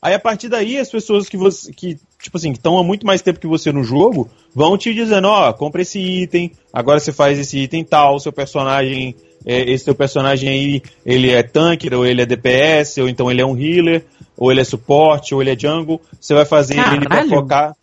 Aí 0.00 0.14
a 0.14 0.18
partir 0.18 0.48
daí 0.48 0.78
as 0.78 0.90
pessoas 0.90 1.28
que 1.28 1.36
você 1.36 1.72
que 1.72 1.98
tipo 2.20 2.36
assim, 2.36 2.52
que 2.52 2.58
estão 2.58 2.78
há 2.78 2.84
muito 2.84 3.06
mais 3.06 3.22
tempo 3.22 3.38
que 3.38 3.46
você 3.46 3.70
no 3.72 3.84
jogo, 3.84 4.28
vão 4.54 4.76
te 4.76 4.92
dizendo, 4.92 5.28
ó, 5.28 5.52
compra 5.52 5.82
esse 5.82 6.00
item, 6.00 6.52
agora 6.72 6.98
você 6.98 7.12
faz 7.12 7.38
esse 7.38 7.58
item 7.58 7.84
tal, 7.84 8.18
seu 8.18 8.32
personagem, 8.32 9.14
é, 9.46 9.70
esse 9.70 9.84
seu 9.84 9.94
personagem 9.94 10.48
aí, 10.48 10.82
ele 11.06 11.30
é 11.30 11.42
tanque, 11.42 11.92
ou 11.94 12.04
ele 12.04 12.22
é 12.22 12.26
DPS, 12.26 12.98
ou 12.98 13.08
então 13.08 13.30
ele 13.30 13.40
é 13.40 13.46
um 13.46 13.56
healer, 13.56 14.04
ou 14.36 14.50
ele 14.50 14.60
é 14.60 14.64
suporte, 14.64 15.34
ou 15.34 15.40
ele 15.40 15.52
é 15.52 15.58
jungle, 15.58 16.00
você 16.20 16.34
vai 16.34 16.44
fazer 16.44 16.74
ele 16.74 17.06
pra 17.06 17.08
Caralho. 17.08 17.30
focar 17.30 17.76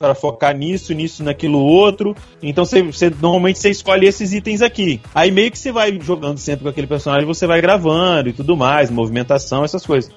para 0.00 0.14
focar 0.14 0.56
nisso, 0.56 0.94
nisso, 0.94 1.22
naquilo 1.22 1.58
outro. 1.58 2.16
Então 2.42 2.64
você, 2.64 2.82
você- 2.82 3.10
normalmente 3.10 3.58
você 3.58 3.68
escolhe 3.68 4.06
esses 4.06 4.32
itens 4.32 4.62
aqui. 4.62 4.98
Aí 5.14 5.30
meio 5.30 5.50
que 5.50 5.58
você 5.58 5.70
vai 5.70 6.00
jogando 6.00 6.38
sempre 6.38 6.62
com 6.62 6.70
aquele 6.70 6.86
personagem, 6.86 7.26
você 7.26 7.46
vai 7.46 7.60
gravando 7.60 8.30
e 8.30 8.32
tudo 8.32 8.56
mais, 8.56 8.90
movimentação, 8.90 9.62
essas 9.62 9.84
coisas. 9.84 10.10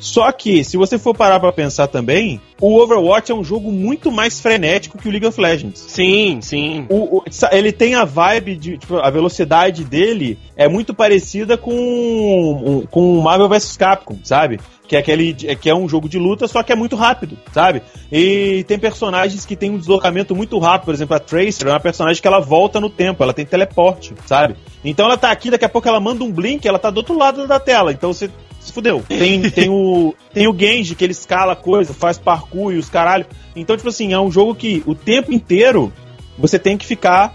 Só 0.00 0.30
que, 0.32 0.62
se 0.64 0.76
você 0.76 0.98
for 0.98 1.14
parar 1.14 1.40
pra 1.40 1.52
pensar 1.52 1.86
também, 1.88 2.40
o 2.60 2.76
Overwatch 2.78 3.30
é 3.32 3.34
um 3.34 3.42
jogo 3.44 3.70
muito 3.72 4.10
mais 4.12 4.40
frenético 4.40 4.98
que 4.98 5.08
o 5.08 5.10
League 5.10 5.26
of 5.26 5.40
Legends. 5.40 5.84
Sim, 5.88 6.38
sim. 6.40 6.86
O- 6.88 7.18
o- 7.18 7.24
ele 7.52 7.72
tem 7.72 7.94
a 7.94 8.04
vibe 8.04 8.56
de. 8.56 8.78
Tipo, 8.78 8.96
a 8.96 9.10
velocidade 9.10 9.84
dele 9.84 10.38
é 10.56 10.68
muito 10.68 10.94
parecida 10.94 11.56
com, 11.56 12.84
com 12.90 13.18
o 13.18 13.22
Marvel 13.22 13.48
vs 13.48 13.76
Capcom, 13.76 14.18
sabe? 14.22 14.60
Que 14.86 14.96
é, 14.96 15.00
aquele, 15.00 15.34
que 15.34 15.68
é 15.68 15.74
um 15.74 15.86
jogo 15.88 16.08
de 16.08 16.18
luta, 16.18 16.48
só 16.48 16.62
que 16.62 16.72
é 16.72 16.74
muito 16.76 16.96
rápido, 16.96 17.36
sabe? 17.52 17.82
E 18.10 18.64
tem 18.66 18.78
personagens 18.78 19.44
que 19.44 19.54
tem 19.54 19.70
um 19.70 19.76
deslocamento 19.76 20.34
muito 20.34 20.58
rápido. 20.58 20.86
Por 20.86 20.94
exemplo, 20.94 21.14
a 21.14 21.18
Tracer 21.20 21.68
é 21.68 21.70
uma 21.72 21.80
personagem 21.80 22.22
que 22.22 22.26
ela 22.26 22.40
volta 22.40 22.80
no 22.80 22.88
tempo, 22.88 23.22
ela 23.22 23.34
tem 23.34 23.44
teleporte, 23.44 24.14
sabe? 24.24 24.56
Então 24.82 25.04
ela 25.04 25.18
tá 25.18 25.30
aqui, 25.30 25.50
daqui 25.50 25.64
a 25.66 25.68
pouco 25.68 25.86
ela 25.88 26.00
manda 26.00 26.24
um 26.24 26.32
blink, 26.32 26.66
ela 26.66 26.78
tá 26.78 26.88
do 26.88 26.98
outro 26.98 27.18
lado 27.18 27.46
da 27.46 27.60
tela. 27.60 27.92
Então 27.92 28.12
você 28.14 28.30
fudeu. 28.72 29.02
Tem, 29.08 29.42
tem, 29.50 29.68
o, 29.68 30.14
tem 30.32 30.46
o 30.48 30.56
Genji, 30.58 30.94
que 30.94 31.04
ele 31.04 31.12
escala 31.12 31.54
coisa, 31.56 31.92
faz 31.94 32.18
parkour 32.18 32.72
e 32.72 32.78
os 32.78 32.88
caralho. 32.88 33.26
Então, 33.56 33.76
tipo 33.76 33.88
assim, 33.88 34.12
é 34.12 34.20
um 34.20 34.30
jogo 34.30 34.54
que 34.54 34.82
o 34.86 34.94
tempo 34.94 35.32
inteiro 35.32 35.92
você 36.38 36.58
tem 36.58 36.76
que 36.76 36.86
ficar 36.86 37.34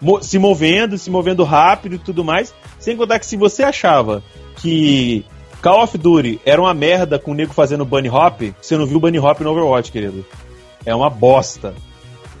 mo- 0.00 0.22
se 0.22 0.38
movendo, 0.38 0.98
se 0.98 1.10
movendo 1.10 1.44
rápido 1.44 1.94
e 1.94 1.98
tudo 1.98 2.24
mais. 2.24 2.54
Sem 2.78 2.96
contar 2.96 3.18
que 3.18 3.26
se 3.26 3.36
você 3.36 3.62
achava 3.62 4.22
que 4.56 5.24
Call 5.62 5.82
of 5.82 5.96
Duty 5.96 6.40
era 6.44 6.60
uma 6.60 6.74
merda 6.74 7.18
com 7.18 7.30
o 7.30 7.34
nego 7.34 7.54
fazendo 7.54 7.84
bunny 7.84 8.08
hop, 8.08 8.42
você 8.60 8.76
não 8.76 8.86
viu 8.86 9.00
bunny 9.00 9.18
hop 9.18 9.40
no 9.40 9.50
Overwatch, 9.50 9.90
querido. 9.92 10.24
É 10.84 10.94
uma 10.94 11.08
bosta. 11.08 11.74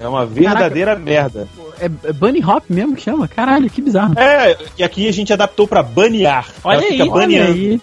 É 0.00 0.08
uma 0.08 0.26
verdadeira 0.26 0.96
merda. 0.96 1.46
É, 1.78 1.84
é 1.84 2.12
Bunny 2.12 2.44
Hop 2.44 2.64
mesmo 2.68 2.96
que 2.96 3.02
chama? 3.02 3.28
Caralho, 3.28 3.70
que 3.70 3.80
bizarro. 3.80 4.18
É, 4.18 4.56
e 4.76 4.82
aqui 4.82 5.06
a 5.06 5.12
gente 5.12 5.32
adaptou 5.32 5.68
pra 5.68 5.80
banear. 5.80 6.48
Olha 6.64 6.78
Ela 6.78 6.86
aí, 6.86 7.10
Olha 7.10 7.44
aí. 7.44 7.80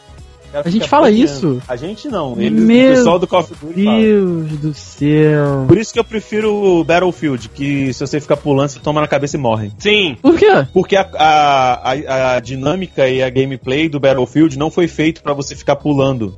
Ela 0.52 0.64
A 0.66 0.70
gente 0.70 0.88
fala 0.88 1.12
isso? 1.12 1.62
A 1.68 1.76
gente 1.76 2.08
não. 2.08 2.36
Eles, 2.40 2.64
Meu 2.64 2.92
o 2.92 2.96
pessoal 2.96 3.20
do 3.20 3.28
Call 3.28 3.40
of 3.42 3.54
Duty 3.62 3.84
fala. 3.84 4.00
Deus 4.00 4.48
do 4.60 4.74
céu. 4.74 5.66
Por 5.68 5.78
isso 5.78 5.94
que 5.94 6.00
eu 6.00 6.04
prefiro 6.04 6.54
o 6.54 6.84
Battlefield, 6.84 7.50
que 7.50 7.94
se 7.94 8.00
você 8.00 8.20
ficar 8.20 8.38
pulando, 8.38 8.70
você 8.70 8.80
toma 8.80 9.00
na 9.02 9.08
cabeça 9.08 9.38
e 9.38 9.40
morre. 9.40 9.72
Sim. 9.78 10.18
Por 10.22 10.38
quê? 10.38 10.66
Porque 10.74 10.96
a, 10.96 11.08
a, 11.14 11.92
a- 11.92 12.36
a 12.36 12.40
dinâmica 12.40 13.08
e 13.08 13.22
a 13.22 13.30
gameplay 13.30 13.88
do 13.88 14.00
Battlefield 14.00 14.58
não 14.58 14.72
foi 14.72 14.88
feito 14.88 15.22
pra 15.22 15.34
você 15.34 15.56
ficar 15.56 15.76
pulando. 15.76 16.36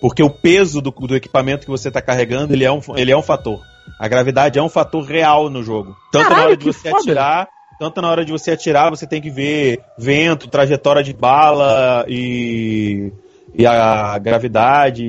Porque 0.00 0.22
o 0.22 0.28
peso 0.30 0.82
do, 0.82 0.90
do 0.90 1.16
equipamento 1.16 1.64
que 1.64 1.70
você 1.70 1.90
tá 1.90 2.02
carregando, 2.02 2.52
ele 2.52 2.64
é, 2.64 2.70
um, 2.72 2.80
ele 2.96 3.10
é 3.12 3.16
um 3.16 3.22
fator. 3.22 3.60
A 3.98 4.08
gravidade 4.08 4.58
é 4.58 4.62
um 4.62 4.68
fator 4.68 5.02
real 5.04 5.48
no 5.48 5.62
jogo. 5.62 5.94
Tanto 6.12 6.24
na 6.24 6.28
Caralho, 6.28 6.46
hora 6.48 6.56
de 6.56 6.64
você 6.64 6.90
foda. 6.90 7.02
atirar, 7.02 7.48
tanto 7.78 8.02
na 8.02 8.10
hora 8.10 8.24
de 8.24 8.32
você 8.32 8.50
atirar, 8.50 8.90
você 8.90 9.06
tem 9.06 9.22
que 9.22 9.30
ver 9.30 9.80
vento, 9.98 10.48
trajetória 10.48 11.02
de 11.02 11.12
bala 11.14 12.04
e 12.08 13.12
e 13.56 13.64
a 13.66 14.18
gravidade 14.18 15.04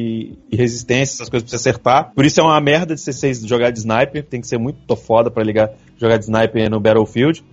e 0.51 0.55
resistência, 0.55 1.15
essas 1.15 1.29
coisas 1.29 1.43
pra 1.49 1.57
você 1.57 1.69
acertar. 1.69 2.11
Por 2.15 2.25
isso 2.25 2.39
é 2.39 2.43
uma 2.43 2.59
merda 2.61 2.95
de 2.95 3.01
você 3.01 3.33
jogar 3.33 3.71
de 3.71 3.79
sniper, 3.79 4.23
tem 4.23 4.41
que 4.41 4.47
ser 4.47 4.57
muito 4.57 4.95
foda 4.95 5.29
pra 5.31 5.43
ligar 5.43 5.71
jogar 5.97 6.17
de 6.17 6.25
sniper 6.25 6.69
no 6.69 6.79
Battlefield. 6.79 7.43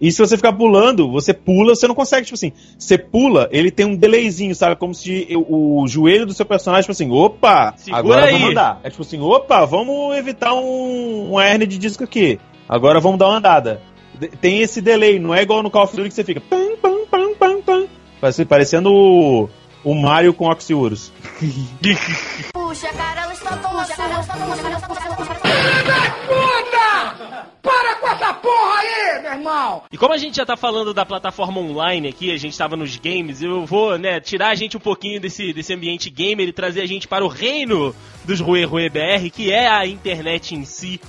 E 0.00 0.10
se 0.10 0.18
você 0.18 0.34
ficar 0.38 0.54
pulando, 0.54 1.10
você 1.12 1.34
pula, 1.34 1.74
você 1.74 1.86
não 1.86 1.94
consegue, 1.94 2.24
tipo 2.24 2.34
assim, 2.34 2.52
você 2.78 2.96
pula, 2.96 3.48
ele 3.52 3.70
tem 3.70 3.84
um 3.84 3.94
delayzinho, 3.94 4.54
sabe? 4.54 4.74
Como 4.76 4.94
se 4.94 5.28
o, 5.36 5.82
o 5.82 5.86
joelho 5.86 6.24
do 6.24 6.32
seu 6.32 6.46
personagem, 6.46 6.82
tipo 6.84 6.92
assim, 6.92 7.10
opa, 7.10 7.74
Segura 7.76 7.98
agora 7.98 8.24
aí. 8.24 8.32
vamos 8.32 8.50
andar. 8.50 8.80
É 8.82 8.88
tipo 8.88 9.02
assim, 9.02 9.20
opa, 9.20 9.66
vamos 9.66 10.16
evitar 10.16 10.54
um, 10.54 11.32
uma 11.32 11.46
hernia 11.46 11.66
de 11.66 11.76
disco 11.76 12.02
aqui. 12.02 12.40
Agora 12.66 12.98
vamos 12.98 13.18
dar 13.18 13.28
uma 13.28 13.36
andada. 13.36 13.82
De- 14.18 14.28
Tem 14.28 14.60
esse 14.60 14.80
delay, 14.80 15.18
não 15.18 15.34
é 15.34 15.42
igual 15.42 15.62
no 15.62 15.70
Call 15.70 15.84
of 15.84 15.94
Duty 15.94 16.08
que 16.08 16.14
você 16.14 16.24
fica 16.24 16.40
pam, 16.40 16.76
pam, 16.80 17.04
pam, 17.10 17.34
pam, 17.38 17.60
pam. 17.60 17.86
Parece- 18.22 18.46
Parecendo 18.46 19.50
o, 19.84 19.94
Mario 19.94 20.34
com 20.34 20.46
Oxyurus. 20.46 21.12
Puxa, 22.52 22.88
cara, 22.88 23.22
ela 23.22 23.32
está 23.32 23.56
tomando 23.56 23.86
puxa, 23.86 23.96
cara, 23.96 24.12
ela 24.12 24.20
está 24.20 24.34
tomando 24.34 24.86
puxa, 24.86 25.14
puxa. 25.16 25.34
Puta! 26.26 27.46
Para 27.62 27.94
com 27.96 28.08
essa 28.08 28.34
porra 28.34 28.80
aí, 28.80 29.22
meu 29.22 29.32
irmão! 29.32 29.82
E 29.92 29.98
como 29.98 30.14
a 30.14 30.18
gente 30.18 30.36
já 30.36 30.46
tá 30.46 30.56
falando 30.56 30.94
da 30.94 31.04
plataforma 31.04 31.60
online 31.60 32.08
aqui, 32.08 32.32
a 32.32 32.36
gente 32.36 32.56
tava 32.56 32.76
nos 32.76 32.96
games, 32.96 33.42
eu 33.42 33.66
vou, 33.66 33.98
né, 33.98 34.20
tirar 34.20 34.48
a 34.48 34.54
gente 34.54 34.76
um 34.76 34.80
pouquinho 34.80 35.20
desse, 35.20 35.52
desse 35.52 35.74
ambiente 35.74 36.08
gamer 36.08 36.48
e 36.48 36.52
trazer 36.52 36.80
a 36.82 36.86
gente 36.86 37.06
para 37.06 37.24
o 37.24 37.28
reino 37.28 37.94
dos 38.24 38.40
Rue 38.40 38.64
Rue 38.64 38.88
BR, 38.88 39.30
que 39.32 39.50
é 39.50 39.68
a 39.68 39.86
internet 39.86 40.54
em 40.54 40.64
si. 40.64 41.00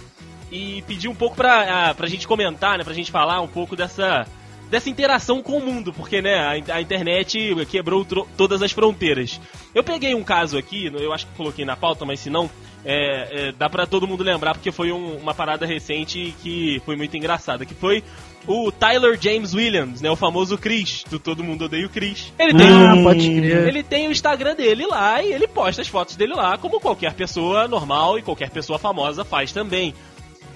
E 0.52 0.84
pedir 0.86 1.08
um 1.08 1.16
pouco 1.16 1.36
pra, 1.36 1.90
a, 1.90 1.94
pra 1.94 2.08
gente 2.08 2.28
comentar, 2.28 2.78
né, 2.78 2.84
pra 2.84 2.94
gente 2.94 3.12
falar 3.12 3.40
um 3.40 3.48
pouco 3.48 3.76
dessa, 3.76 4.28
dessa 4.72 4.90
interação 4.90 5.44
com 5.44 5.58
o 5.58 5.62
mundo, 5.62 5.94
porque, 5.94 6.22
né, 6.22 6.36
a, 6.70 6.76
a 6.76 6.82
internet 6.82 7.54
quebrou 7.70 8.04
todas 8.38 8.62
as 8.64 8.72
fronteiras. 8.72 9.40
Eu 9.76 9.84
peguei 9.84 10.16
um 10.16 10.24
caso 10.24 10.58
aqui, 10.58 10.90
eu 11.00 11.14
acho 11.14 11.28
que 11.28 11.34
coloquei 11.36 11.64
na 11.66 11.76
pauta, 11.76 12.06
mas 12.06 12.22
se 12.22 12.30
não, 12.30 12.50
é, 12.84 13.50
é, 13.50 13.52
dá 13.52 13.70
pra 13.70 13.86
todo 13.86 14.08
mundo 14.08 14.24
lembrar, 14.24 14.54
porque 14.56 14.72
foi 14.72 14.92
um- 14.92 15.18
uma 15.18 15.34
parada 15.36 15.66
recente 15.66 16.34
que 16.42 16.82
foi 16.86 16.96
muito 16.96 17.16
engraçada, 17.16 17.66
que 17.66 17.76
foi 17.76 18.04
o 18.48 18.72
Tyler 18.72 19.20
James 19.22 19.54
Williams, 19.54 20.02
né, 20.02 20.10
o 20.10 20.16
famoso 20.16 20.58
Chris, 20.58 21.04
do 21.10 21.20
Todo 21.20 21.44
Mundo 21.44 21.66
Odeia 21.66 21.86
o 21.86 21.90
Chris. 21.90 22.34
Ele 22.40 22.54
tem, 22.54 22.68
Ah, 22.72 22.94
Hum. 22.96 23.04
pode 23.04 23.30
crer. 23.30 23.68
ele 23.68 23.84
tem 23.84 24.08
o 24.08 24.12
Instagram 24.12 24.56
dele 24.56 24.86
lá 24.88 25.22
e 25.22 25.32
ele 25.34 25.48
posta 25.48 25.82
as 25.82 25.88
fotos 25.90 26.16
dele 26.16 26.34
lá, 26.34 26.58
como 26.58 26.80
qualquer 26.80 27.14
pessoa 27.14 27.68
normal 27.68 28.18
e 28.18 28.22
qualquer 28.24 28.50
pessoa 28.50 28.80
famosa 28.80 29.24
faz 29.26 29.52
também. 29.52 29.94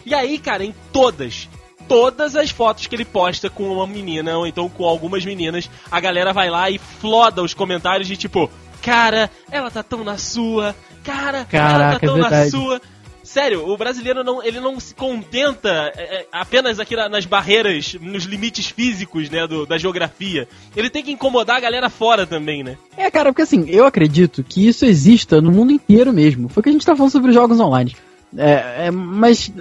E 0.06 0.14
aí, 0.16 0.38
cara, 0.40 0.64
em 0.64 0.74
todas, 0.94 1.48
todas 1.88 2.36
as 2.36 2.50
fotos 2.50 2.88
que 2.88 2.96
ele 2.96 3.06
posta 3.06 3.50
com 3.50 3.64
uma 3.72 3.88
menina, 3.88 4.38
ou 4.38 4.46
então 4.48 4.68
com 4.70 4.86
algumas 4.86 5.24
meninas, 5.26 5.70
a 5.92 6.00
galera 6.00 6.34
vai 6.34 6.50
lá 6.50 6.70
e 6.70 6.78
floda 6.78 7.42
os 7.44 7.54
comentários 7.54 8.08
de 8.08 8.18
tipo, 8.18 8.50
cara, 8.82 9.30
ela 9.52 9.70
tá 9.72 9.84
tão 9.84 10.04
na 10.04 10.18
sua, 10.18 10.76
cara, 11.04 11.38
ela 11.40 11.46
tá 11.46 11.50
Caraca, 11.50 12.06
tão 12.08 12.18
é 12.18 12.22
na 12.30 12.50
sua. 12.50 12.82
Sério, 13.24 13.68
o 13.68 13.76
brasileiro 13.76 14.24
não, 14.24 14.44
ele 14.44 14.60
não 14.60 14.80
se 14.80 14.94
contenta 14.94 15.92
é, 15.98 16.02
é, 16.20 16.28
apenas 16.32 16.80
aqui 16.80 16.96
na- 16.96 17.10
nas 17.10 17.26
barreiras, 17.26 17.96
nos 18.00 18.24
limites 18.26 18.68
físicos, 18.68 19.32
né, 19.32 19.48
do- 19.48 19.66
da 19.66 19.80
geografia. 19.80 20.48
Ele 20.76 20.92
tem 20.92 21.04
que 21.04 21.12
incomodar 21.12 21.58
a 21.58 21.60
galera 21.60 21.90
fora 21.90 22.28
também, 22.28 22.64
né? 22.64 22.78
É, 22.96 23.10
cara, 23.10 23.32
porque 23.34 23.42
assim, 23.42 23.66
eu 23.68 23.84
acredito 23.88 24.44
que 24.44 24.68
isso 24.68 24.86
exista 24.86 25.42
no 25.42 25.52
mundo 25.52 25.72
inteiro 25.72 26.14
mesmo. 26.14 26.48
Foi 26.50 26.62
o 26.62 26.64
que 26.64 26.70
a 26.70 26.72
gente 26.72 26.86
tá 26.86 26.96
falando 26.96 27.12
sobre 27.12 27.30
os 27.30 27.34
jogos 27.36 27.60
online. 27.60 27.96
É, 28.38 28.86
é, 28.88 28.92
mas 28.92 29.52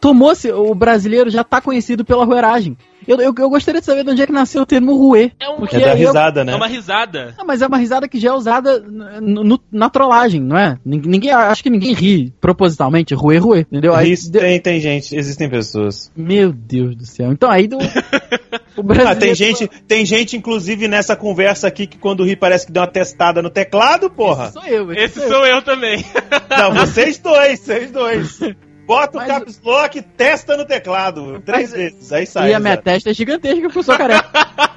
tomou-se, 0.00 0.50
o 0.52 0.74
brasileiro 0.74 1.30
já 1.30 1.42
tá 1.44 1.60
conhecido 1.60 2.04
pela 2.04 2.24
rueragem. 2.24 2.76
Eu, 3.06 3.16
eu, 3.20 3.34
eu 3.38 3.48
gostaria 3.48 3.80
de 3.80 3.86
saber 3.86 4.04
de 4.04 4.10
onde 4.10 4.20
é 4.20 4.26
que 4.26 4.32
nasceu 4.32 4.60
o 4.62 4.66
termo 4.66 4.94
ruê. 4.94 5.30
É 5.40 5.48
um- 5.48 5.56
Porque 5.56 5.76
É 5.76 5.80
da 5.80 5.98
eu- 5.98 6.08
risada, 6.08 6.44
né? 6.44 6.52
É 6.52 6.56
uma 6.56 6.66
risada. 6.66 7.34
Ah, 7.38 7.44
mas 7.44 7.62
é 7.62 7.66
uma 7.66 7.78
risada 7.78 8.06
que 8.06 8.20
já 8.20 8.28
é 8.28 8.32
usada 8.34 8.80
no- 8.80 9.42
no- 9.42 9.60
na 9.72 9.88
trollagem, 9.88 10.42
não 10.42 10.58
é? 10.58 10.76
Nin- 10.84 11.00
Ninguém, 11.06 11.30
acho 11.30 11.62
que 11.62 11.70
ninguém 11.70 11.94
ri 11.94 12.30
propositalmente, 12.38 13.14
ruê, 13.14 13.38
ruê, 13.38 13.60
entendeu? 13.60 13.94
Aí, 13.94 14.12
Isso 14.12 14.30
de- 14.30 14.38
tem, 14.38 14.60
tem 14.60 14.78
gente, 14.80 15.16
existem 15.16 15.48
pessoas. 15.48 16.12
Meu 16.14 16.52
Deus 16.52 16.94
do 16.96 17.06
céu. 17.06 17.32
Então 17.32 17.50
aí 17.50 17.66
do, 17.66 17.78
o 18.76 18.82
Ah, 19.08 19.14
tem 19.16 19.34
gente, 19.34 19.66
tem 19.86 20.04
gente, 20.04 20.36
inclusive, 20.36 20.86
nessa 20.86 21.16
conversa 21.16 21.66
aqui 21.66 21.86
que 21.86 21.96
quando 21.96 22.24
ri 22.24 22.36
parece 22.36 22.66
que 22.66 22.72
deu 22.72 22.82
uma 22.82 22.88
testada 22.90 23.40
no 23.40 23.48
teclado, 23.48 24.10
porra. 24.10 24.50
Sou 24.52 24.64
eu, 24.66 24.92
esse 24.92 25.02
Esse 25.04 25.14
sou 25.14 25.22
eu. 25.24 25.30
sou 25.30 25.46
eu 25.46 25.62
também. 25.62 26.04
Não, 26.50 26.74
vocês 26.74 27.16
dois, 27.18 27.58
vocês 27.60 27.90
dois. 27.90 28.38
Bota 28.88 29.18
o 29.18 29.20
Mas- 29.20 29.28
caps 29.28 29.60
lock, 29.62 30.02
testa 30.02 30.56
no 30.56 30.64
teclado. 30.64 31.40
Três 31.44 31.70
Mas- 31.70 31.78
vezes. 31.78 32.12
Aí 32.12 32.26
sai. 32.26 32.50
E 32.50 32.54
a 32.54 32.58
minha 32.58 32.76
testa 32.76 33.10
é 33.10 33.14
gigantesca 33.14 33.60
porque 33.60 33.78
eu 33.78 33.82
sou 33.84 33.96
careca. 33.96 34.26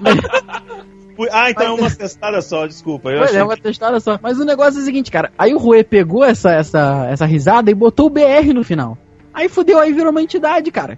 Ah, 1.31 1.51
então 1.51 1.65
é 1.77 1.81
uma 1.81 1.89
testada 1.91 2.41
só, 2.41 2.65
desculpa. 2.65 3.11
Eu 3.11 3.21
achei 3.23 3.37
é, 3.37 3.43
uma 3.43 3.55
que- 3.55 3.61
testada 3.61 3.99
só. 3.99 4.17
Mas 4.23 4.39
o 4.39 4.45
negócio 4.45 4.79
é 4.79 4.81
o 4.81 4.85
seguinte, 4.85 5.11
cara. 5.11 5.31
Aí 5.37 5.53
o 5.53 5.57
Rue 5.59 5.83
pegou 5.83 6.23
essa, 6.25 6.51
essa, 6.51 7.05
essa 7.11 7.25
risada 7.27 7.69
e 7.69 7.75
botou 7.75 8.07
o 8.07 8.09
BR 8.09 8.51
no 8.55 8.63
final. 8.63 8.97
Aí 9.31 9.47
fudeu, 9.47 9.77
aí 9.77 9.93
virou 9.93 10.09
uma 10.09 10.21
entidade, 10.21 10.71
cara. 10.71 10.97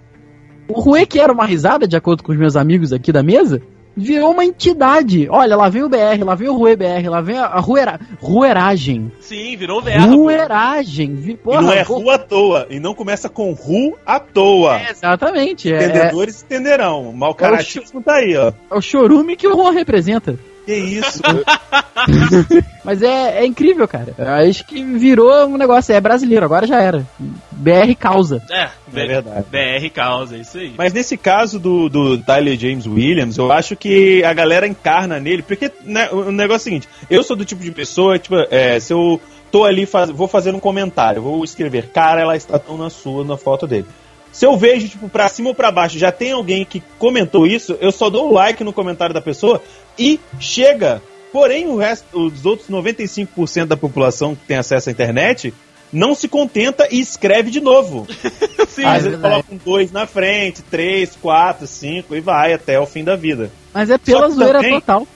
O 0.66 0.80
Rue, 0.80 1.04
que 1.04 1.20
era 1.20 1.30
uma 1.30 1.44
risada, 1.44 1.86
de 1.86 1.94
acordo 1.94 2.22
com 2.22 2.32
os 2.32 2.38
meus 2.38 2.56
amigos 2.56 2.90
aqui 2.90 3.12
da 3.12 3.22
mesa, 3.22 3.60
virou 3.96 4.30
uma 4.32 4.44
entidade. 4.44 5.28
Olha, 5.30 5.56
lá 5.56 5.68
vem 5.68 5.82
o 5.82 5.88
BR, 5.88 6.22
lá 6.24 6.34
vem 6.34 6.48
o 6.48 6.54
Rue 6.56 6.76
BR, 6.76 7.08
lá 7.08 7.20
vem 7.20 7.38
a, 7.38 7.46
a 7.46 7.60
ruera, 7.60 7.98
rueragem. 8.20 9.10
Sim, 9.20 9.56
virou 9.56 9.80
verbo. 9.80 10.14
Rueragem. 10.16 11.14
Vi- 11.14 11.32
E 11.32 11.36
Porra, 11.36 11.62
não 11.62 11.72
é 11.72 11.84
pô- 11.84 11.98
ru 11.98 12.10
à 12.10 12.18
toa. 12.18 12.66
E 12.70 12.78
não 12.80 12.94
começa 12.94 13.28
com 13.28 13.52
ru 13.52 13.96
à 14.06 14.18
toa. 14.18 14.78
É, 14.80 14.90
exatamente. 14.90 15.72
É, 15.72 15.76
é, 15.76 15.84
Entendedores 15.86 16.42
entenderão. 16.42 17.12
Mau 17.12 17.34
caratismo 17.34 18.02
tá 18.02 18.16
aí, 18.16 18.36
ó. 18.36 18.52
é 18.70 18.74
o 18.76 18.80
chorume 18.80 19.36
que 19.36 19.46
o 19.46 19.54
Juan 19.54 19.72
representa. 19.72 20.38
Que 20.64 20.74
isso? 20.74 21.20
Mas 22.84 23.02
é, 23.02 23.38
é 23.38 23.46
incrível, 23.46 23.86
cara. 23.86 24.14
Acho 24.48 24.64
que 24.66 24.82
virou 24.82 25.46
um 25.46 25.56
negócio. 25.56 25.94
É 25.94 26.00
brasileiro, 26.00 26.44
agora 26.44 26.66
já 26.66 26.80
era. 26.80 27.06
BR 27.50 27.94
causa. 27.98 28.42
É, 28.50 28.62
É 28.62 29.06
verdade. 29.06 29.46
BR 29.50 29.90
causa, 29.92 30.36
isso 30.36 30.58
aí. 30.58 30.74
Mas 30.76 30.92
nesse 30.92 31.16
caso 31.16 31.58
do, 31.58 31.88
do 31.88 32.18
Tyler 32.18 32.58
James 32.58 32.86
Williams, 32.86 33.36
eu 33.36 33.50
acho 33.52 33.76
que 33.76 34.24
a 34.24 34.32
galera 34.32 34.66
encarna 34.66 35.18
nele, 35.20 35.42
porque 35.42 35.70
né, 35.82 36.08
o 36.10 36.30
negócio 36.30 36.54
é 36.54 36.56
o 36.56 36.64
seguinte, 36.64 36.88
eu 37.10 37.22
sou 37.22 37.36
do 37.36 37.44
tipo 37.44 37.62
de 37.62 37.70
pessoa, 37.70 38.18
tipo, 38.18 38.36
é, 38.50 38.78
se 38.80 38.92
eu 38.92 39.20
tô 39.50 39.64
ali, 39.64 39.86
faz, 39.86 40.10
vou 40.10 40.26
fazer 40.26 40.54
um 40.54 40.60
comentário, 40.60 41.22
vou 41.22 41.44
escrever, 41.44 41.88
cara, 41.90 42.20
ela 42.20 42.36
está 42.36 42.58
tão 42.58 42.76
na 42.76 42.90
sua, 42.90 43.24
na 43.24 43.36
foto 43.36 43.66
dele. 43.66 43.86
Se 44.34 44.44
eu 44.44 44.56
vejo, 44.56 44.88
tipo, 44.88 45.08
pra 45.08 45.28
cima 45.28 45.50
ou 45.50 45.54
pra 45.54 45.70
baixo, 45.70 45.96
já 45.96 46.10
tem 46.10 46.32
alguém 46.32 46.64
que 46.64 46.82
comentou 46.98 47.46
isso, 47.46 47.78
eu 47.80 47.92
só 47.92 48.10
dou 48.10 48.28
o 48.28 48.32
like 48.34 48.64
no 48.64 48.72
comentário 48.72 49.14
da 49.14 49.20
pessoa 49.20 49.62
e 49.96 50.18
chega. 50.40 51.00
Porém, 51.32 51.68
o 51.68 51.76
resto, 51.76 52.06
os 52.18 52.44
outros 52.44 52.68
95% 52.68 53.66
da 53.66 53.76
população 53.76 54.34
que 54.34 54.44
tem 54.44 54.56
acesso 54.56 54.88
à 54.88 54.92
internet 54.92 55.54
não 55.92 56.14
se 56.16 56.26
contenta 56.26 56.88
e 56.90 56.98
escreve 57.00 57.48
de 57.50 57.60
novo. 57.60 58.06
Sim, 58.68 58.82
Às 58.84 58.86
é 58.86 58.92
vezes 58.94 59.10
verdade. 59.12 59.20
coloca 59.34 59.54
um 59.54 59.56
dois 59.64 59.92
na 59.92 60.04
frente, 60.06 60.62
três, 60.62 61.16
quatro, 61.22 61.66
cinco 61.68 62.16
e 62.16 62.20
vai 62.20 62.52
até 62.52 62.78
o 62.80 62.86
fim 62.86 63.04
da 63.04 63.14
vida. 63.14 63.52
Mas 63.72 63.88
é 63.88 63.96
pela 63.98 64.28
zoeira 64.28 64.58
também- 64.60 64.74
total. 64.80 65.06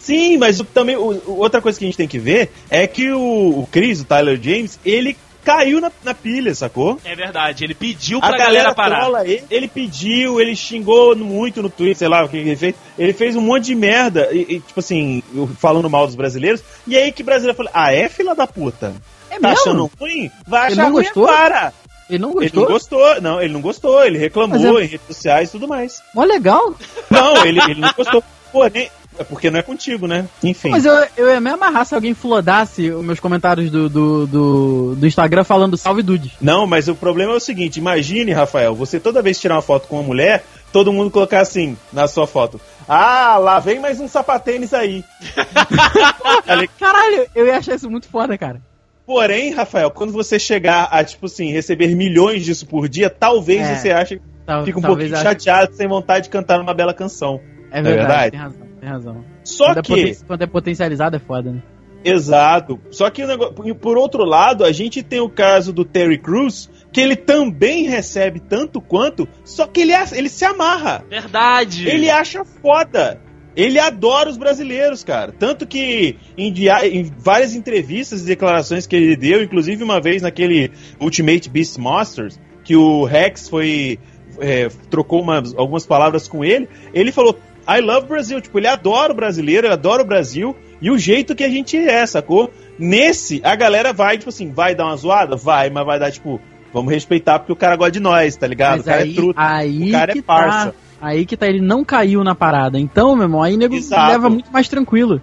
Sim, 0.00 0.38
mas 0.38 0.58
o- 0.60 0.64
também 0.64 0.96
o- 0.96 1.20
outra 1.38 1.60
coisa 1.60 1.78
que 1.78 1.84
a 1.84 1.88
gente 1.88 1.96
tem 1.96 2.06
que 2.08 2.18
ver 2.18 2.50
é 2.70 2.86
que 2.86 3.10
o, 3.12 3.20
o 3.60 3.68
Chris, 3.70 4.00
o 4.00 4.04
Tyler 4.04 4.40
James, 4.42 4.78
ele 4.84 5.16
caiu 5.46 5.80
na, 5.80 5.90
na 6.04 6.12
pilha, 6.12 6.52
sacou? 6.54 6.98
É 7.04 7.14
verdade, 7.14 7.64
ele 7.64 7.74
pediu 7.74 8.18
A 8.18 8.22
pra 8.28 8.30
galera 8.38 8.74
galera 8.74 8.74
parar. 8.74 9.24
ele, 9.28 9.44
ele 9.48 9.68
pediu, 9.68 10.40
ele 10.40 10.56
xingou 10.56 11.14
muito 11.14 11.62
no 11.62 11.70
Twitter, 11.70 11.96
sei 11.96 12.08
lá 12.08 12.24
o 12.24 12.28
que 12.28 12.36
ele 12.36 12.56
fez. 12.56 12.74
Ele 12.98 13.12
fez 13.12 13.36
um 13.36 13.40
monte 13.40 13.66
de 13.66 13.74
merda, 13.76 14.28
e, 14.32 14.56
e, 14.56 14.60
tipo 14.60 14.80
assim, 14.80 15.22
falando 15.58 15.88
mal 15.88 16.04
dos 16.06 16.16
brasileiros. 16.16 16.62
E 16.86 16.96
aí 16.96 17.12
que 17.12 17.22
o 17.22 17.24
brasileiro 17.24 17.56
falou: 17.56 17.70
Ah, 17.72 17.92
é 17.94 18.08
fila 18.08 18.34
da 18.34 18.46
puta? 18.46 18.92
É 19.30 19.38
Tá 19.38 19.48
mesmo? 19.50 19.62
achando 19.62 19.90
ruim? 20.00 20.30
Vai 20.46 20.66
Ele 20.66 20.72
achar 20.80 20.82
não 20.84 20.92
ruim 20.92 21.04
gostou? 21.04 21.26
para! 21.26 21.72
Ele 22.08 22.18
não 22.20 22.30
Ele 22.30 22.38
gostou? 22.40 22.62
não 22.62 22.68
gostou, 22.72 23.20
não, 23.20 23.40
ele 23.42 23.52
não 23.52 23.60
gostou, 23.60 24.04
ele 24.04 24.18
reclamou 24.18 24.78
é- 24.80 24.84
em 24.84 24.86
redes 24.86 25.06
sociais 25.08 25.48
e 25.48 25.52
tudo 25.52 25.66
mais. 25.68 26.00
Mó 26.14 26.22
legal. 26.24 26.74
Não, 27.10 27.44
ele, 27.46 27.60
ele 27.68 27.80
não 27.80 27.92
gostou. 27.96 28.22
Porém, 28.52 28.88
é 29.18 29.24
porque 29.24 29.50
não 29.50 29.58
é 29.58 29.62
contigo, 29.62 30.06
né? 30.06 30.26
Enfim. 30.42 30.70
Mas 30.70 30.84
eu, 30.84 30.94
eu 31.16 31.28
ia 31.30 31.40
me 31.40 31.50
amarrar 31.50 31.84
se 31.86 31.94
alguém 31.94 32.14
flodasse 32.14 32.90
os 32.90 33.04
meus 33.04 33.20
comentários 33.20 33.70
do, 33.70 33.88
do, 33.88 34.26
do, 34.26 34.94
do 34.96 35.06
Instagram 35.06 35.44
falando 35.44 35.76
salve 35.76 36.02
Dude. 36.02 36.32
Não, 36.40 36.66
mas 36.66 36.88
o 36.88 36.94
problema 36.94 37.32
é 37.32 37.36
o 37.36 37.40
seguinte: 37.40 37.78
imagine, 37.78 38.32
Rafael, 38.32 38.74
você 38.74 38.98
toda 39.00 39.22
vez 39.22 39.38
tirar 39.40 39.54
uma 39.56 39.62
foto 39.62 39.88
com 39.88 39.96
uma 39.96 40.02
mulher, 40.02 40.44
todo 40.72 40.92
mundo 40.92 41.10
colocar 41.10 41.40
assim 41.40 41.76
na 41.92 42.06
sua 42.08 42.26
foto. 42.26 42.60
Ah, 42.88 43.36
lá 43.38 43.58
vem 43.58 43.80
mais 43.80 43.98
um 44.00 44.06
sapatênis 44.06 44.72
aí. 44.72 45.02
Caralho, 46.78 47.26
eu 47.34 47.46
ia 47.46 47.56
achar 47.58 47.74
isso 47.74 47.90
muito 47.90 48.08
foda, 48.08 48.36
cara. 48.38 48.60
Porém, 49.06 49.52
Rafael, 49.52 49.90
quando 49.90 50.12
você 50.12 50.38
chegar 50.38 50.88
a, 50.90 51.02
tipo 51.04 51.26
assim, 51.26 51.52
receber 51.52 51.94
milhões 51.94 52.44
disso 52.44 52.66
por 52.66 52.88
dia, 52.88 53.08
talvez 53.08 53.62
É. 53.62 53.74
você 53.76 53.90
ache, 53.92 54.20
Tal- 54.44 54.64
fica 54.64 54.78
um 54.78 54.82
pouquinho 54.82 55.14
ache- 55.14 55.22
chateado, 55.22 55.74
sem 55.74 55.86
vontade 55.86 56.24
de 56.24 56.30
cantar 56.30 56.60
uma 56.60 56.74
bela 56.74 56.92
canção. 56.92 57.40
É 57.70 57.78
é 57.78 57.82
verdade, 57.82 57.96
verdade? 58.08 58.30
tem 58.32 58.40
razão, 58.40 58.65
tem 58.80 58.88
razão. 58.88 59.24
Só 59.44 59.66
quando, 59.66 59.78
é 59.78 59.82
que. 59.82 59.88
poten- 59.92 60.16
quando 60.26 60.42
é 60.42 60.46
potencializado 60.46 61.16
é 61.16 61.18
foda, 61.18 61.52
né? 61.52 61.62
Exato. 62.04 62.78
Só 62.90 63.10
que 63.10 63.24
o 63.24 63.26
negócio, 63.26 63.74
por 63.74 63.98
outro 63.98 64.24
lado, 64.24 64.64
a 64.64 64.70
gente 64.70 65.02
tem 65.02 65.20
o 65.20 65.28
caso 65.28 65.72
do 65.72 65.84
Terry 65.84 66.18
Crews, 66.18 66.70
que 66.92 67.00
ele 67.00 67.16
também 67.16 67.88
recebe 67.88 68.38
tanto 68.38 68.80
quanto, 68.80 69.28
só 69.44 69.66
que 69.66 69.80
ele, 69.80 69.92
ele 70.12 70.28
se 70.28 70.44
amarra. 70.44 71.04
Verdade. 71.10 71.88
Ele 71.88 72.08
acha 72.08 72.44
foda. 72.44 73.20
Ele 73.56 73.78
adora 73.78 74.28
os 74.30 74.36
brasileiros, 74.36 75.02
cara. 75.02 75.32
Tanto 75.32 75.66
que 75.66 76.16
em, 76.36 76.52
em 76.52 77.02
várias 77.18 77.54
entrevistas 77.56 78.22
e 78.22 78.26
declarações 78.26 78.86
que 78.86 78.94
ele 78.94 79.16
deu, 79.16 79.42
inclusive 79.42 79.82
uma 79.82 80.00
vez 80.00 80.22
naquele 80.22 80.70
Ultimate 81.00 81.48
Beast 81.50 81.76
Masters, 81.78 82.38
que 82.62 82.76
o 82.76 83.04
Rex 83.04 83.48
foi. 83.48 83.98
é, 84.38 84.68
trocou 84.90 85.22
umas- 85.22 85.54
algumas 85.56 85.86
palavras 85.86 86.28
com 86.28 86.44
ele, 86.44 86.68
ele 86.92 87.10
falou. 87.10 87.36
I 87.68 87.80
love 87.80 88.06
Brasil, 88.06 88.40
tipo, 88.40 88.58
ele 88.58 88.66
adora 88.68 89.12
o 89.12 89.16
brasileiro, 89.16 89.66
ele 89.66 89.72
adora 89.74 90.02
o 90.02 90.06
Brasil 90.06 90.56
e 90.80 90.90
o 90.90 90.98
jeito 90.98 91.34
que 91.34 91.44
a 91.44 91.48
gente 91.50 91.76
é, 91.76 92.04
sacou? 92.06 92.50
Nesse, 92.78 93.40
a 93.44 93.54
galera 93.56 93.92
vai, 93.92 94.18
tipo 94.18 94.28
assim, 94.28 94.52
vai 94.52 94.74
dar 94.74 94.84
uma 94.86 94.96
zoada? 94.96 95.36
Vai, 95.36 95.70
mas 95.70 95.84
vai 95.86 95.98
dar, 95.98 96.10
tipo, 96.12 96.40
vamos 96.72 96.92
respeitar 96.92 97.38
porque 97.38 97.52
o 97.52 97.56
cara 97.56 97.74
gosta 97.76 97.92
de 97.92 98.00
nós, 98.00 98.36
tá 98.36 98.46
ligado? 98.46 98.78
Mas 98.78 98.80
o 98.82 98.84
cara 98.84 99.02
aí, 99.02 99.10
é 99.10 99.14
truta. 99.14 99.40
aí 99.40 99.88
o 99.88 99.92
cara 99.92 100.10
é 100.10 100.14
que 100.14 100.22
parça. 100.22 100.66
tá. 100.70 100.74
Aí 101.00 101.26
que 101.26 101.36
tá, 101.36 101.46
ele 101.46 101.60
não 101.60 101.84
caiu 101.84 102.24
na 102.24 102.34
parada. 102.34 102.78
Então, 102.78 103.14
meu 103.14 103.24
irmão, 103.24 103.42
aí 103.42 103.54
o 103.54 103.58
nego 103.58 103.74
Exato. 103.74 104.12
leva 104.12 104.30
muito 104.30 104.50
mais 104.52 104.68
tranquilo. 104.68 105.20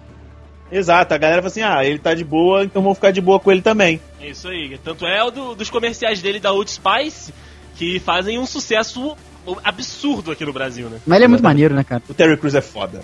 Exato, 0.70 1.14
a 1.14 1.18
galera 1.18 1.42
fala 1.42 1.50
assim: 1.50 1.62
ah, 1.62 1.84
ele 1.84 1.98
tá 1.98 2.14
de 2.14 2.24
boa, 2.24 2.64
então 2.64 2.82
vamos 2.82 2.96
ficar 2.98 3.10
de 3.10 3.20
boa 3.20 3.38
com 3.38 3.50
ele 3.52 3.60
também. 3.62 4.00
É 4.20 4.28
Isso 4.30 4.48
aí. 4.48 4.78
Tanto 4.82 5.06
é 5.06 5.22
o 5.22 5.30
do- 5.30 5.54
dos 5.54 5.70
comerciais 5.70 6.20
dele 6.22 6.40
da 6.40 6.52
Old 6.52 6.70
Spice 6.70 7.32
que 7.76 7.98
fazem 8.00 8.38
um 8.38 8.46
sucesso 8.46 9.16
absurdo 9.62 10.30
aqui 10.30 10.44
no 10.44 10.52
Brasil, 10.52 10.88
né? 10.88 10.98
Mas 11.06 11.16
ele 11.16 11.24
é 11.24 11.28
muito 11.28 11.42
maneiro, 11.42 11.74
né, 11.74 11.84
cara? 11.84 12.02
O 12.08 12.14
Terry 12.14 12.36
Crews 12.36 12.54
é 12.54 12.60
foda. 12.60 13.02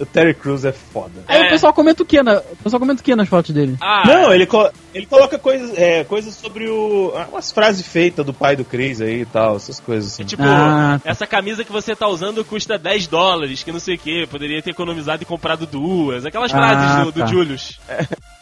O 0.00 0.06
Terry 0.06 0.32
Crews 0.32 0.64
é 0.64 0.72
foda. 0.72 1.12
Aí 1.28 1.42
É. 1.42 1.46
o 1.46 1.50
pessoal 1.50 1.72
comenta 1.74 2.02
o 2.02 2.06
que 2.06 2.22
na, 2.22 2.38
o 2.38 2.56
pessoal 2.64 2.80
comenta 2.80 3.02
o 3.02 3.04
que 3.04 3.14
nas 3.14 3.28
fotos 3.28 3.54
dele? 3.54 3.76
Ah, 3.80 4.02
Não, 4.06 4.32
ele, 4.32 4.46
co- 4.46 4.70
ele 4.94 5.04
coloca 5.04 5.38
coisas, 5.38 5.76
é, 5.76 6.04
coisas 6.04 6.34
sobre 6.34 6.68
o. 6.68 7.12
ah, 7.14 7.26
umas 7.30 7.52
frases 7.52 7.86
feitas 7.86 8.24
do 8.24 8.32
pai 8.32 8.56
do 8.56 8.64
Chris 8.64 9.00
aí 9.02 9.20
e 9.20 9.26
tal, 9.26 9.56
essas 9.56 9.78
coisas 9.78 10.12
assim. 10.12 10.22
é 10.22 10.26
tipo, 10.26 10.42
Ah, 10.42 10.98
tá. 11.02 11.10
essa 11.10 11.26
camisa 11.26 11.64
que 11.64 11.70
você 11.70 11.94
tá 11.94 12.08
usando 12.08 12.42
custa 12.44 12.78
10 12.78 13.06
dólares, 13.08 13.62
que 13.62 13.70
não 13.70 13.78
sei 13.80 13.96
o 13.96 13.98
que, 13.98 14.26
poderia 14.26 14.62
ter 14.62 14.70
economizado 14.70 15.22
e 15.22 15.26
comprado 15.26 15.66
duas. 15.66 16.24
Aquelas 16.24 16.50
Ah, 16.54 16.56
frases 16.56 17.04
do, 17.04 17.12
do 17.12 17.20
tá. 17.20 17.26
Julius. 17.26 17.78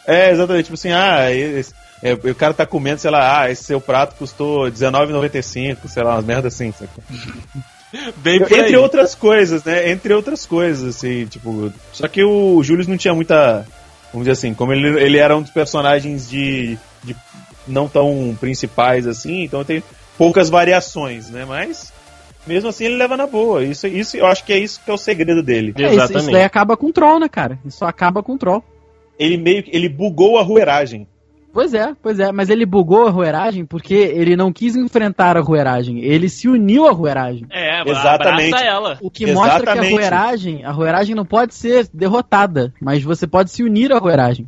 É, 0.07 0.31
exatamente, 0.31 0.63
tipo 0.65 0.75
assim, 0.75 0.91
ah, 0.91 1.29
esse- 1.31 1.73
é, 2.01 2.13
o 2.13 2.33
cara 2.35 2.53
tá 2.53 2.65
comendo, 2.65 3.01
sei 3.01 3.11
lá, 3.11 3.41
ah, 3.41 3.51
esse 3.51 3.65
seu 3.65 3.81
prato 3.81 4.15
custou 4.15 4.63
R$19,95, 4.63 5.87
sei 5.89 6.03
lá, 6.03 6.15
umas 6.15 6.25
merdas 6.25 6.53
assim? 6.53 6.73
Bem 8.17 8.39
por 8.39 8.53
aí. 8.53 8.59
Entre 8.59 8.77
outras 8.77 9.15
coisas, 9.15 9.63
né? 9.63 9.89
Entre 9.89 10.13
outras 10.13 10.45
coisas, 10.45 10.95
assim, 10.95 11.25
tipo. 11.25 11.71
Só 11.91 12.07
que 12.07 12.23
o 12.23 12.61
Julius 12.63 12.87
não 12.87 12.97
tinha 12.97 13.13
muita. 13.13 13.65
Vamos 14.11 14.25
dizer 14.25 14.31
assim, 14.31 14.53
como 14.53 14.73
ele, 14.73 14.99
ele 15.01 15.17
era 15.17 15.35
um 15.35 15.41
dos 15.41 15.51
personagens 15.51 16.29
de, 16.29 16.77
de 17.03 17.15
não 17.67 17.87
tão 17.87 18.35
principais 18.39 19.05
assim, 19.05 19.43
então 19.43 19.63
tem 19.63 19.83
poucas 20.17 20.49
variações, 20.49 21.29
né? 21.29 21.45
Mas 21.45 21.93
mesmo 22.47 22.69
assim 22.69 22.85
ele 22.85 22.95
leva 22.95 23.15
na 23.15 23.27
boa. 23.27 23.63
Isso, 23.63 23.87
isso 23.87 24.17
eu 24.17 24.25
acho 24.25 24.43
que 24.43 24.53
é 24.53 24.57
isso 24.57 24.81
que 24.83 24.89
é 24.89 24.93
o 24.93 24.97
segredo 24.97 25.43
dele. 25.43 25.73
É, 25.77 25.81
isso, 25.81 25.91
isso 25.91 26.03
Exatamente. 26.03 26.31
daí 26.31 26.43
acaba 26.43 26.75
com 26.75 26.87
o 26.87 26.93
troll, 26.93 27.19
né, 27.19 27.29
cara? 27.29 27.59
Isso 27.65 27.85
acaba 27.85 28.23
com 28.23 28.33
o 28.33 28.37
troll. 28.37 28.63
Ele 29.17 29.37
meio 29.37 29.63
que 29.63 29.75
ele 29.75 29.89
bugou 29.89 30.37
a 30.37 30.43
rueragem. 30.43 31.07
Pois 31.51 31.73
é, 31.73 31.95
pois 32.01 32.19
é, 32.19 32.31
mas 32.31 32.49
ele 32.49 32.65
bugou 32.65 33.07
a 33.07 33.09
rueragem 33.09 33.65
porque 33.65 33.93
ele 33.93 34.35
não 34.35 34.53
quis 34.53 34.75
enfrentar 34.75 35.35
a 35.35 35.41
rueragem, 35.41 35.99
ele 35.99 36.29
se 36.29 36.47
uniu 36.47 36.87
à 36.87 36.91
rueragem. 36.91 37.45
É, 37.49 37.81
Exatamente. 37.89 38.53
abraça 38.53 38.65
ela. 38.65 38.97
O 39.01 39.09
que 39.09 39.25
mostra 39.25 39.63
que 39.63 39.69
a 39.69 39.73
Exatamente. 39.73 39.93
rueragem, 39.93 40.63
a 40.63 40.71
rueragem 40.71 41.15
não 41.15 41.25
pode 41.25 41.55
ser 41.55 41.87
derrotada, 41.93 42.73
mas 42.79 43.03
você 43.03 43.25
pode 43.25 43.51
se 43.51 43.63
unir 43.63 43.91
à 43.91 43.97
rueragem. 43.97 44.47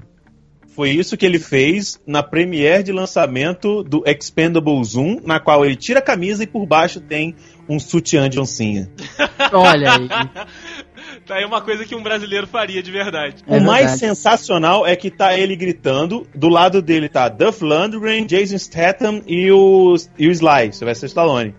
Foi 0.74 0.90
isso 0.90 1.18
que 1.18 1.26
ele 1.26 1.38
fez 1.38 2.00
na 2.08 2.24
premiere 2.24 2.82
de 2.82 2.94
lançamento 2.94 3.84
do 3.84 4.04
Expendables 4.06 4.96
1, 4.96 5.20
na 5.26 5.38
qual 5.38 5.66
ele 5.66 5.76
tira 5.76 6.00
a 6.00 6.02
camisa 6.02 6.44
e 6.44 6.48
por 6.48 6.66
baixo 6.66 7.02
tem 7.02 7.36
um 7.68 7.78
sutiã 7.78 8.30
de 8.30 8.40
oncinha. 8.40 8.90
Olha 9.52 9.92
aí. 9.94 10.08
Tá 11.32 11.38
aí 11.38 11.46
uma 11.46 11.62
coisa 11.62 11.86
que 11.86 11.96
um 11.96 12.04
brasileiro 12.04 12.46
faria 12.46 12.84
de 12.84 12.92
verdade. 12.92 13.42
É 13.48 13.58
o 13.58 13.62
mais 13.62 13.92
verdade. 13.92 14.00
sensacional 14.00 14.86
é 14.86 14.98
que 14.98 15.10
tá 15.10 15.34
ele 15.40 15.56
gritando, 15.56 16.28
do 16.36 16.50
lado 16.50 16.82
dele 16.82 17.08
tá 17.08 17.30
Duff 17.30 17.64
Lundgren, 17.64 18.26
Jason 18.26 18.58
Statham 18.58 19.22
e 19.26 19.50
o, 19.50 19.96
e 20.20 20.28
o 20.28 20.32
Sly, 20.32 20.74
Sylvester 20.74 21.08
Stallone. 21.08 21.56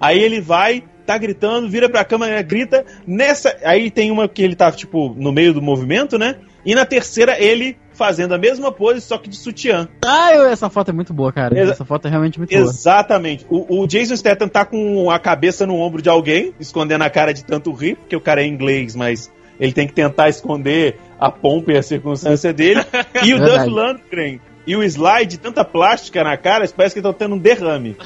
Aí 0.00 0.18
ele 0.18 0.40
vai, 0.40 0.82
tá 1.04 1.18
gritando, 1.18 1.68
vira 1.68 1.90
pra 1.90 2.06
câmera, 2.06 2.40
grita, 2.40 2.86
nessa... 3.06 3.54
Aí 3.62 3.90
tem 3.90 4.10
uma 4.10 4.26
que 4.26 4.42
ele 4.42 4.56
tá, 4.56 4.72
tipo, 4.72 5.14
no 5.14 5.30
meio 5.30 5.52
do 5.52 5.60
movimento, 5.60 6.18
né? 6.18 6.36
E 6.64 6.74
na 6.74 6.86
terceira 6.86 7.36
ele 7.38 7.76
fazendo 7.94 8.34
a 8.34 8.38
mesma 8.38 8.72
pose, 8.72 9.00
só 9.00 9.18
que 9.18 9.28
de 9.28 9.36
sutiã. 9.36 9.88
Ah, 10.04 10.34
eu- 10.34 10.48
essa 10.48 10.68
foto 10.70 10.90
é 10.90 10.92
muito 10.92 11.12
boa, 11.12 11.32
cara. 11.32 11.58
Exa- 11.58 11.72
Essa 11.72 11.84
foto 11.84 12.06
é 12.06 12.10
realmente 12.10 12.38
muito 12.38 12.50
boa. 12.50 12.62
Exatamente. 12.62 13.46
O, 13.48 13.86
Jason 13.86 14.16
Statham 14.16 14.48
tá 14.48 14.64
com 14.64 15.10
a 15.10 15.18
cabeça 15.18 15.66
no 15.66 15.76
ombro 15.76 16.00
de 16.02 16.08
alguém, 16.08 16.54
escondendo 16.58 17.02
a 17.02 17.10
cara 17.10 17.32
de 17.32 17.44
tanto 17.44 17.72
rir, 17.72 17.96
porque 17.96 18.16
o 18.16 18.20
cara 18.20 18.42
é 18.42 18.46
inglês, 18.46 18.94
mas 18.96 19.30
ele 19.60 19.72
tem 19.72 19.86
que 19.86 19.92
tentar 19.92 20.28
esconder 20.28 20.96
a 21.20 21.30
pompa 21.30 21.72
e 21.72 21.76
a 21.78 21.82
circunstância 21.82 22.52
dele. 22.52 22.80
E 23.22 23.34
o 23.34 23.38
Verdade. 23.38 23.64
Duff 23.70 23.70
Lundgren 23.70 24.40
e 24.66 24.74
o 24.76 24.82
Sly, 24.82 25.26
de 25.26 25.38
tanta 25.38 25.64
plástica 25.64 26.22
na 26.24 26.36
cara, 26.36 26.66
parece 26.76 26.94
que 26.94 26.98
estão 27.00 27.12
tendo 27.12 27.34
um 27.34 27.38
derrame 27.38 27.96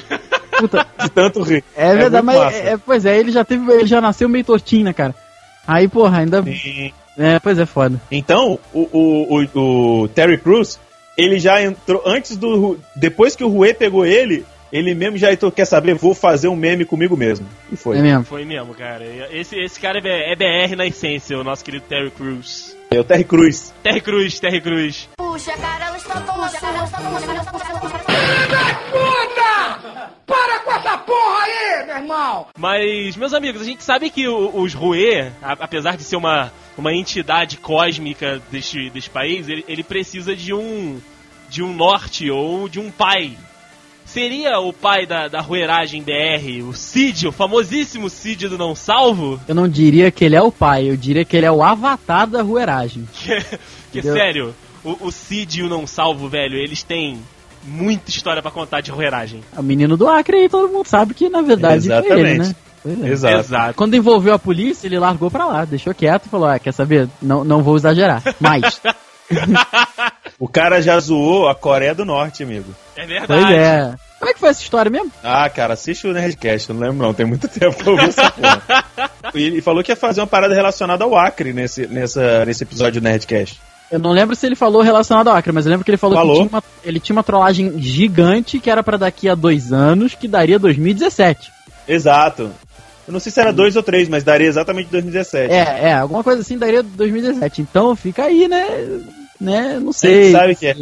Puta, 0.59 0.87
de 1.03 1.11
tanto 1.11 1.43
rir. 1.43 1.63
é 1.77 1.95
verdade, 1.95 2.25
muito 2.25 2.39
mas 2.39 2.55
é, 2.55 2.69
é, 2.73 2.77
pois 2.79 3.05
é, 3.05 3.19
ele 3.19 3.31
já 3.31 3.45
teve, 3.45 3.71
ele 3.73 3.87
já 3.87 4.01
nasceu 4.01 4.27
meio 4.29 4.43
tortinho, 4.45 4.85
né, 4.85 4.93
cara? 4.95 5.15
Aí, 5.67 5.87
porra, 5.89 6.19
ainda. 6.19 6.43
Sim. 6.43 6.93
É, 7.19 7.39
pois 7.39 7.59
é, 7.59 7.67
foda. 7.67 8.01
Então, 8.11 8.59
o, 8.73 8.81
o, 8.93 9.41
o, 9.55 10.03
o 10.03 10.09
Terry 10.09 10.39
Crews, 10.39 10.79
ele 11.17 11.39
já 11.39 11.63
entrou 11.63 12.03
antes 12.05 12.37
do. 12.37 12.79
Depois 12.95 13.35
que 13.35 13.43
o 13.45 13.49
Rue 13.49 13.73
pegou 13.75 14.05
ele, 14.05 14.45
ele 14.73 14.95
mesmo 14.95 15.17
já 15.17 15.33
entrou, 15.33 15.51
quer 15.51 15.65
saber, 15.65 15.95
vou 15.95 16.15
fazer 16.15 16.49
um 16.49 16.57
meme 16.57 16.85
comigo 16.85 17.17
mesmo. 17.17 17.47
E 17.73 17.77
foi. 17.77 17.99
É 17.99 18.03
mesmo. 18.03 18.25
Foi 18.25 18.45
mesmo, 18.45 18.75
cara. 18.75 19.05
Esse, 19.31 19.57
esse 19.59 19.81
cara 19.81 19.99
é 19.99 20.03
B- 20.03 20.09
é 20.11 20.37
BR 20.37 20.77
na 20.77 20.87
essência, 20.87 21.39
o 21.39 21.45
nosso 21.45 21.65
querido 21.65 21.85
Terry 21.89 22.11
Crews. 22.11 22.77
É 22.91 23.01
o 23.01 23.05
Terry 23.05 23.25
Crews. 23.25 23.73
Terry 23.83 24.01
Crews, 24.01 24.39
Terry 24.39 24.61
Crews. 24.61 25.09
Puxa, 25.17 25.53
cara, 25.53 25.87
ela 25.87 25.97
está 25.97 26.21
tão 26.21 26.35
sua. 26.49 26.59
Filho 28.07 28.49
da 28.51 28.75
puta! 28.91 30.11
Para 30.27 30.59
com 30.61 30.73
essa 30.73 30.99
porra 30.99 31.45
aí, 31.45 31.87
meu 31.87 31.97
irmão! 31.97 32.47
Mas, 32.59 33.17
meus 33.17 33.33
amigos, 33.35 33.63
a 33.63 33.65
gente 33.65 33.83
sabe 33.83 34.11
que 34.11 34.29
os 34.29 34.75
Rue, 34.75 35.31
apesar 35.43 35.97
de 35.97 36.03
ser 36.05 36.17
uma, 36.17 36.53
uma 36.77 36.95
entidade 36.95 37.57
cósmica 37.57 38.41
deste, 38.51 38.91
deste 38.91 39.11
país, 39.11 39.49
ele, 39.49 39.65
ele 39.67 39.83
precisa 39.83 40.35
de 40.35 40.53
um 40.53 41.01
de 41.49 41.63
um 41.63 41.73
norte 41.73 42.31
ou 42.31 42.69
de 42.69 42.81
um 42.81 42.91
pai. 42.91 43.37
Seria 44.05 44.61
o 44.61 44.73
pai 44.73 45.05
da, 45.05 45.27
da 45.29 45.41
rueragem 45.41 46.03
BR, 46.03 46.63
o 46.69 46.73
Cid, 46.73 47.27
o 47.27 47.33
famosíssimo 47.33 48.09
Cid 48.09 48.49
do 48.49 48.57
Não 48.57 48.75
Salvo? 48.75 49.41
Eu 49.49 49.55
não 49.55 49.69
diria 49.69 50.11
que 50.11 50.25
ele 50.25 50.37
é 50.37 50.43
o 50.43 50.53
pai, 50.53 50.89
eu 50.89 50.97
diria 50.97 51.25
que 51.25 51.37
ele 51.37 51.47
é 51.47 51.51
o 51.51 51.63
avatar 51.63 52.27
da 52.27 52.43
rueragem. 52.43 53.07
Que, 53.93 54.03
sério, 54.03 54.55
o, 54.85 55.07
o 55.07 55.11
Cid 55.11 55.61
e 55.61 55.63
o 55.63 55.71
Não 55.71 55.87
Salvo, 55.87 56.29
velho, 56.29 56.59
eles 56.59 56.83
têm 56.83 57.19
muita 57.65 58.11
história 58.11 58.43
pra 58.43 58.51
contar 58.51 58.83
de 58.83 58.91
rueragem. 58.91 59.41
É 59.57 59.59
o 59.59 59.63
menino 59.63 59.97
do 59.97 60.07
Acre 60.07 60.45
e 60.45 60.49
todo 60.51 60.71
mundo 60.71 60.87
sabe 60.87 61.15
que 61.15 61.31
na 61.31 61.41
verdade 61.41 61.89
foi 61.89 61.97
ele, 61.97 62.05
Exatamente. 62.05 62.49
né? 62.49 62.57
Pois 62.83 63.03
é. 63.03 63.09
Exato. 63.09 63.37
Exato. 63.37 63.75
Quando 63.75 63.95
envolveu 63.95 64.35
a 64.35 64.39
polícia, 64.39 64.87
ele 64.87 64.99
largou 64.99 65.31
pra 65.31 65.47
lá, 65.47 65.65
deixou 65.65 65.95
quieto 65.95 66.27
e 66.27 66.29
falou: 66.29 66.49
Ah, 66.49 66.59
quer 66.59 66.73
saber? 66.73 67.09
Não, 67.21 67.45
não 67.45 67.63
vou 67.63 67.77
exagerar. 67.77 68.23
Mas. 68.41 68.81
O 70.39 70.47
cara 70.47 70.83
já 70.83 71.01
zoou 71.01 71.49
a 71.49 71.55
Coreia 71.55 71.95
do 71.95 72.05
Norte, 72.05 72.43
amigo. 72.43 72.75
É 72.95 73.07
verdade. 73.07 73.27
pois 73.27 73.51
é. 73.51 73.95
Como 74.19 74.31
é 74.31 74.35
que 74.35 74.41
foi 74.41 74.49
essa 74.51 74.63
história 74.63 74.91
mesmo? 74.91 75.11
Ah, 75.23 75.49
cara, 75.49 75.75
assiste 75.75 76.07
o 76.07 76.13
Nerdcast, 76.13 76.69
eu 76.69 76.75
não 76.75 76.83
lembro 76.83 77.07
não, 77.07 77.15
tem 77.15 77.27
muito 77.27 77.49
tempo 77.49 77.75
que 77.75 77.89
eu 77.89 77.97
vi 77.97 78.05
essa 78.05 78.31
porra. 78.31 78.85
E 79.35 79.43
ele 79.43 79.63
falou 79.63 79.83
que 79.83 79.93
ia 79.93 79.97
fazer 79.97 80.21
uma 80.21 80.27
parada 80.27 80.55
relacionada 80.55 81.05
ao 81.05 81.17
Acre 81.17 81.53
nesse, 81.53 81.87
nessa, 81.87 82.45
nesse 82.45 82.65
episódio 82.65 83.01
do 83.01 83.05
Nerdcast. 83.05 83.59
Eu 83.91 83.99
não 83.99 84.11
lembro 84.11 84.35
se 84.35 84.45
ele 84.45 84.57
falou 84.57 84.83
relacionado 84.83 85.29
ao 85.29 85.37
Acre, 85.37 85.53
mas 85.53 85.65
eu 85.65 85.71
lembro 85.71 85.85
que 85.85 85.91
ele 85.91 85.99
falou, 85.99 86.17
Falou. 86.17 86.35
que 86.35 86.49
tinha 86.49 86.49
uma, 86.49 86.65
ele 86.85 87.01
tinha 87.01 87.17
uma 87.17 87.23
trollagem 87.23 87.81
gigante 87.81 88.59
que 88.59 88.71
era 88.71 88.83
pra 88.83 88.97
daqui 88.97 89.29
a 89.29 89.35
dois 89.35 89.73
anos, 89.73 90.15
que 90.15 90.27
daria 90.27 90.59
2017. 90.59 91.53
Exato. 91.87 92.51
Eu 93.07 93.13
não 93.13 93.21
sei 93.21 93.31
se 93.31 93.41
era 93.41 93.53
dois 93.53 93.77
ou 93.77 93.83
três, 93.83 94.09
mas 94.09 94.25
daria 94.25 94.49
exatamente 94.49 94.91
2017. 94.91 95.53
É, 95.53 95.89
é, 95.89 95.95
alguma 95.95 96.25
coisa 96.25 96.41
assim 96.41 96.59
daria 96.59 96.83
2017. 96.83 97.63
Então 97.63 97.95
fica 97.95 98.25
aí, 98.25 98.49
né? 98.49 98.67
Né? 99.41 99.79
Não 99.81 99.93
sei. 99.93 100.33
sabe 100.33 100.57
que 100.57 100.67
é. 100.67 100.75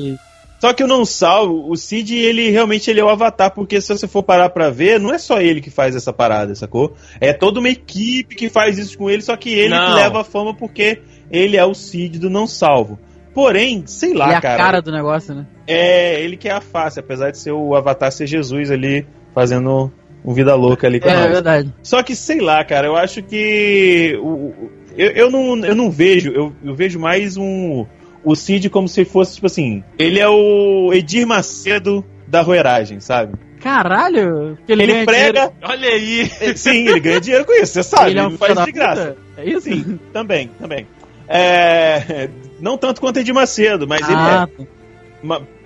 Só 0.64 0.72
que 0.72 0.82
eu 0.82 0.86
não 0.86 1.04
salvo, 1.04 1.70
o 1.70 1.76
Cid, 1.76 2.14
ele 2.16 2.48
realmente 2.48 2.90
ele 2.90 2.98
é 2.98 3.04
o 3.04 3.10
avatar, 3.10 3.50
porque 3.50 3.82
se 3.82 3.88
você 3.88 4.08
for 4.08 4.22
parar 4.22 4.48
pra 4.48 4.70
ver, 4.70 4.98
não 4.98 5.12
é 5.12 5.18
só 5.18 5.38
ele 5.38 5.60
que 5.60 5.68
faz 5.68 5.94
essa 5.94 6.10
parada, 6.10 6.54
sacou? 6.54 6.94
É 7.20 7.34
toda 7.34 7.60
uma 7.60 7.68
equipe 7.68 8.34
que 8.34 8.48
faz 8.48 8.78
isso 8.78 8.96
com 8.96 9.10
ele, 9.10 9.20
só 9.20 9.36
que 9.36 9.50
ele 9.50 9.74
Não. 9.74 9.88
que 9.88 9.92
leva 9.92 10.22
a 10.22 10.24
fama 10.24 10.54
porque 10.54 11.02
ele 11.30 11.58
é 11.58 11.64
o 11.66 11.74
Cid 11.74 12.18
do 12.18 12.30
não 12.30 12.46
salvo. 12.46 12.98
Porém, 13.34 13.82
sei 13.86 14.14
lá, 14.14 14.26
ele 14.26 14.34
é 14.34 14.36
a 14.36 14.40
cara. 14.40 14.56
cara 14.56 14.80
do 14.80 14.90
negócio, 14.90 15.34
né? 15.34 15.46
É, 15.66 16.18
ele 16.22 16.36
que 16.38 16.48
é 16.48 16.52
a 16.52 16.62
face, 16.62 16.98
apesar 16.98 17.30
de 17.30 17.38
ser 17.38 17.52
o 17.52 17.74
avatar 17.74 18.10
ser 18.10 18.26
Jesus 18.26 18.70
ali, 18.70 19.06
fazendo 19.34 19.92
um 20.24 20.32
vida 20.32 20.54
louca 20.54 20.86
ali 20.86 20.98
com 21.00 21.08
É, 21.08 21.12
é 21.12 21.16
nós. 21.20 21.30
verdade. 21.30 21.74
Só 21.82 22.02
que, 22.02 22.16
sei 22.16 22.40
lá, 22.40 22.64
cara, 22.64 22.86
eu 22.86 22.96
acho 22.96 23.22
que. 23.22 24.18
O, 24.22 24.70
eu, 24.96 25.10
eu, 25.10 25.30
não, 25.30 25.64
eu 25.64 25.74
não 25.74 25.90
vejo, 25.90 26.30
eu, 26.32 26.52
eu 26.64 26.74
vejo 26.74 26.98
mais 26.98 27.36
um. 27.36 27.84
O 28.24 28.34
Cid 28.34 28.70
como 28.70 28.88
se 28.88 29.04
fosse, 29.04 29.34
tipo 29.34 29.46
assim. 29.46 29.84
Ele 29.98 30.18
é 30.18 30.28
o 30.28 30.90
Edir 30.94 31.26
Macedo 31.26 32.04
da 32.26 32.40
roeragem, 32.40 32.98
sabe? 33.00 33.34
Caralho! 33.60 34.58
que 34.66 34.72
Ele, 34.72 34.86
ganha 34.86 35.04
prega. 35.04 35.32
dinheiro- 35.32 35.52
Olha 35.62 35.88
aí. 35.88 36.30
Sim, 36.56 36.88
ele 36.88 37.00
ganha 37.00 37.20
dinheiro 37.20 37.44
com 37.44 37.52
isso, 37.52 37.72
você 37.74 37.82
sabe. 37.82 38.10
Ele 38.10 38.18
é 38.18 38.22
um 38.22 38.30
não 38.30 38.38
filho 38.38 38.54
faz 38.54 38.64
de 38.66 38.72
graça. 38.72 39.16
É 39.36 39.44
isso? 39.44 39.62
Sim, 39.62 39.98
também, 40.12 40.50
também. 40.58 40.86
É, 41.28 42.28
não 42.60 42.76
tanto 42.78 43.00
quanto 43.00 43.18
Edir 43.18 43.34
Macedo, 43.34 43.86
mas 43.88 44.06
ele 44.08 44.18
é. 44.18 44.66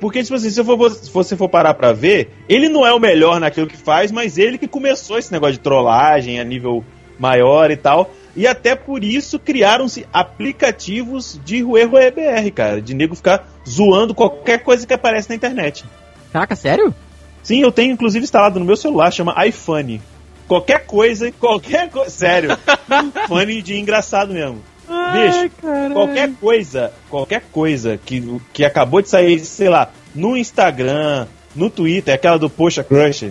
Porque, 0.00 0.22
tipo 0.22 0.36
assim, 0.36 0.50
se 0.50 0.62
você 0.62 1.36
for 1.36 1.48
parar 1.48 1.74
pra 1.74 1.92
ver, 1.92 2.30
ele 2.48 2.68
não 2.68 2.86
é 2.86 2.92
o 2.92 3.00
melhor 3.00 3.40
naquilo 3.40 3.66
que 3.66 3.76
faz, 3.76 4.12
mas 4.12 4.38
ele 4.38 4.58
que 4.58 4.68
começou 4.68 5.18
esse 5.18 5.32
negócio 5.32 5.54
de 5.54 5.60
trollagem 5.60 6.38
a 6.38 6.44
nível 6.44 6.84
maior 7.18 7.70
e 7.70 7.76
tal. 7.76 8.10
E 8.36 8.46
até 8.46 8.76
por 8.76 9.02
isso 9.02 9.38
criaram-se 9.38 10.06
aplicativos 10.12 11.40
de 11.44 11.60
Rue 11.60 11.82
Rue 11.84 12.10
BR, 12.10 12.50
cara. 12.54 12.80
De 12.80 12.94
nego 12.94 13.16
ficar 13.16 13.48
zoando 13.68 14.14
qualquer 14.14 14.62
coisa 14.62 14.86
que 14.86 14.94
aparece 14.94 15.28
na 15.28 15.34
internet. 15.34 15.84
Caraca, 16.32 16.54
sério? 16.54 16.94
Sim, 17.42 17.60
eu 17.60 17.72
tenho 17.72 17.92
inclusive 17.92 18.22
instalado 18.22 18.60
no 18.60 18.64
meu 18.64 18.76
celular, 18.76 19.10
chama 19.10 19.34
iFunny. 19.46 20.00
Qualquer 20.46 20.86
coisa, 20.86 21.32
qualquer 21.32 21.90
coisa. 21.90 22.10
Sério. 22.10 22.56
funny 23.26 23.60
de 23.60 23.76
engraçado 23.76 24.32
mesmo. 24.32 24.62
Bicho, 25.12 25.92
qualquer 25.92 26.30
coisa, 26.40 26.92
qualquer 27.08 27.42
coisa 27.52 27.98
que, 28.04 28.40
que 28.52 28.64
acabou 28.64 29.02
de 29.02 29.08
sair, 29.08 29.38
sei 29.40 29.68
lá, 29.68 29.90
no 30.14 30.36
Instagram, 30.36 31.26
no 31.54 31.68
Twitter, 31.70 32.14
aquela 32.14 32.38
do 32.38 32.48
Poxa 32.50 32.82
Crush, 32.82 33.30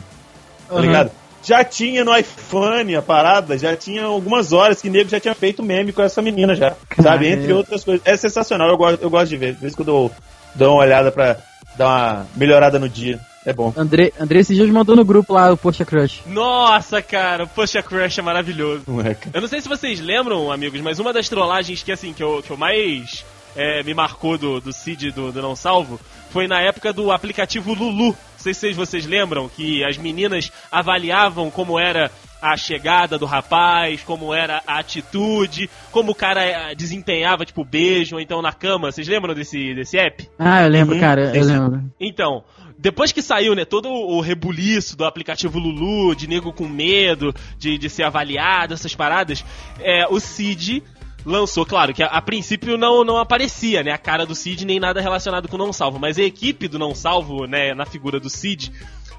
tá 0.68 0.76
Uhum. 0.76 0.82
ligado? 0.82 1.12
Já 1.44 1.64
tinha 1.64 2.04
no 2.04 2.16
iPhone 2.18 2.96
a 2.96 3.02
parada, 3.02 3.58
já 3.58 3.76
tinha 3.76 4.04
algumas 4.04 4.52
horas 4.52 4.82
que 4.82 4.90
nego 4.90 5.10
já 5.10 5.20
tinha 5.20 5.34
feito 5.34 5.64
meme 5.64 5.94
com 5.94 6.02
essa 6.02 6.22
menina 6.22 6.54
já, 6.56 6.72
sabe? 6.72 7.04
Caramba. 7.04 7.26
Entre 7.28 7.54
outras 7.54 7.84
coisas. 7.86 8.02
É 8.06 8.18
sensacional, 8.18 8.68
eu 8.70 8.76
gosto, 8.78 9.02
eu 9.02 9.10
gosto 9.10 9.30
de 9.30 9.38
ver. 9.38 9.54
De 9.54 9.62
vez 9.62 9.72
em 9.74 9.76
quando 9.76 9.88
eu 9.90 10.12
dou 10.56 10.74
uma 10.74 10.82
olhada 10.84 11.10
pra 11.12 11.38
dar 11.78 11.86
uma 11.88 12.28
melhorada 12.36 12.78
no 12.80 12.90
dia. 12.90 13.18
É 13.48 13.54
bom. 13.54 13.74
André, 13.78 14.12
André 14.20 14.40
esses 14.40 14.58
dias 14.58 14.70
mandou 14.70 14.94
no 14.94 15.06
grupo 15.06 15.34
lá 15.34 15.54
o 15.54 15.56
Poxa 15.56 15.86
Crush. 15.86 16.22
Nossa, 16.26 17.02
cara, 17.02 17.46
o 17.46 17.48
Poxa 17.48 17.82
Crush 17.82 18.20
é 18.20 18.22
maravilhoso. 18.22 18.84
Moleque. 18.86 19.30
Eu 19.34 19.40
não 19.40 19.48
sei 19.48 19.62
se 19.62 19.70
vocês 19.70 20.02
lembram, 20.02 20.52
amigos, 20.52 20.82
mas 20.82 21.00
uma 21.00 21.14
das 21.14 21.30
trollagens 21.30 21.82
que, 21.82 21.90
assim, 21.90 22.12
que 22.12 22.22
eu, 22.22 22.44
que 22.46 22.52
eu 22.52 22.58
mais 22.58 23.24
é, 23.56 23.82
me 23.84 23.94
marcou 23.94 24.38
do, 24.38 24.60
do 24.60 24.74
Cid 24.74 25.12
do, 25.12 25.32
do 25.32 25.42
Não 25.42 25.56
Salvo 25.56 25.98
foi 26.30 26.46
na 26.46 26.60
época 26.60 26.92
do 26.92 27.10
aplicativo 27.10 27.74
Lulu. 27.74 28.08
Não 28.08 28.16
sei 28.38 28.54
se 28.54 28.74
vocês 28.74 29.06
lembram 29.06 29.48
que 29.48 29.82
as 29.82 29.98
meninas 29.98 30.52
avaliavam 30.70 31.50
como 31.50 31.80
era 31.80 32.12
a 32.42 32.56
chegada 32.58 33.18
do 33.18 33.26
rapaz, 33.26 34.02
como 34.04 34.34
era 34.34 34.62
a 34.68 34.78
atitude, 34.78 35.70
como 35.92 36.12
o 36.12 36.16
cara 36.16 36.44
eh, 36.44 36.76
desempenhava, 36.76 37.46
tipo, 37.46 37.64
beijo 37.64 38.16
ou 38.16 38.22
então 38.22 38.42
na 38.42 38.54
cama. 38.54 38.92
Vocês 38.92 39.08
lembram 39.08 39.34
desse, 39.34 39.74
desse 39.74 39.98
app? 39.98 40.30
Ah, 40.38 40.64
eu 40.64 40.70
lembro, 40.70 40.96
Uhum, 40.96 41.02
cara, 41.02 41.36
eu 41.36 41.44
lembro. 41.44 41.84
Então, 42.00 42.44
depois 42.78 43.12
que 43.12 43.22
saiu, 43.22 43.56
né, 43.56 43.66
todo 43.66 43.90
o 43.90 44.22
rebuliço 44.22 44.96
do 44.96 45.04
aplicativo 45.06 45.58
Lulu, 45.58 46.16
de 46.16 46.28
nego 46.28 46.54
com 46.54 46.68
medo 46.68 47.34
de, 47.58 47.78
de 47.78 47.90
ser 47.90 48.04
avaliado, 48.04 48.74
essas 48.74 48.94
paradas, 48.96 49.44
é, 49.80 50.06
o 50.10 50.20
Cid 50.20 50.84
lançou, 51.26 51.66
claro, 51.66 51.94
que 51.94 52.04
a, 52.04 52.08
a 52.08 52.22
princípio 52.22 52.78
não, 52.78 53.04
não 53.04 53.18
aparecia, 53.18 53.84
né, 53.84 53.92
a 53.92 53.98
cara 53.98 54.26
do 54.26 54.36
Cid 54.36 54.66
nem 54.66 54.80
nada 54.80 55.02
relacionado 55.02 55.48
com 55.48 55.56
o 55.56 55.60
Não 55.60 55.74
Salvo, 55.74 56.00
mas 56.00 56.18
a 56.18 56.24
equipe 56.24 56.68
do 56.68 56.78
Não 56.80 56.94
Salvo, 56.96 57.46
né, 57.46 57.74
na 57.74 57.86
figura 57.86 58.20
do 58.20 58.30
Cid, 58.30 58.72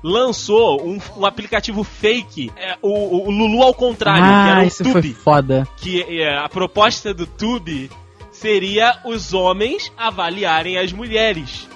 lançou 0.03 0.81
um, 0.87 0.99
um 1.17 1.27
aplicativo 1.27 1.83
fake, 1.83 2.51
é, 2.57 2.77
o, 2.81 3.27
o 3.29 3.31
Lulu 3.31 3.63
ao 3.63 3.75
contrário, 3.75 4.23
que 4.23 4.51
era 4.51 4.61
Ah, 4.61 4.65
o 4.65 4.67
isso 4.67 4.85
Tube 4.85 5.13
foi 5.13 5.13
foda. 5.13 5.67
que 5.77 6.03
que 6.05 6.23
é, 6.23 6.39
a 6.39 6.49
proposta 6.49 7.13
do 7.13 7.27
Tube 7.27 7.91
seria 8.31 9.01
os 9.05 9.35
homens 9.35 9.93
avaliarem 9.97 10.79
as 10.79 10.93
mulheres. 10.93 11.69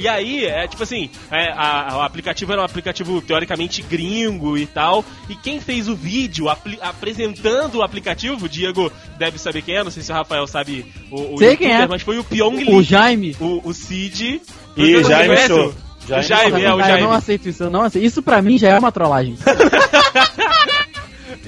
E 0.00 0.08
aí, 0.08 0.46
é 0.46 0.66
tipo 0.66 0.82
assim, 0.82 1.10
é, 1.30 1.52
a- 1.52 1.96
o 1.98 2.00
aplicativo 2.02 2.52
era 2.52 2.60
um 2.62 2.64
aplicativo 2.64 3.20
teoricamente 3.20 3.82
gringo 3.82 4.56
e 4.56 4.66
tal. 4.66 5.04
E 5.28 5.36
quem 5.36 5.60
fez 5.60 5.88
o 5.88 5.94
vídeo 5.94 6.46
apresentando 6.80 7.76
o 7.76 7.82
aplicativo, 7.82 8.46
o 8.46 8.48
Diego 8.48 8.90
deve 9.18 9.38
saber 9.38 9.62
quem 9.62 9.76
é, 9.76 9.84
não 9.84 9.90
sei 9.90 10.02
se 10.02 10.10
o 10.10 10.14
Rafael 10.14 10.46
sabe 10.46 10.86
o, 11.10 11.34
o 11.34 11.38
Sei 11.38 11.56
quem 11.56 11.70
é. 11.72 11.86
mas 11.86 12.02
foi 12.02 12.18
o 12.18 12.24
Pyong 12.24 12.64
O 12.66 12.76
Lee, 12.78 12.82
Jaime. 12.82 13.36
o, 13.40 13.60
o 13.68 13.72
Cid. 13.74 14.40
E 14.76 14.94
Você 14.94 15.04
Jaime? 15.10 15.36
Show. 15.46 15.74
O 16.08 16.22
Jaime, 16.22 16.62
é, 16.64 16.72
o 16.74 16.78
Cara, 16.78 16.92
Eu 16.92 16.94
não 16.94 17.08
Jaime. 17.10 17.16
aceito 17.16 17.48
isso, 17.48 17.62
eu 17.64 17.70
não 17.70 17.82
aceito. 17.82 18.04
Isso 18.04 18.22
pra 18.22 18.40
mim 18.42 18.56
já 18.58 18.68
é 18.70 18.78
uma 18.78 18.90
trollagem. 18.90 19.36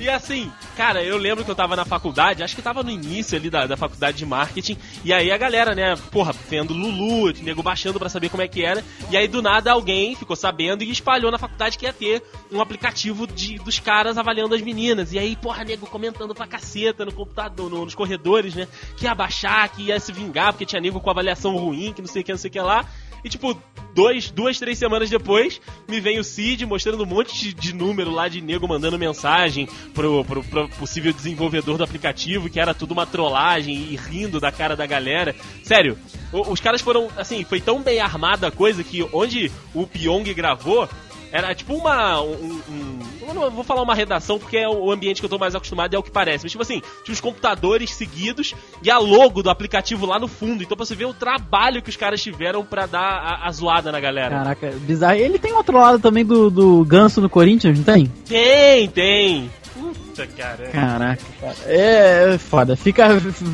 E 0.03 0.09
assim, 0.11 0.50
cara, 0.76 1.00
eu 1.05 1.16
lembro 1.16 1.44
que 1.44 1.50
eu 1.53 1.55
tava 1.55 1.76
na 1.76 1.84
faculdade, 1.84 2.42
acho 2.42 2.57
que 2.57 2.61
tava 2.61 2.82
no 2.82 2.90
início 2.90 3.38
ali 3.38 3.48
da, 3.48 3.68
da 3.68 3.76
faculdade 3.76 4.16
de 4.18 4.26
marketing, 4.26 4.76
e 5.05 5.12
aí 5.12 5.30
a 5.30 5.38
galera, 5.38 5.76
né, 5.76 5.94
porra, 6.11 6.32
vendo 6.50 6.74
Lulu, 6.74 7.32
nego 7.40 7.62
baixando 7.62 8.00
pra 8.00 8.09
saber 8.09 8.28
como 8.28 8.42
é 8.42 8.48
que 8.48 8.64
era, 8.64 8.84
e 9.12 9.16
aí 9.16 9.28
do 9.28 9.40
nada 9.40 9.70
alguém 9.70 10.16
ficou 10.16 10.34
sabendo 10.34 10.82
e 10.82 10.90
espalhou 10.90 11.30
na 11.30 11.38
faculdade 11.38 11.78
que 11.78 11.84
ia 11.84 11.92
ter 11.92 12.20
um 12.50 12.61
aplicativo 12.61 13.28
de, 13.28 13.59
dos 13.61 13.78
caras 13.78 14.18
avaliando 14.18 14.57
as 14.57 14.61
meninas, 14.61 15.12
e 15.12 15.20
aí, 15.20 15.36
porra, 15.36 15.62
nego 15.62 15.86
comentando 15.86 16.34
pra 16.34 16.48
caceta 16.48 17.05
no 17.05 17.12
computador, 17.12 17.70
no- 17.70 17.84
nos 17.84 17.94
corredores, 17.94 18.57
né, 18.57 18.66
que 18.96 19.05
ia 19.05 19.14
baixar, 19.14 19.68
que 19.68 19.82
ia 19.84 20.00
se 20.00 20.11
vingar, 20.12 20.53
porque 20.53 20.66
tinha 20.66 20.80
nego 20.80 20.98
com 21.00 21.11
avaliação 21.11 21.57
ruim, 21.57 21.92
que 21.92 22.03
não 22.03 22.09
sei 22.09 22.22
o 22.22 22.24
que, 22.24 22.32
não 22.32 22.38
sei 22.38 22.48
o 22.48 22.53
que 22.53 22.61
lá, 22.61 22.84
e 23.25 23.29
tipo, 23.29 23.57
dois, 23.95 24.31
duas, 24.31 24.59
três 24.59 24.79
semanas 24.79 25.09
depois, 25.09 25.61
me 25.89 26.01
vem 26.01 26.18
o 26.18 26.25
Cid 26.25 26.66
mostrando 26.66 27.03
um 27.03 27.07
monte 27.07 27.53
de, 27.55 27.73
número 27.73 28.11
lá 28.11 28.29
de 28.29 28.41
nego 28.41 28.66
mandando 28.66 28.99
mensagem 28.99 29.68
pro, 29.95 30.25
pro, 30.25 30.43
pro 30.43 30.68
possível 30.70 31.12
desenvolvedor 31.12 31.79
do 31.79 31.85
aplicativo, 31.85 32.51
que 32.51 32.61
era 32.61 32.75
tudo 32.75 32.93
uma 32.93 33.07
trollagem 33.07 33.75
e 33.75 33.97
rindo 33.97 34.41
da 34.41 34.51
cara 34.51 34.77
da 34.77 34.87
galera. 34.87 35.35
Sério, 35.62 35.99
os 36.33 36.61
caras 36.61 36.81
foram, 36.81 37.09
assim, 37.16 37.45
foi 37.45 37.61
tão 37.61 37.83
bem 37.83 38.01
armada 38.01 38.49
a 38.49 38.51
coisa 38.51 38.83
que 38.83 39.07
onde 39.12 39.51
o 39.75 39.87
Pyong 39.87 40.33
gravou, 40.35 40.89
era 41.33 41.55
tipo 41.55 41.74
uma. 41.74 42.20
Um, 42.20 42.61
um- 42.68 42.99
eu 43.26 43.35
não 43.35 43.51
vou 43.51 43.64
falar 43.64 43.83
uma 43.83 43.95
redação 43.95 44.39
porque 44.39 44.57
é 44.59 44.68
o 44.68 44.91
ambiente 44.91 45.20
que 45.20 45.24
eu 45.24 45.30
tô 45.30 45.39
mais 45.39 45.55
acostumado 45.55 45.93
e 45.93 45.97
é 45.97 45.99
o 45.99 46.03
que 46.03 46.11
parece. 46.11 46.45
Mas 46.45 46.53
tipo 46.53 46.62
assim, 46.62 46.83
tinha 47.05 47.12
os 47.14 47.20
computadores 47.20 47.91
seguidos 47.95 48.55
e 48.83 48.91
a 48.91 48.99
logo 48.99 49.43
do 49.43 49.49
aplicativo 49.51 50.05
lá 50.07 50.18
no 50.18 50.28
fundo. 50.28 50.62
Então 50.62 50.76
pra 50.76 50.85
você 50.85 50.95
ver 50.95 51.07
o 51.07 51.14
trabalho 51.14 51.80
que 51.80 51.89
os 51.89 51.97
caras 51.97 52.22
tiveram 52.22 52.64
pra 52.64 52.85
dar 52.87 53.01
a, 53.01 53.49
a 53.49 53.53
zoada 53.53 53.91
na 53.91 53.99
galera. 54.01 54.37
Caraca, 54.37 54.70
bizarro. 54.80 55.16
Ele 55.16 55.39
tem 55.39 55.53
outro 55.53 55.76
lado 55.78 55.99
também 55.99 56.24
do, 56.24 56.51
do 56.51 56.85
Ganso 56.85 57.20
no 57.20 57.30
Corinthians, 57.30 57.78
não 57.78 57.85
tem? 57.85 58.07
Tem, 58.28 58.89
tem. 58.89 59.51
Puta, 59.75 60.27
cara. 60.27 60.68
Caraca, 60.70 61.23
cara. 61.41 61.55
É 61.66 62.37
foda. 62.39 62.77
Fica, 62.77 63.09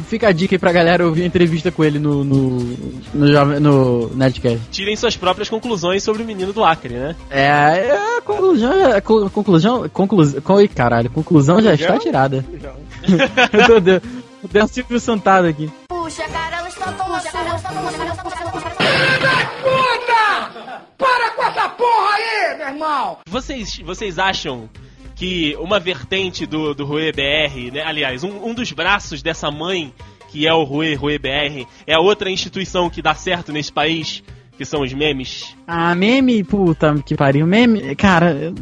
fica 0.09 0.29
a 0.29 0.33
dica 0.33 0.55
aí 0.55 0.59
pra 0.59 0.73
galera 0.73 1.07
ouvir 1.07 1.23
a 1.23 1.27
entrevista 1.27 1.71
com 1.71 1.85
ele 1.85 1.99
no, 1.99 2.25
no, 2.25 2.59
no, 3.15 3.27
jovem- 3.33 3.61
no 3.61 4.09
Nerdcast. 4.15 4.61
Tirem 4.71 4.97
suas 4.97 5.17
próprias 5.17 5.49
conclusões 5.49 6.03
sobre 6.03 6.23
o 6.23 6.27
menino 6.27 6.53
do 6.53 6.65
Acre, 6.65 6.95
né? 6.95 7.17
É, 7.31 7.45
é, 7.47 8.17
a 8.19 8.21
conclusão, 8.23 8.93
a 8.97 9.01
co- 9.01 9.31
conclusão, 9.31 9.89
conclusão, 9.89 10.41
con, 10.41 10.61
ih, 10.61 10.69
caralho, 10.69 11.11
conclusão 11.11 11.61
já 11.63 11.75
está 11.75 11.99
tirada. 11.99 12.45
eu 13.53 13.67
tô, 13.67 13.81
deu, 13.81 14.01
um 14.65 14.69
Silvio 14.69 14.99
Santado 15.01 15.47
aqui. 15.47 15.71
Puxa, 15.89 16.25
cara, 16.29 16.59
elas 16.59 16.73
estão 16.73 16.93
tão 16.95 17.07
suas. 17.07 17.25
Puta! 19.63 20.83
Para 20.97 21.31
com 21.31 21.43
essa 21.45 21.69
porra 21.71 22.15
aí, 22.17 22.57
meu 22.59 22.69
irmão! 22.69 23.19
Vocês, 23.29 23.79
vocês 23.85 24.19
acham 24.19 24.69
que 25.19 25.57
uma 25.59 25.81
vertente 25.81 26.47
do, 26.47 26.73
do 26.75 26.85
Rue 26.85 27.11
BR, 27.13 27.73
né? 27.73 27.83
Aliás, 27.85 28.23
um, 28.23 28.47
um 28.49 28.55
dos 28.55 28.71
braços 28.71 29.21
dessa 29.21 29.51
mãe, 29.51 29.93
que 30.29 30.47
é 30.47 30.55
o 30.55 30.63
Rue, 30.63 30.95
Rue 30.95 31.19
BR, 31.19 31.67
é 31.87 31.95
a 31.95 32.01
outra 32.01 32.31
instituição 32.31 32.89
que 32.89 33.03
dá 33.03 33.15
certo 33.15 33.53
nesse 33.53 33.73
país, 33.73 34.23
que 34.57 34.65
são 34.65 34.83
os 34.83 34.93
memes? 34.93 35.57
Ah, 35.67 35.95
meme, 35.95 36.45
puta 36.45 36.95
que 37.05 37.17
pariu. 37.17 37.47
Meme, 37.47 37.97
cara. 37.97 38.31
eu- 38.33 38.55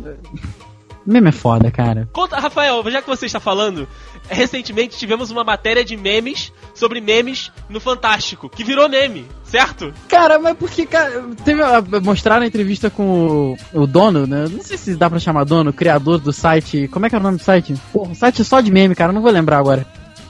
Meme 1.06 1.28
é 1.28 1.32
foda, 1.32 1.70
cara. 1.70 2.08
Conta, 2.12 2.38
Rafael, 2.38 2.82
já 2.90 3.00
que 3.00 3.08
você 3.08 3.26
está 3.26 3.38
falando, 3.38 3.86
recentemente 4.28 4.98
tivemos 4.98 5.30
uma 5.30 5.44
matéria 5.44 5.84
de 5.84 5.96
memes 5.96 6.52
sobre 6.74 7.00
memes 7.00 7.52
no 7.68 7.78
Fantástico, 7.80 8.48
que 8.48 8.64
virou 8.64 8.88
meme, 8.88 9.24
certo? 9.44 9.92
Cara, 10.08 10.38
mas 10.38 10.56
porque, 10.56 10.84
cara, 10.84 11.24
teve 11.44 11.62
a, 11.62 11.80
mostraram 12.02 12.42
a 12.42 12.48
entrevista 12.48 12.90
com 12.90 13.56
o, 13.72 13.82
o 13.82 13.86
dono, 13.86 14.26
né? 14.26 14.46
Não 14.50 14.62
sei 14.62 14.76
se 14.76 14.96
dá 14.96 15.08
pra 15.08 15.18
chamar 15.18 15.44
dono, 15.44 15.72
criador 15.72 16.18
do 16.18 16.32
site. 16.32 16.88
Como 16.88 17.06
é 17.06 17.10
que 17.10 17.14
é 17.14 17.18
o 17.18 17.22
nome 17.22 17.38
do 17.38 17.42
site? 17.44 17.74
Porra, 17.92 18.10
um 18.10 18.14
site 18.14 18.42
só 18.44 18.60
de 18.60 18.72
meme, 18.72 18.94
cara, 18.94 19.12
não 19.12 19.22
vou 19.22 19.30
lembrar 19.30 19.58
agora. 19.58 19.86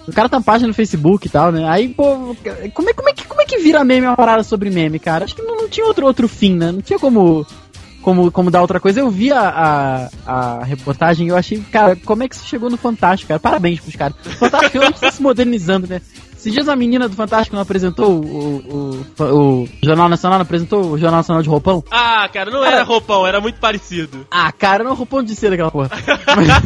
O 0.06 0.12
cara 0.12 0.28
tem 0.28 0.38
uma 0.38 0.44
página 0.44 0.68
no 0.68 0.74
Facebook 0.74 1.26
e 1.26 1.30
tal, 1.30 1.50
né? 1.50 1.68
Aí, 1.68 1.88
pô, 1.88 2.36
como 2.72 2.88
é, 2.88 2.92
como 2.92 3.08
é, 3.08 3.12
que, 3.12 3.24
como 3.26 3.40
é 3.40 3.44
que 3.44 3.58
vira 3.58 3.84
meme 3.84 4.06
uma 4.06 4.16
parada 4.16 4.44
sobre 4.44 4.70
meme, 4.70 5.00
cara? 5.00 5.24
Acho 5.24 5.34
que 5.34 5.42
não, 5.42 5.56
não 5.56 5.68
tinha 5.68 5.84
outro, 5.84 6.06
outro 6.06 6.28
fim, 6.28 6.54
né? 6.54 6.70
Não 6.70 6.80
tinha 6.80 6.98
como, 6.98 7.44
como, 8.06 8.30
como 8.30 8.52
dar 8.52 8.60
outra 8.60 8.78
coisa. 8.78 9.00
Eu 9.00 9.10
vi 9.10 9.32
a, 9.32 9.40
a, 10.24 10.60
a 10.60 10.64
reportagem 10.64 11.26
e 11.26 11.30
eu 11.30 11.36
achei, 11.36 11.60
cara, 11.72 11.96
como 11.96 12.22
é 12.22 12.28
que 12.28 12.36
isso 12.36 12.46
chegou 12.46 12.70
no 12.70 12.76
Fantástico, 12.76 13.26
cara? 13.26 13.40
Parabéns 13.40 13.80
pros 13.80 13.96
caras. 13.96 14.16
Fantástico 14.38 14.78
realmente 14.78 15.00
tá 15.00 15.10
se 15.10 15.20
modernizando, 15.20 15.88
né? 15.88 16.00
Esses 16.46 16.54
dias 16.54 16.68
uma 16.68 16.76
menina 16.76 17.08
do 17.08 17.16
Fantástico 17.16 17.56
não 17.56 17.62
apresentou 17.62 18.08
o, 18.08 19.02
o, 19.18 19.24
o, 19.24 19.62
o 19.62 19.68
Jornal 19.82 20.08
Nacional, 20.08 20.38
não 20.38 20.44
apresentou 20.44 20.92
o 20.92 20.96
Jornal 20.96 21.18
Nacional 21.18 21.42
de 21.42 21.48
roupão? 21.48 21.82
Ah, 21.90 22.28
cara, 22.32 22.52
não 22.52 22.64
era 22.64 22.84
roupão, 22.84 23.26
era 23.26 23.40
muito 23.40 23.58
parecido. 23.58 24.24
Ah, 24.30 24.52
cara, 24.52 24.84
não 24.84 24.92
é 24.92 24.94
roupão 24.94 25.24
de 25.24 25.34
seda 25.34 25.54
aquela 25.54 25.72
porra. 25.72 25.90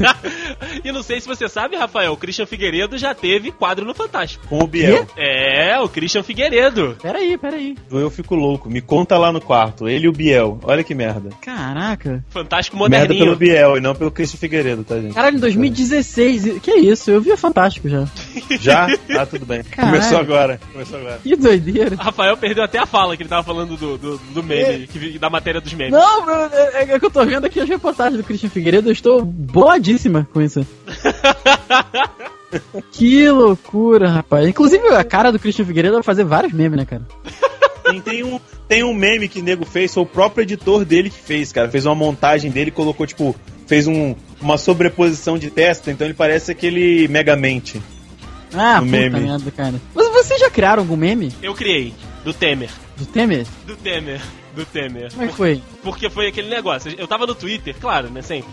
e 0.85 0.93
não 0.93 1.03
sei 1.03 1.19
se 1.19 1.27
você 1.27 1.49
sabe, 1.49 1.77
Rafael, 1.77 2.13
o 2.13 2.17
Christian 2.19 2.45
Figueiredo 2.45 2.99
já 2.99 3.15
teve 3.15 3.51
quadro 3.51 3.87
no 3.87 3.95
Fantástico. 3.95 4.47
Com 4.49 4.63
o 4.63 4.67
Biel. 4.67 5.07
É, 5.17 5.81
o 5.81 5.89
Christian 5.89 6.23
Figueiredo. 6.23 6.99
peraí, 7.01 7.39
peraí. 7.39 7.75
Eu 7.91 8.11
fico 8.11 8.35
louco. 8.35 8.69
Me 8.69 8.83
conta 8.83 9.17
lá 9.17 9.33
no 9.33 9.41
quarto. 9.41 9.89
Ele 9.89 10.05
e 10.05 10.09
o 10.09 10.13
Biel. 10.13 10.61
Olha 10.63 10.85
que 10.85 10.95
merda. 10.95 11.31
Caraca. 11.41 12.23
Fantástico 12.29 12.77
Merda 12.77 13.15
pelo 13.15 13.19
moderninho. 13.19 13.37
Biel 13.37 13.79
e 13.79 13.81
não 13.81 13.95
pelo 13.95 14.11
Cristian 14.11 14.39
Figueiredo, 14.39 14.85
tá, 14.85 15.01
gente? 15.01 15.15
Caralho, 15.15 15.39
em 15.39 15.41
2016. 15.41 16.59
Que 16.61 16.73
isso? 16.73 17.11
Eu 17.11 17.23
vi 17.23 17.33
o 17.33 17.37
Fantástico 17.39 17.89
já. 17.89 18.05
Já? 18.61 18.87
Ah, 19.19 19.25
tudo 19.25 19.47
bem. 19.47 19.63
Caralho. 19.71 19.97
Começou 19.97 20.19
agora. 20.19 20.61
Começou 20.73 20.99
agora. 20.99 21.19
Que 21.23 21.37
doideira. 21.37 21.97
Rafael 21.97 22.37
perdeu 22.37 22.65
até 22.65 22.79
a 22.79 22.87
fala 22.87 23.17
que 23.17 23.23
ele 23.23 23.29
tava 23.31 23.43
falando 23.43 23.77
do, 23.77 23.97
do, 23.99 24.19
do 24.19 24.43
meme, 24.43 24.87
que, 24.87 24.99
vi- 24.99 25.19
da 25.19 25.31
matéria 25.31 25.61
dos 25.61 25.73
memes. 25.73 25.93
Não, 25.93 26.25
bro, 26.25 26.35
é, 26.53 26.93
é 26.95 26.99
que 26.99 27.05
eu 27.07 27.11
tô 27.11 27.25
vendo 27.25 27.47
aqui 27.47 27.61
as 27.61 27.69
reportagens 27.69 28.17
do 28.17 28.25
Christian 28.25 28.51
Figueiredo, 28.51 28.89
eu 28.89 28.93
estou 28.93 29.25
boladíssima 29.25 30.29
com 30.33 30.41
isso. 30.43 30.67
que 32.93 33.29
loucura, 33.31 34.09
rapaz. 34.09 34.49
Inclusive, 34.49 34.89
a 34.89 35.05
cara 35.05 35.31
do 35.31 35.39
Christian 35.39 35.65
Figueiredo 35.65 35.95
vai 35.95 36.03
fazer 36.03 36.25
vários 36.25 36.53
memes, 36.53 36.79
né, 36.79 36.85
cara? 36.85 37.03
Tem, 37.85 38.01
tem 38.01 38.25
um, 38.25 38.41
tem 38.69 38.85
um 38.85 38.95
meme 38.95 39.29
que 39.29 39.41
o 39.41 39.43
nego 39.43 39.65
fez, 39.65 39.93
foi 39.93 40.03
o 40.03 40.07
próprio 40.07 40.43
editor 40.43 40.85
dele 40.85 41.11
que 41.11 41.21
fez, 41.21 41.53
cara. 41.53 41.69
Fez 41.69 41.87
uma 41.87 41.95
montagem 41.95 42.51
dele 42.51 42.69
e 42.69 42.73
colocou, 42.73 43.07
tipo, 43.07 43.35
fez 43.67 43.87
um, 43.87 44.15
uma 44.41 44.59
sobreposição 44.59 45.39
de 45.39 45.51
testa, 45.51 45.91
então 45.91 46.07
ele 46.07 46.15
parece 46.15 46.51
aquele 46.51 47.09
Megamente. 47.09 47.81
Ah, 48.55 48.81
puta 48.81 48.91
meme. 48.91 49.21
merda, 49.21 49.51
cara. 49.51 49.81
Mas 49.95 50.09
vocês 50.09 50.41
já 50.41 50.51
criaram 50.51 50.83
algum 50.83 50.97
meme 50.97 51.33
Eu 51.43 51.55
criei, 51.55 51.95
do 52.25 52.33
Temer. 52.35 52.71
do 52.97 53.07
Temer? 53.07 53.47
Do 53.67 53.77
Temer. 53.77 54.21
Do 54.55 54.65
Temer. 54.67 55.11
Como 55.13 55.25
é 55.25 55.29
que 55.29 55.35
foi? 55.35 55.63
Porque 55.83 56.11
foi 56.11 56.27
aquele 56.27 56.49
negócio. 56.49 56.93
Eu 56.99 57.07
tava 57.07 57.27
no 57.27 57.35
Twitter, 57.35 57.75
claro, 57.81 58.11
né? 58.11 58.21
Sempre. 58.23 58.51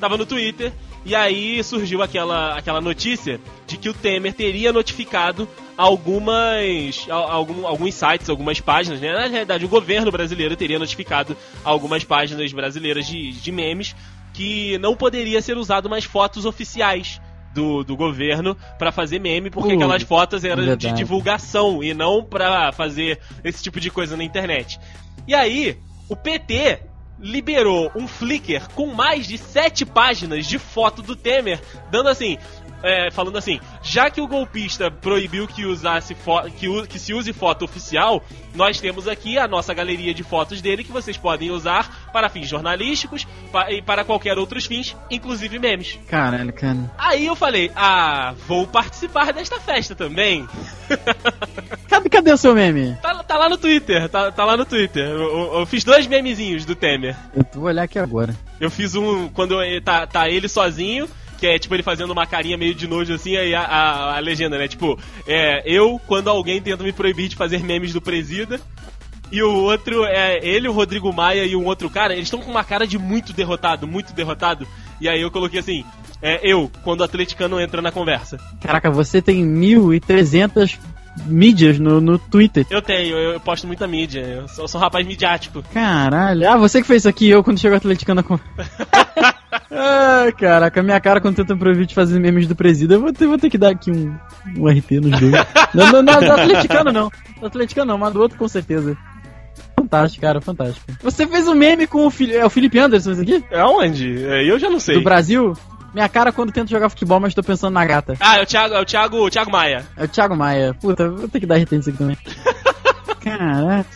Tava 0.00 0.16
no 0.16 0.24
Twitter 0.26 0.72
e 1.04 1.14
aí 1.14 1.62
surgiu 1.62 2.02
aquela, 2.02 2.56
aquela 2.58 2.80
notícia 2.80 3.38
de 3.66 3.76
que 3.76 3.88
o 3.88 3.94
Temer 3.94 4.32
teria 4.32 4.72
notificado 4.72 5.46
algumas. 5.76 7.06
al- 7.08 7.30
Algum, 7.30 7.66
alguns 7.66 7.94
sites, 7.94 8.28
algumas 8.28 8.60
páginas, 8.60 9.00
né? 9.00 9.12
Na 9.12 9.26
realidade, 9.26 9.64
o 9.64 9.68
governo 9.68 10.10
brasileiro 10.10 10.56
teria 10.56 10.78
notificado 10.78 11.36
algumas 11.64 12.04
páginas 12.04 12.52
brasileiras 12.52 13.06
de, 13.06 13.32
de 13.32 13.52
memes 13.52 13.94
que 14.32 14.78
não 14.78 14.96
poderia 14.96 15.40
ser 15.42 15.56
usado 15.56 15.88
mais 15.88 16.04
fotos 16.04 16.44
oficiais. 16.44 17.20
Do, 17.54 17.84
do 17.84 17.96
governo 17.96 18.56
pra 18.78 18.90
fazer 18.90 19.20
meme, 19.20 19.48
porque 19.48 19.72
Uh, 19.72 19.76
aquelas 19.76 20.02
fotos 20.02 20.44
eram 20.44 20.62
de 20.62 20.68
verdade. 20.70 20.96
divulgação 20.96 21.82
e 21.84 21.94
não 21.94 22.24
pra 22.24 22.72
fazer 22.72 23.20
esse 23.44 23.62
tipo 23.62 23.78
de 23.78 23.90
coisa 23.90 24.16
na 24.16 24.24
internet. 24.24 24.78
E 25.26 25.34
aí, 25.34 25.78
o 26.08 26.16
PT 26.16 26.80
liberou 27.18 27.90
um 27.94 28.08
Flickr 28.08 28.68
com 28.74 28.86
mais 28.86 29.26
de 29.26 29.38
sete 29.38 29.86
páginas 29.86 30.46
de 30.46 30.58
foto 30.58 31.00
do 31.00 31.14
Temer, 31.14 31.60
dando 31.90 32.08
assim. 32.08 32.36
É, 32.84 33.10
falando 33.10 33.36
assim, 33.38 33.58
já 33.82 34.10
que 34.10 34.20
o 34.20 34.26
golpista 34.28 34.90
proibiu 34.90 35.46
que, 35.48 35.64
usasse 35.64 36.14
que, 36.56 36.86
que 36.86 36.98
se 36.98 37.12
use 37.14 37.32
foto 37.32 37.64
oficial, 37.64 38.22
nós 38.54 38.78
temos 38.80 39.08
aqui 39.08 39.38
a 39.38 39.48
nossa 39.48 39.72
galeria 39.74 40.12
de 40.14 40.22
fotos 40.22 40.60
dele 40.60 40.84
que 40.84 40.92
vocês 40.92 41.16
podem 41.16 41.50
usar 41.50 42.10
para 42.12 42.28
fins 42.28 42.46
jornalísticos 42.48 43.26
pa- 43.50 43.70
e 43.72 43.80
para 43.82 44.04
qualquer 44.04 44.38
outros 44.38 44.66
fins, 44.66 44.94
inclusive 45.10 45.58
memes. 45.58 45.98
Caralho, 46.08 46.52
cara. 46.52 46.90
Aí 46.98 47.26
eu 47.26 47.34
falei, 47.34 47.70
ah, 47.74 48.34
vou 48.46 48.66
participar 48.66 49.32
desta 49.32 49.58
festa 49.58 49.94
também. 49.94 50.46
Cadê, 51.88 52.08
cadê 52.08 52.32
o 52.32 52.36
seu 52.36 52.54
meme? 52.54 52.96
Tá, 53.00 53.22
tá 53.22 53.36
lá 53.38 53.48
no 53.48 53.56
Twitter, 53.56 54.08
tá, 54.08 54.30
tá 54.32 54.44
lá 54.44 54.56
no 54.56 54.64
Twitter. 54.64 55.04
Eu, 55.06 55.20
eu- 55.20 55.58
eu 55.60 55.66
fiz 55.66 55.84
dois 55.84 56.06
memezinhos 56.06 56.64
do 56.64 56.74
Temer. 56.74 57.16
Eu 57.34 57.44
vou 57.54 57.64
olhar 57.64 57.82
aqui 57.84 57.98
agora. 57.98 58.34
Eu 58.60 58.70
fiz 58.70 58.94
um 58.94 59.28
quando 59.28 59.56
tá, 59.84 60.06
tá 60.06 60.28
ele 60.28 60.48
sozinho, 60.48 61.08
que 61.44 61.48
é 61.48 61.58
tipo 61.58 61.74
ele 61.74 61.82
fazendo 61.82 62.10
uma 62.10 62.26
carinha 62.26 62.56
meio 62.56 62.74
de 62.74 62.88
nojo 62.88 63.12
assim, 63.12 63.36
aí 63.36 63.54
a, 63.54 63.60
a, 63.60 64.16
a 64.16 64.18
legenda, 64.18 64.56
né? 64.56 64.66
Tipo, 64.66 64.98
é, 65.26 65.62
eu 65.66 66.00
quando 66.06 66.28
alguém 66.28 66.62
tenta 66.62 66.82
me 66.82 66.90
proibir 66.90 67.28
de 67.28 67.36
fazer 67.36 67.62
memes 67.62 67.92
do 67.92 68.00
presida. 68.00 68.58
E 69.30 69.42
o 69.42 69.52
outro 69.52 70.04
é 70.04 70.38
ele, 70.42 70.68
o 70.68 70.72
Rodrigo 70.72 71.12
Maia 71.12 71.44
e 71.44 71.56
um 71.56 71.64
outro 71.64 71.90
cara, 71.90 72.12
eles 72.12 72.26
estão 72.26 72.40
com 72.40 72.50
uma 72.50 72.62
cara 72.62 72.86
de 72.86 72.98
muito 72.98 73.32
derrotado, 73.32 73.86
muito 73.86 74.14
derrotado. 74.14 74.66
E 75.00 75.08
aí 75.08 75.20
eu 75.20 75.30
coloquei 75.30 75.58
assim, 75.60 75.84
é, 76.22 76.40
eu, 76.42 76.70
quando 76.82 77.00
o 77.00 77.04
atleticano 77.04 77.60
entra 77.60 77.82
na 77.82 77.90
conversa. 77.90 78.38
Caraca, 78.60 78.90
você 78.90 79.20
tem 79.20 79.44
1.300 79.44 80.78
mídias 81.26 81.78
no, 81.78 82.00
no 82.00 82.18
Twitter. 82.18 82.66
Eu 82.70 82.82
tenho, 82.82 83.16
eu, 83.16 83.32
eu 83.32 83.40
posto 83.40 83.66
muita 83.66 83.86
mídia, 83.86 84.20
eu 84.20 84.48
sou, 84.48 84.66
sou 84.66 84.80
um 84.80 84.84
rapaz 84.84 85.06
midiático. 85.06 85.62
Caralho. 85.72 86.48
Ah, 86.48 86.56
você 86.56 86.80
que 86.80 86.86
fez 86.86 87.02
isso 87.02 87.08
aqui, 87.08 87.28
eu 87.28 87.42
quando 87.42 87.58
chegou 87.58 87.76
atleticano 87.76 88.22
com. 88.22 88.38
Ai, 89.70 90.32
caraca, 90.38 90.82
minha 90.82 91.00
cara 91.00 91.20
quando 91.20 91.36
tenta 91.36 91.56
proibir 91.56 91.86
de 91.86 91.94
fazer 91.94 92.18
memes 92.18 92.46
do 92.46 92.56
presídio, 92.56 92.94
eu 92.94 93.00
vou 93.00 93.12
ter, 93.12 93.26
vou 93.26 93.38
ter 93.38 93.50
que 93.50 93.58
dar 93.58 93.70
aqui 93.70 93.90
um, 93.90 94.16
um 94.58 94.68
RT 94.68 95.00
nos 95.00 95.20
dois. 95.20 95.32
não, 95.74 95.92
não, 95.92 96.02
não, 96.02 96.20
do 96.20 96.32
atleticano 96.32 96.92
não. 96.92 97.10
Do 97.40 97.46
atleticano 97.46 97.92
não, 97.92 97.98
mas 97.98 98.12
do 98.12 98.20
outro 98.20 98.38
com 98.38 98.48
certeza. 98.48 98.96
Fantástico, 99.76 100.22
cara, 100.22 100.40
fantástico. 100.40 100.86
Você 101.02 101.26
fez 101.26 101.46
um 101.46 101.54
meme 101.54 101.86
com 101.86 102.06
o, 102.06 102.10
Fili 102.10 102.34
é 102.34 102.44
o 102.44 102.50
Felipe 102.50 102.78
Anderson, 102.78 103.12
isso 103.12 103.22
aqui? 103.22 103.44
É 103.50 103.62
onde? 103.64 104.24
É, 104.24 104.48
Eu 104.48 104.58
já 104.58 104.70
não 104.70 104.80
sei. 104.80 104.96
Do 104.96 105.04
Brasil? 105.04 105.52
Minha 105.94 106.08
cara 106.08 106.32
quando 106.32 106.52
tento 106.52 106.68
jogar 106.70 106.88
futebol, 106.90 107.20
mas 107.20 107.32
tô 107.34 107.42
pensando 107.42 107.72
na 107.72 107.84
gata. 107.86 108.14
Ah, 108.20 108.38
é 108.38 108.42
o 108.42 108.46
Thiago, 108.46 108.74
é 108.74 108.80
o 108.80 108.84
Thiago, 108.84 109.16
o 109.24 109.30
Thiago 109.30 109.50
Maia. 109.50 109.86
É 109.96 110.04
o 110.04 110.08
Thiago 110.08 110.36
Maia. 110.36 110.74
Puta, 110.74 111.08
vou 111.08 111.28
ter 111.28 111.38
que 111.40 111.46
dar 111.46 111.56
RT 111.56 111.72
nisso 111.76 111.88
aqui 111.90 111.98
também. 111.98 112.16
Caraca. 113.22 113.86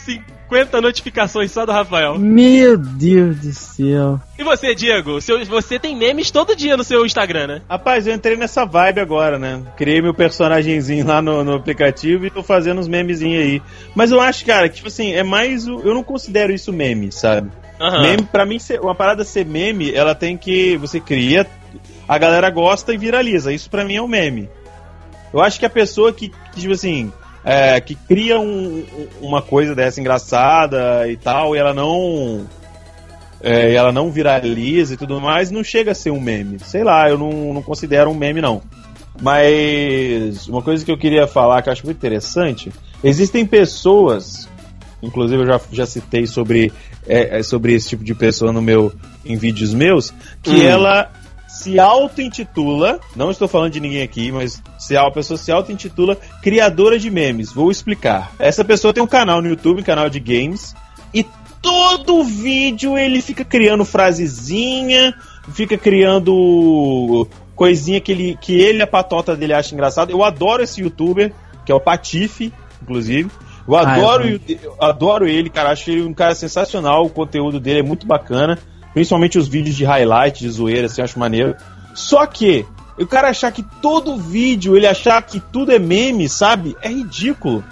50 0.48 0.80
notificações 0.80 1.50
só 1.52 1.66
do 1.66 1.72
Rafael. 1.72 2.18
Meu 2.18 2.76
Deus 2.78 3.36
do 3.40 3.52
céu. 3.52 4.20
E 4.38 4.44
você, 4.44 4.74
Diego? 4.74 5.20
Seu, 5.20 5.44
você 5.44 5.78
tem 5.78 5.94
memes 5.96 6.30
todo 6.30 6.56
dia 6.56 6.76
no 6.76 6.84
seu 6.84 7.04
Instagram, 7.04 7.46
né? 7.46 7.62
Rapaz, 7.68 8.06
eu 8.06 8.14
entrei 8.14 8.36
nessa 8.36 8.64
vibe 8.64 9.00
agora, 9.00 9.38
né? 9.38 9.62
Criei 9.76 10.00
meu 10.00 10.14
personagemzinho 10.14 11.06
lá 11.06 11.20
no, 11.20 11.44
no 11.44 11.54
aplicativo 11.54 12.24
e 12.24 12.30
tô 12.30 12.42
fazendo 12.42 12.78
uns 12.80 12.88
memezinhos 12.88 13.42
aí. 13.44 13.62
Mas 13.94 14.10
eu 14.10 14.20
acho, 14.20 14.44
cara, 14.46 14.68
que, 14.68 14.76
tipo 14.76 14.88
assim, 14.88 15.12
é 15.12 15.22
mais. 15.22 15.66
o- 15.68 15.80
Eu 15.80 15.92
não 15.94 16.02
considero 16.02 16.52
isso 16.52 16.72
meme, 16.72 17.12
sabe? 17.12 17.50
Aham. 17.80 18.00
Meme, 18.02 18.22
pra 18.24 18.44
mim, 18.46 18.58
uma 18.82 18.94
parada 18.94 19.24
ser 19.24 19.44
meme, 19.44 19.92
ela 19.94 20.14
tem 20.14 20.36
que. 20.36 20.76
Você 20.78 20.98
cria, 20.98 21.46
a 22.08 22.16
galera 22.18 22.48
gosta 22.50 22.92
e 22.94 22.96
viraliza. 22.96 23.52
Isso 23.52 23.68
pra 23.70 23.84
mim 23.84 23.96
é 23.96 24.02
um 24.02 24.08
meme. 24.08 24.48
Eu 25.32 25.40
acho 25.42 25.58
que 25.58 25.66
a 25.66 25.70
pessoa 25.70 26.12
que, 26.12 26.30
que, 26.52 26.60
tipo 26.60 26.72
assim, 26.72 27.12
é, 27.44 27.78
que 27.80 27.94
cria 27.94 28.40
um- 28.40 28.84
uma 29.20 29.42
coisa 29.42 29.74
dessa 29.74 30.00
engraçada 30.00 31.06
e 31.08 31.16
tal, 31.16 31.54
e 31.54 31.58
ela 31.58 31.74
não. 31.74 32.46
é, 33.40 33.70
e 33.72 33.74
ela 33.76 33.92
não 33.92 34.10
viraliza 34.10 34.94
e 34.94 34.96
tudo 34.96 35.20
mais, 35.20 35.50
não 35.50 35.62
chega 35.62 35.92
a 35.92 35.94
ser 35.94 36.10
um 36.10 36.20
meme. 36.20 36.58
Sei 36.60 36.82
lá, 36.82 37.08
eu 37.08 37.16
não, 37.18 37.54
não 37.54 37.62
considero 37.62 38.10
um 38.10 38.14
meme, 38.14 38.40
não. 38.40 38.62
Mas 39.20 40.48
uma 40.48 40.62
coisa 40.62 40.84
que 40.84 40.90
eu 40.90 40.98
queria 40.98 41.26
falar 41.26 41.62
que 41.62 41.68
eu 41.68 41.72
acho 41.72 41.84
muito 41.84 41.96
interessante: 41.98 42.72
existem 43.02 43.44
pessoas, 43.46 44.48
inclusive 45.02 45.42
eu 45.42 45.46
já, 45.46 45.60
já 45.72 45.86
citei 45.86 46.26
sobre, 46.26 46.72
é, 47.06 47.38
é, 47.38 47.42
sobre 47.42 47.74
esse 47.74 47.90
tipo 47.90 48.02
de 48.04 48.14
pessoa 48.14 48.52
no 48.52 48.62
meu, 48.62 48.92
em 49.24 49.36
vídeos 49.36 49.72
meus, 49.74 50.12
que 50.42 50.50
Hum. 50.50 50.62
ela 50.62 51.10
se 51.48 51.80
auto-intitula, 51.80 53.00
não 53.16 53.30
estou 53.30 53.48
falando 53.48 53.72
de 53.72 53.80
ninguém 53.80 54.02
aqui, 54.02 54.30
mas 54.30 54.62
se 54.78 54.96
a 54.96 55.10
pessoa 55.10 55.38
se 55.38 55.50
auto-intitula 55.50 56.14
criadora 56.42 56.98
de 56.98 57.10
memes. 57.10 57.50
Vou 57.50 57.70
explicar. 57.70 58.32
Essa 58.38 58.62
pessoa 58.64 58.92
tem 58.92 59.02
um 59.02 59.06
canal 59.06 59.40
no 59.40 59.48
YouTube, 59.48 59.80
um 59.80 59.84
canal 59.84 60.10
de 60.10 60.20
games, 60.20 60.76
e 61.12 61.24
todo 61.62 62.22
vídeo 62.22 62.98
ele 62.98 63.22
fica 63.22 63.44
criando 63.44 63.84
frasezinha, 63.84 65.14
fica 65.52 65.78
criando 65.78 67.26
coisinha 67.56 68.00
que 68.00 68.12
ele, 68.12 68.38
que 68.40 68.52
ele, 68.60 68.82
a 68.82 68.86
patota 68.86 69.34
dele 69.34 69.54
acha 69.54 69.74
engraçado. 69.74 70.10
Eu 70.10 70.22
adoro 70.22 70.62
esse 70.62 70.82
youtuber, 70.82 71.32
que 71.64 71.72
é 71.72 71.74
o 71.74 71.80
Patife, 71.80 72.52
inclusive. 72.82 73.30
Eu 73.66 73.76
Ah, 73.76 73.92
adoro, 73.92 74.28
é 74.28 74.40
eu 74.62 74.76
adoro 74.80 75.26
ele, 75.26 75.50
cara. 75.50 75.70
Acho 75.70 75.90
ele 75.90 76.02
um 76.02 76.14
cara 76.14 76.34
sensacional. 76.34 77.04
O 77.04 77.10
conteúdo 77.10 77.58
dele 77.60 77.80
é 77.80 77.82
muito 77.82 78.06
bacana. 78.06 78.58
Principalmente 78.98 79.38
os 79.38 79.46
vídeos 79.46 79.76
de 79.76 79.84
highlight, 79.84 80.40
de 80.40 80.50
zoeira, 80.50 80.86
assim, 80.86 81.00
eu 81.00 81.04
acho 81.04 81.20
maneiro. 81.20 81.54
Só 81.94 82.26
que, 82.26 82.66
o 82.98 83.06
cara 83.06 83.28
achar 83.28 83.52
que 83.52 83.62
todo 83.62 84.16
vídeo, 84.16 84.76
ele 84.76 84.88
achar 84.88 85.22
que 85.22 85.38
tudo 85.38 85.70
é 85.70 85.78
meme, 85.78 86.28
sabe? 86.28 86.76
É 86.82 86.88
ridículo. 86.88 87.62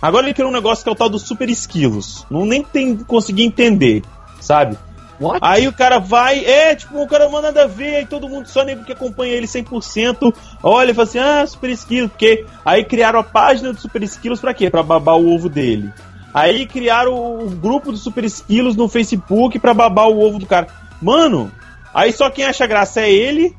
Agora 0.00 0.26
ele 0.26 0.32
criou 0.32 0.48
um 0.48 0.54
negócio 0.54 0.84
que 0.84 0.88
é 0.88 0.92
o 0.92 0.94
tal 0.94 1.08
dos 1.08 1.22
super 1.22 1.50
esquilos. 1.50 2.24
Não 2.30 2.46
nem 2.46 2.62
tem 2.62 2.96
consegui 2.98 3.42
entender, 3.42 4.04
sabe? 4.40 4.78
What? 5.18 5.40
Aí 5.42 5.66
o 5.66 5.72
cara 5.72 5.98
vai, 5.98 6.44
é, 6.44 6.76
tipo, 6.76 7.02
o 7.02 7.08
cara 7.08 7.28
manda 7.28 7.48
nada 7.48 7.64
a 7.64 7.66
ver, 7.66 7.96
aí 7.96 8.06
todo 8.06 8.28
mundo, 8.28 8.46
só 8.46 8.62
nego 8.62 8.84
que 8.84 8.92
acompanha 8.92 9.32
ele 9.34 9.48
100%, 9.48 10.32
olha 10.62 10.92
e 10.92 10.94
fala 10.94 11.08
assim, 11.08 11.18
ah, 11.18 11.44
Super 11.48 11.70
Esquilos, 11.70 12.10
porque 12.12 12.46
aí 12.64 12.84
criaram 12.84 13.18
a 13.18 13.24
página 13.24 13.72
do 13.72 13.80
Super 13.80 14.04
Esquilos 14.04 14.40
pra 14.40 14.54
quê? 14.54 14.70
Pra 14.70 14.84
babar 14.84 15.16
o 15.16 15.34
ovo 15.34 15.48
dele. 15.48 15.92
Aí 16.36 16.66
criaram 16.66 17.46
o 17.46 17.48
grupo 17.48 17.90
do 17.90 17.96
Super 17.96 18.22
Esquilos 18.22 18.76
no 18.76 18.90
Facebook 18.90 19.58
pra 19.58 19.72
babar 19.72 20.06
o 20.10 20.20
ovo 20.20 20.38
do 20.38 20.44
cara. 20.44 20.66
Mano, 21.00 21.50
aí 21.94 22.12
só 22.12 22.28
quem 22.28 22.44
acha 22.44 22.66
graça 22.66 23.00
é 23.00 23.10
ele, 23.10 23.54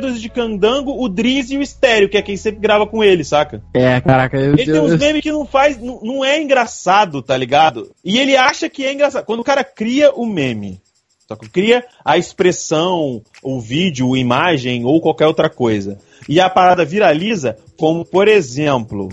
dúzia 0.00 0.20
de 0.20 0.28
candango, 0.28 0.94
o 0.96 1.08
Driz 1.08 1.50
e 1.50 1.58
o 1.58 1.60
Estéreo, 1.60 2.08
que 2.08 2.16
é 2.16 2.22
quem 2.22 2.36
sempre 2.36 2.60
grava 2.60 2.86
com 2.86 3.02
ele, 3.02 3.24
saca? 3.24 3.60
É, 3.74 4.00
caraca, 4.00 4.36
eu, 4.38 4.52
Ele 4.52 4.64
tem 4.64 4.80
uns 4.80 4.96
memes 4.96 5.22
que 5.22 5.32
não 5.32 5.44
faz, 5.44 5.76
não, 5.76 6.00
não 6.00 6.24
é 6.24 6.40
engraçado, 6.40 7.20
tá 7.20 7.36
ligado? 7.36 7.90
E 8.04 8.16
ele 8.20 8.36
acha 8.36 8.68
que 8.68 8.86
é 8.86 8.92
engraçado. 8.92 9.24
Quando 9.24 9.40
o 9.40 9.44
cara 9.44 9.64
cria 9.64 10.12
o 10.12 10.24
meme, 10.24 10.80
só 11.26 11.34
que 11.34 11.48
cria 11.48 11.84
a 12.04 12.16
expressão, 12.16 13.20
o 13.42 13.58
vídeo, 13.58 14.14
a 14.14 14.18
imagem 14.20 14.84
ou 14.84 15.00
qualquer 15.00 15.26
outra 15.26 15.50
coisa, 15.50 15.98
e 16.28 16.40
a 16.40 16.48
parada 16.48 16.84
viraliza, 16.84 17.58
como 17.76 18.04
por 18.04 18.28
exemplo, 18.28 19.08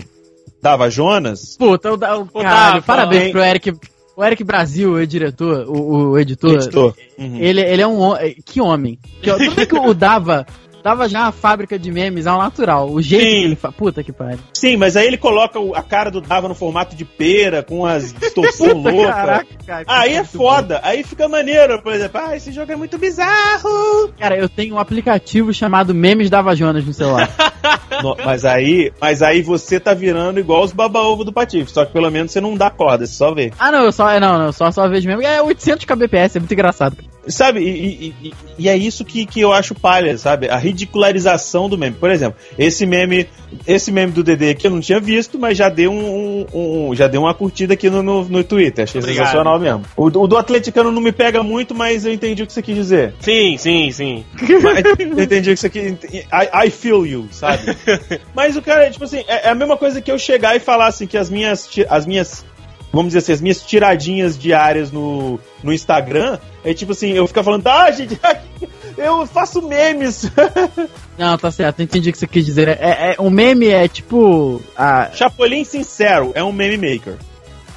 Dava 0.66 0.90
Jonas, 0.90 1.56
Puta, 1.56 1.92
o, 1.92 1.94
o, 1.94 2.26
caralho, 2.42 2.82
parabéns 2.82 3.22
hein? 3.26 3.32
pro 3.32 3.40
Eric. 3.44 3.72
O 4.16 4.24
Eric 4.24 4.42
Brasil, 4.42 4.94
o 4.94 5.06
diretor, 5.06 5.66
o, 5.68 6.10
o 6.12 6.18
editor. 6.18 6.54
editor. 6.54 6.94
Uhum. 7.18 7.36
Ele, 7.36 7.60
ele 7.60 7.82
é 7.82 7.86
um. 7.86 8.00
ho- 8.00 8.16
Que 8.44 8.60
homem. 8.60 8.98
Que, 9.22 9.30
tudo 9.30 9.54
bem 9.54 9.66
que 9.66 9.76
o 9.78 9.92
Dava. 9.94 10.44
Dava 10.82 11.08
já 11.08 11.22
uma 11.24 11.32
fábrica 11.32 11.76
de 11.78 11.90
memes 11.90 12.26
ao 12.28 12.38
natural. 12.38 12.88
O 12.90 13.02
jeito 13.02 13.24
Sim. 13.24 13.30
que 13.40 13.44
ele 13.44 13.56
faz. 13.56 13.74
Puta 13.74 14.02
que 14.04 14.12
pariu. 14.12 14.38
Sim, 14.54 14.76
mas 14.76 14.96
aí 14.96 15.06
ele 15.08 15.16
coloca 15.18 15.58
a 15.74 15.82
cara 15.82 16.10
do 16.12 16.20
Dava 16.20 16.46
no 16.48 16.54
formato 16.54 16.94
de 16.96 17.04
pera, 17.04 17.62
com 17.62 17.84
as 17.84 18.12
distorção 18.12 18.68
Puta, 18.82 18.90
louca. 18.90 19.12
caraca, 19.12 19.46
cara. 19.66 19.84
Aí 19.88 20.12
é 20.14 20.18
Muito 20.18 20.32
bom. 20.38 20.44
foda, 20.44 20.80
aí 20.84 21.02
fica 21.02 21.28
maneiro, 21.28 21.82
por 21.82 21.92
exemplo, 21.92 22.20
ah, 22.24 22.36
esse 22.36 22.52
jogo 22.52 22.70
é 22.72 22.76
muito 22.76 22.96
bizarro. 22.98 24.12
Cara, 24.18 24.36
eu 24.38 24.48
tenho 24.48 24.76
um 24.76 24.78
aplicativo 24.78 25.52
chamado 25.52 25.92
Memes 25.92 26.30
Dava 26.30 26.54
Jonas 26.54 26.84
no 26.86 26.92
celular. 26.94 27.28
No- 28.02 28.16
mas 28.24 28.44
aí, 28.44 28.92
mas 29.00 29.22
aí 29.22 29.42
você 29.42 29.78
tá 29.80 29.94
virando 29.94 30.38
igual 30.40 30.62
os 30.64 30.72
baba-ovo 30.72 31.24
do 31.24 31.32
Patife, 31.32 31.70
só 31.70 31.84
que 31.84 31.92
pelo 31.92 32.10
menos 32.10 32.32
você 32.32 32.40
não 32.40 32.54
dá 32.54 32.70
corda, 32.70 33.06
você 33.06 33.14
só 33.14 33.32
vê. 33.34 33.52
ah, 33.58 33.70
não, 33.72 33.84
eu 33.84 33.92
só. 33.92 34.10
é, 34.10 34.20
Não, 34.20 34.38
não, 34.38 34.52
só, 34.52 34.70
só 34.70 34.88
vejo 34.88 35.06
mesmo. 35.08 35.22
É 35.22 35.40
800 35.42 35.84
kbps, 35.84 36.36
é 36.36 36.38
muito 36.38 36.52
engraçado. 36.52 36.96
Sabe, 37.28 37.58
e, 37.60 38.14
e- 38.22 38.34
e- 38.56 38.68
é 38.68 38.76
isso 38.76 39.04
que, 39.04 39.26
que 39.26 39.40
eu 39.40 39.52
acho 39.52 39.74
palha, 39.74 40.16
sabe? 40.16 40.48
A 40.48 40.56
ridicularização 40.56 41.68
do 41.68 41.76
meme. 41.76 41.96
Por 41.98 42.08
exemplo, 42.10 42.38
esse 42.56 42.86
meme, 42.86 43.26
esse 43.66 43.90
meme 43.90 44.12
do 44.12 44.22
DD 44.22 44.50
aqui 44.50 44.66
eu 44.66 44.70
não 44.70 44.80
tinha 44.80 45.00
visto, 45.00 45.36
mas 45.38 45.58
já 45.58 45.68
deu 45.68 45.90
um, 45.90 46.46
um- 46.54 46.88
um- 46.90 46.94
já 46.94 47.08
deu 47.08 47.22
uma 47.22 47.34
curtida 47.34 47.74
aqui 47.74 47.90
no, 47.90 48.00
no, 48.02 48.24
no 48.24 48.44
Twitter. 48.44 48.84
Achei 48.84 49.00
Obrigado. 49.00 49.24
sensacional 49.26 49.58
mesmo. 49.58 49.82
O, 49.96 50.08
do- 50.08 50.22
o 50.22 50.26
do 50.28 50.36
atleticano 50.36 50.92
não 50.92 51.00
me 51.02 51.10
pega 51.12 51.42
muito, 51.42 51.74
mas 51.74 52.06
eu 52.06 52.12
entendi 52.12 52.42
o 52.42 52.46
que 52.46 52.52
você 52.52 52.62
quis 52.62 52.76
dizer. 52.76 53.14
Sim, 53.20 53.56
sim, 53.58 53.90
sim. 53.90 54.24
Mas 54.62 54.84
eu 54.98 55.22
entendi 55.24 55.50
o 55.50 55.54
que 55.54 55.60
você 55.60 55.68
quis. 55.70 55.92
I, 56.04 56.66
I 56.66 56.70
feel 56.70 57.04
you, 57.04 57.26
sabe? 57.32 57.55
Mas 58.34 58.56
o 58.56 58.62
cara, 58.62 58.90
tipo 58.90 59.04
assim, 59.04 59.24
é, 59.28 59.46
é 59.46 59.48
a 59.50 59.54
mesma 59.54 59.76
coisa 59.76 60.00
que 60.00 60.10
eu 60.10 60.18
chegar 60.18 60.56
e 60.56 60.60
falar 60.60 60.86
assim 60.86 61.06
que 61.06 61.16
as 61.18 61.30
minhas, 61.30 61.68
as 61.88 62.06
minhas, 62.06 62.44
vamos 62.92 63.08
dizer 63.08 63.18
assim, 63.18 63.32
as 63.32 63.40
minhas 63.40 63.62
tiradinhas 63.62 64.38
diárias 64.38 64.90
no, 64.92 65.38
no 65.62 65.72
Instagram, 65.72 66.38
é 66.64 66.72
tipo 66.74 66.92
assim, 66.92 67.12
eu 67.12 67.26
ficar 67.26 67.42
falando, 67.44 67.66
ah, 67.66 67.90
gente, 67.90 68.18
eu 68.96 69.26
faço 69.26 69.60
memes. 69.62 70.30
Não, 71.18 71.36
tá 71.38 71.50
certo, 71.50 71.82
entendi 71.82 72.10
o 72.10 72.12
que 72.12 72.18
você 72.18 72.26
quis 72.26 72.44
dizer. 72.44 72.68
É, 72.68 73.14
é, 73.14 73.16
um 73.20 73.30
meme 73.30 73.68
é 73.68 73.88
tipo. 73.88 74.62
A, 74.76 75.10
Chapolin 75.12 75.64
Sincero 75.64 76.32
é 76.34 76.42
um 76.44 76.52
meme 76.52 76.76
maker. 76.76 77.16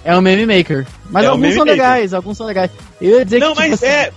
é 0.04 0.16
um 0.16 0.22
meme 0.22 0.46
maker. 0.46 0.86
Mas 1.10 1.24
É 1.26 1.28
um 1.28 1.32
alguns 1.32 1.42
meme 1.42 1.54
são 1.56 1.66
maker. 1.66 1.82
legais, 1.82 2.14
alguns 2.14 2.38
são 2.38 2.46
legais. 2.46 2.72
Eu 3.02 3.20
ia 3.20 3.26
dizer 3.26 3.40
Não, 3.40 3.54
que. 3.54 3.62
tipo 3.62 3.70
mas 3.72 3.84
assim, 3.84 3.92
é. 3.92 4.12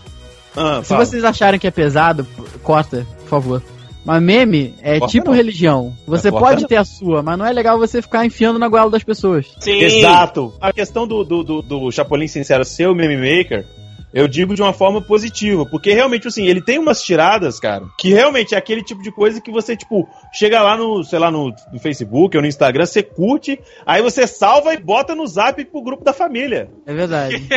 Ah, 0.55 0.81
Se 0.83 0.89
fala. 0.91 1.05
vocês 1.07 1.25
acharem 1.25 1.59
que 1.59 1.67
é 1.67 1.71
pesado, 1.71 2.27
corta, 2.63 3.07
por 3.21 3.29
favor. 3.29 3.63
Mas 4.05 4.23
meme 4.23 4.75
é 4.83 4.99
Corta 4.99 5.13
tipo 5.13 5.31
não. 5.31 5.37
religião. 5.37 5.93
Você 6.07 6.31
Corta 6.31 6.47
pode 6.47 6.63
não. 6.63 6.69
ter 6.69 6.77
a 6.77 6.85
sua, 6.85 7.23
mas 7.23 7.39
não 7.39 7.47
é 7.47 7.53
legal 7.53 7.79
você 7.79 8.03
ficar 8.03 8.27
enfiando 8.27 8.59
na 8.59 8.69
goela 8.69 8.91
das 8.91 9.05
pessoas. 9.05 9.47
Sim. 9.61 9.79
Exato. 9.79 10.53
A 10.61 10.73
questão 10.73 11.07
do, 11.07 11.23
do, 11.23 11.43
do, 11.43 11.63
do 11.63 11.93
Chapolin 11.93 12.27
Sincero 12.27 12.65
ser 12.65 12.89
o 12.89 12.95
meme 12.95 13.17
maker, 13.17 13.65
eu 14.13 14.29
digo 14.29 14.55
de 14.55 14.61
uma 14.61 14.73
forma 14.73 15.01
positiva, 15.01 15.65
porque 15.65 15.93
realmente, 15.93 16.29
assim, 16.29 16.47
ele 16.47 16.61
tem 16.61 16.79
umas 16.79 17.03
tiradas, 17.03 17.59
cara, 17.59 17.87
que 17.99 18.13
realmente 18.13 18.55
é 18.55 18.59
aquele 18.59 18.83
tipo 18.83 19.03
de 19.03 19.11
coisa 19.11 19.41
que 19.41 19.51
você, 19.51 19.75
tipo, 19.75 20.07
chega 20.33 20.61
lá 20.61 20.77
no, 20.77 21.03
sei 21.03 21.19
lá, 21.19 21.31
no, 21.31 21.55
no 21.73 21.79
Facebook 21.79 22.37
ou 22.37 22.43
no 22.43 22.49
Instagram, 22.49 22.85
você 22.85 23.03
curte, 23.03 23.59
aí 23.87 24.03
você 24.03 24.27
salva 24.27 24.75
e 24.75 24.79
bota 24.79 25.15
no 25.15 25.27
zap 25.27 25.65
pro 25.65 25.83
grupo 25.83 26.05
da 26.05 26.13
família. 26.13 26.71
É 26.85 26.93
verdade. 26.93 27.49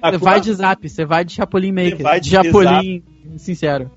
A 0.00 0.12
Você 0.12 0.18
vai 0.18 0.40
de 0.40 0.52
zap, 0.52 0.88
você 0.88 1.04
vai 1.04 1.24
de 1.24 1.32
Chapolin 1.32 1.72
Maker. 1.72 2.02
vai 2.02 2.20
de 2.20 2.30
de 2.30 2.36
Chapolin 2.36 3.02
sincero. 3.36 3.90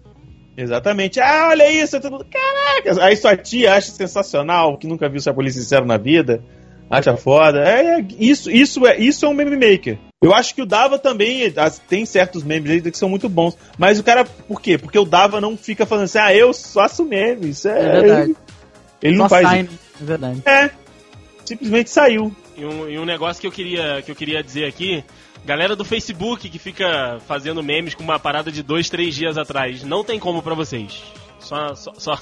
Exatamente. 0.60 1.22
Ah, 1.22 1.48
olha 1.50 1.72
isso, 1.72 1.96
mundo, 2.12 2.26
caraca. 2.26 3.02
Aí 3.04 3.16
sua 3.16 3.38
tia 3.38 3.74
acha 3.76 3.92
sensacional, 3.92 4.78
que 4.78 4.88
nunca 4.88 5.08
viu 5.08 5.22
Chapolin 5.22 5.50
Sincero 5.50 5.86
na 5.86 5.96
vida, 5.96 6.44
acha 6.90 7.16
foda. 7.16 7.64
É, 7.64 8.00
é, 8.00 8.06
isso, 8.20 8.52
isso, 8.52 8.86
é, 8.86 8.98
isso 8.98 9.26
é 9.26 9.30
um 9.30 9.34
meme 9.34 9.56
maker. 9.56 9.98
Eu 10.22 10.34
acho 10.34 10.54
que 10.54 10.62
o 10.62 10.66
Dava 10.66 11.00
também 11.00 11.54
tem 11.88 12.06
certos 12.06 12.44
memes 12.44 12.82
que 12.82 12.98
são 12.98 13.08
muito 13.08 13.30
bons. 13.30 13.58
Mas 13.78 14.00
o 14.00 14.04
cara, 14.04 14.26
por 14.26 14.62
quê? 14.62 14.78
Porque 14.78 15.00
o 15.00 15.06
Dava 15.06 15.40
não 15.40 15.56
fica 15.56 15.86
falando 15.86 16.06
assim, 16.06 16.20
ah, 16.20 16.36
eu 16.36 16.54
faço 16.54 17.06
memes. 17.06 17.66
É, 17.66 17.80
É 17.80 18.02
verdade. 18.02 18.36
Ele 19.02 19.18
não 19.18 19.30
Só 19.30 19.42
faz 19.42 19.48
isso. 19.48 19.72
né? 19.72 19.80
É 20.02 20.04
verdade. 20.04 20.42
É. 20.46 20.72
Simplesmente 21.50 21.90
saiu. 21.90 22.32
E 22.56 22.64
um, 22.64 22.88
e 22.88 23.00
um 23.00 23.06
negócio 23.06 23.42
que 23.42 23.48
eu 23.48 23.52
queria 23.52 24.04
que 24.04 24.12
eu 24.12 24.16
queria 24.16 24.44
dizer 24.44 24.66
aqui, 24.66 25.04
galera 25.44 25.76
do 25.76 25.84
Facebook 25.84 26.48
que 26.48 26.60
fica 26.60 27.18
fazendo 27.28 27.64
memes 27.64 27.96
com 27.96 28.04
uma 28.04 28.20
parada 28.20 28.52
de 28.52 28.62
dois, 28.62 28.88
três 28.88 29.16
dias 29.16 29.36
atrás, 29.36 29.84
não 29.84 30.04
tem 30.04 30.20
como 30.20 30.44
pra 30.44 30.54
vocês. 30.54 31.02
Só, 31.40 31.74
só, 31.74 31.92
só, 31.98 32.20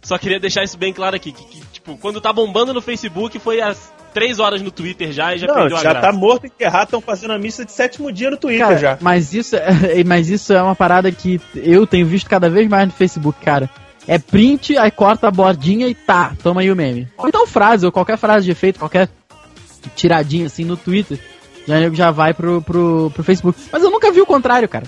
só 0.00 0.16
queria 0.16 0.38
deixar 0.38 0.62
isso 0.62 0.78
bem 0.78 0.92
claro 0.92 1.16
aqui, 1.16 1.32
que, 1.32 1.44
que, 1.44 1.60
tipo, 1.72 1.96
quando 1.98 2.20
tá 2.20 2.32
bombando 2.32 2.72
no 2.72 2.80
Facebook 2.80 3.36
foi 3.40 3.60
às 3.60 3.92
três 4.14 4.38
horas 4.38 4.62
no 4.62 4.70
Twitter 4.70 5.10
já 5.10 5.34
e 5.34 5.38
já 5.38 5.48
não, 5.48 5.54
perdeu 5.54 5.76
a 5.76 5.82
já 5.82 5.90
graça. 5.90 6.06
tá 6.06 6.12
morto 6.12 6.44
e 6.44 6.46
enterrado, 6.46 6.84
estão 6.84 7.00
fazendo 7.00 7.32
a 7.32 7.38
missa 7.38 7.64
de 7.64 7.72
sétimo 7.72 8.12
dia 8.12 8.30
no 8.30 8.36
Twitter 8.36 8.64
Cara, 8.64 8.78
já. 8.78 8.98
mas 9.00 9.34
isso, 9.34 9.56
é, 9.56 10.04
mas 10.06 10.28
isso 10.28 10.52
é 10.52 10.62
uma 10.62 10.76
parada 10.76 11.10
que 11.10 11.40
eu 11.56 11.84
tenho 11.84 12.06
visto 12.06 12.30
cada 12.30 12.48
vez 12.48 12.68
mais 12.68 12.86
no 12.86 12.92
Facebook, 12.92 13.44
cara. 13.44 13.68
É 14.08 14.18
print, 14.18 14.76
aí 14.78 14.90
corta 14.90 15.28
a 15.28 15.30
bordinha 15.30 15.86
e 15.86 15.94
tá, 15.94 16.32
toma 16.42 16.62
aí 16.62 16.72
o 16.72 16.74
meme. 16.76 17.06
Ou 17.18 17.28
então 17.28 17.46
frase, 17.46 17.84
ou 17.86 17.92
qualquer 17.92 18.16
frase 18.16 18.46
de 18.46 18.50
efeito, 18.50 18.78
qualquer 18.78 19.08
tiradinho 19.94 20.46
assim 20.46 20.64
no 20.64 20.76
Twitter, 20.76 21.18
já, 21.66 21.90
já 21.90 22.10
vai 22.10 22.32
pro, 22.32 22.62
pro, 22.62 23.10
pro 23.14 23.22
Facebook. 23.22 23.58
Mas 23.70 23.82
eu 23.82 23.90
nunca 23.90 24.10
vi 24.10 24.20
o 24.22 24.26
contrário, 24.26 24.68
cara. 24.68 24.86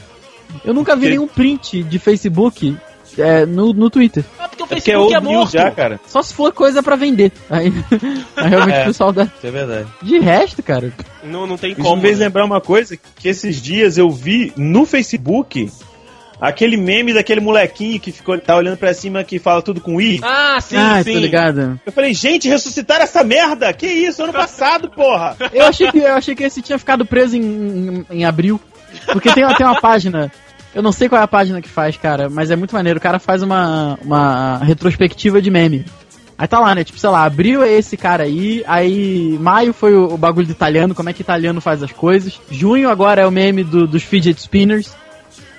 Eu 0.65 0.73
nunca 0.75 0.97
vi 0.97 1.11
nenhum 1.11 1.29
print 1.29 1.83
de 1.83 1.99
Facebook 1.99 2.77
é, 3.19 3.45
no, 3.47 3.73
no 3.75 3.91
Twitter. 3.91 4.25
Ah, 4.39 4.49
porque 4.49 4.63
o 4.63 4.65
É 4.65 4.69
porque 4.69 4.75
é 4.91 4.95
Facebook 4.95 5.15
é, 5.15 5.21
news 5.21 5.33
morto. 5.35 5.53
já, 5.53 5.71
cara. 5.71 6.01
Só 6.07 6.23
se 6.23 6.33
for 6.35 6.53
coisa 6.53 6.83
pra 6.83 6.97
vender. 6.97 7.31
Aí, 7.51 7.73
aí 8.37 8.49
realmente 8.49 8.79
É. 8.79 8.83
o 8.83 8.87
pessoal 8.87 9.13
dá. 9.13 9.25
Isso 9.25 9.47
é 9.47 9.51
verdade. 9.51 9.89
De 10.03 10.19
resto, 10.19 10.63
cara. 10.63 10.93
Não, 11.23 11.47
não 11.47 11.59
tem 11.59 11.73
Isso 11.73 11.83
como. 11.83 11.97
me 11.97 12.03
fez 12.03 12.19
né? 12.19 12.25
lembrar 12.25 12.45
uma 12.45 12.61
coisa 12.61 12.97
que 12.97 13.29
esses 13.29 13.61
dias 13.61 13.99
eu 13.99 14.11
vi 14.11 14.53
no 14.57 14.87
Facebook 14.87 15.71
aquele 16.41 16.77
meme 16.77 17.13
daquele 17.13 17.41
molequinho 17.41 18.01
que 18.01 18.11
ficou 18.13 18.39
tá 18.39 18.57
olhando 18.57 18.77
pra 18.77 18.95
cima 18.95 19.23
que 19.23 19.39
fala 19.39 19.61
tudo 19.63 19.81
com 19.81 20.01
i. 20.01 20.21
Ah, 20.23 20.59
sim, 20.61 20.77
ah, 20.77 21.03
sim. 21.05 21.13
tô 21.13 21.19
ligado. 21.19 21.81
Eu 21.85 21.93
falei, 21.93 22.15
gente, 22.15 22.49
ressuscitaram 22.49 23.05
essa 23.05 23.23
merda! 23.23 23.73
Que 23.73 23.87
isso? 23.87 24.23
Ano 24.23 24.33
passado, 24.33 24.89
porra! 24.91 25.37
Eu 25.53 25.67
achei 25.67 25.91
que, 25.91 25.99
eu 25.99 26.15
achei 26.15 26.35
que 26.35 26.45
esse 26.45 26.63
tinha 26.63 26.79
ficado 26.79 27.05
preso 27.05 27.37
em, 27.37 27.41
em, 27.43 28.07
em 28.11 28.25
abril. 28.25 28.61
Porque 29.13 29.33
tem, 29.33 29.47
tem 29.55 29.67
uma 29.67 29.81
página. 29.81 30.33
Eu 30.75 30.83
não 30.83 30.93
sei 30.93 31.09
qual 31.09 31.21
é 31.21 31.25
a 31.25 31.29
página 31.29 31.61
que 31.61 31.69
faz, 31.69 31.97
cara, 31.97 32.29
mas 32.31 32.51
é 32.51 32.57
muito 32.57 32.75
maneiro. 32.75 32.99
O 32.99 33.03
cara 33.03 33.19
faz 33.19 33.43
uma, 33.43 33.99
uma 34.03 34.59
retrospectiva 34.59 35.43
de 35.43 35.51
meme. 35.51 35.85
Aí 36.39 36.49
tá 36.49 36.59
lá, 36.59 36.75
né? 36.75 36.83
Tipo, 36.85 36.99
sei 36.99 37.11
lá, 37.11 37.25
abril 37.25 37.63
é 37.63 37.71
esse 37.71 37.99
cara 37.99 38.23
aí, 38.25 38.65
aí 38.67 39.37
maio 39.39 39.75
foi 39.75 39.95
o, 39.95 40.15
o 40.15 40.17
bagulho 40.17 40.47
do 40.47 40.53
italiano, 40.53 40.95
como 40.95 41.11
é 41.11 41.13
que 41.13 41.21
italiano 41.21 41.61
faz 41.61 41.83
as 41.83 41.93
coisas. 41.93 42.41
Junho 42.51 42.89
agora 42.89 43.21
é 43.21 43.27
o 43.27 43.31
meme 43.31 43.63
do- 43.63 43.87
dos 43.87 44.03
fidget 44.03 44.41
spinners. 44.41 44.91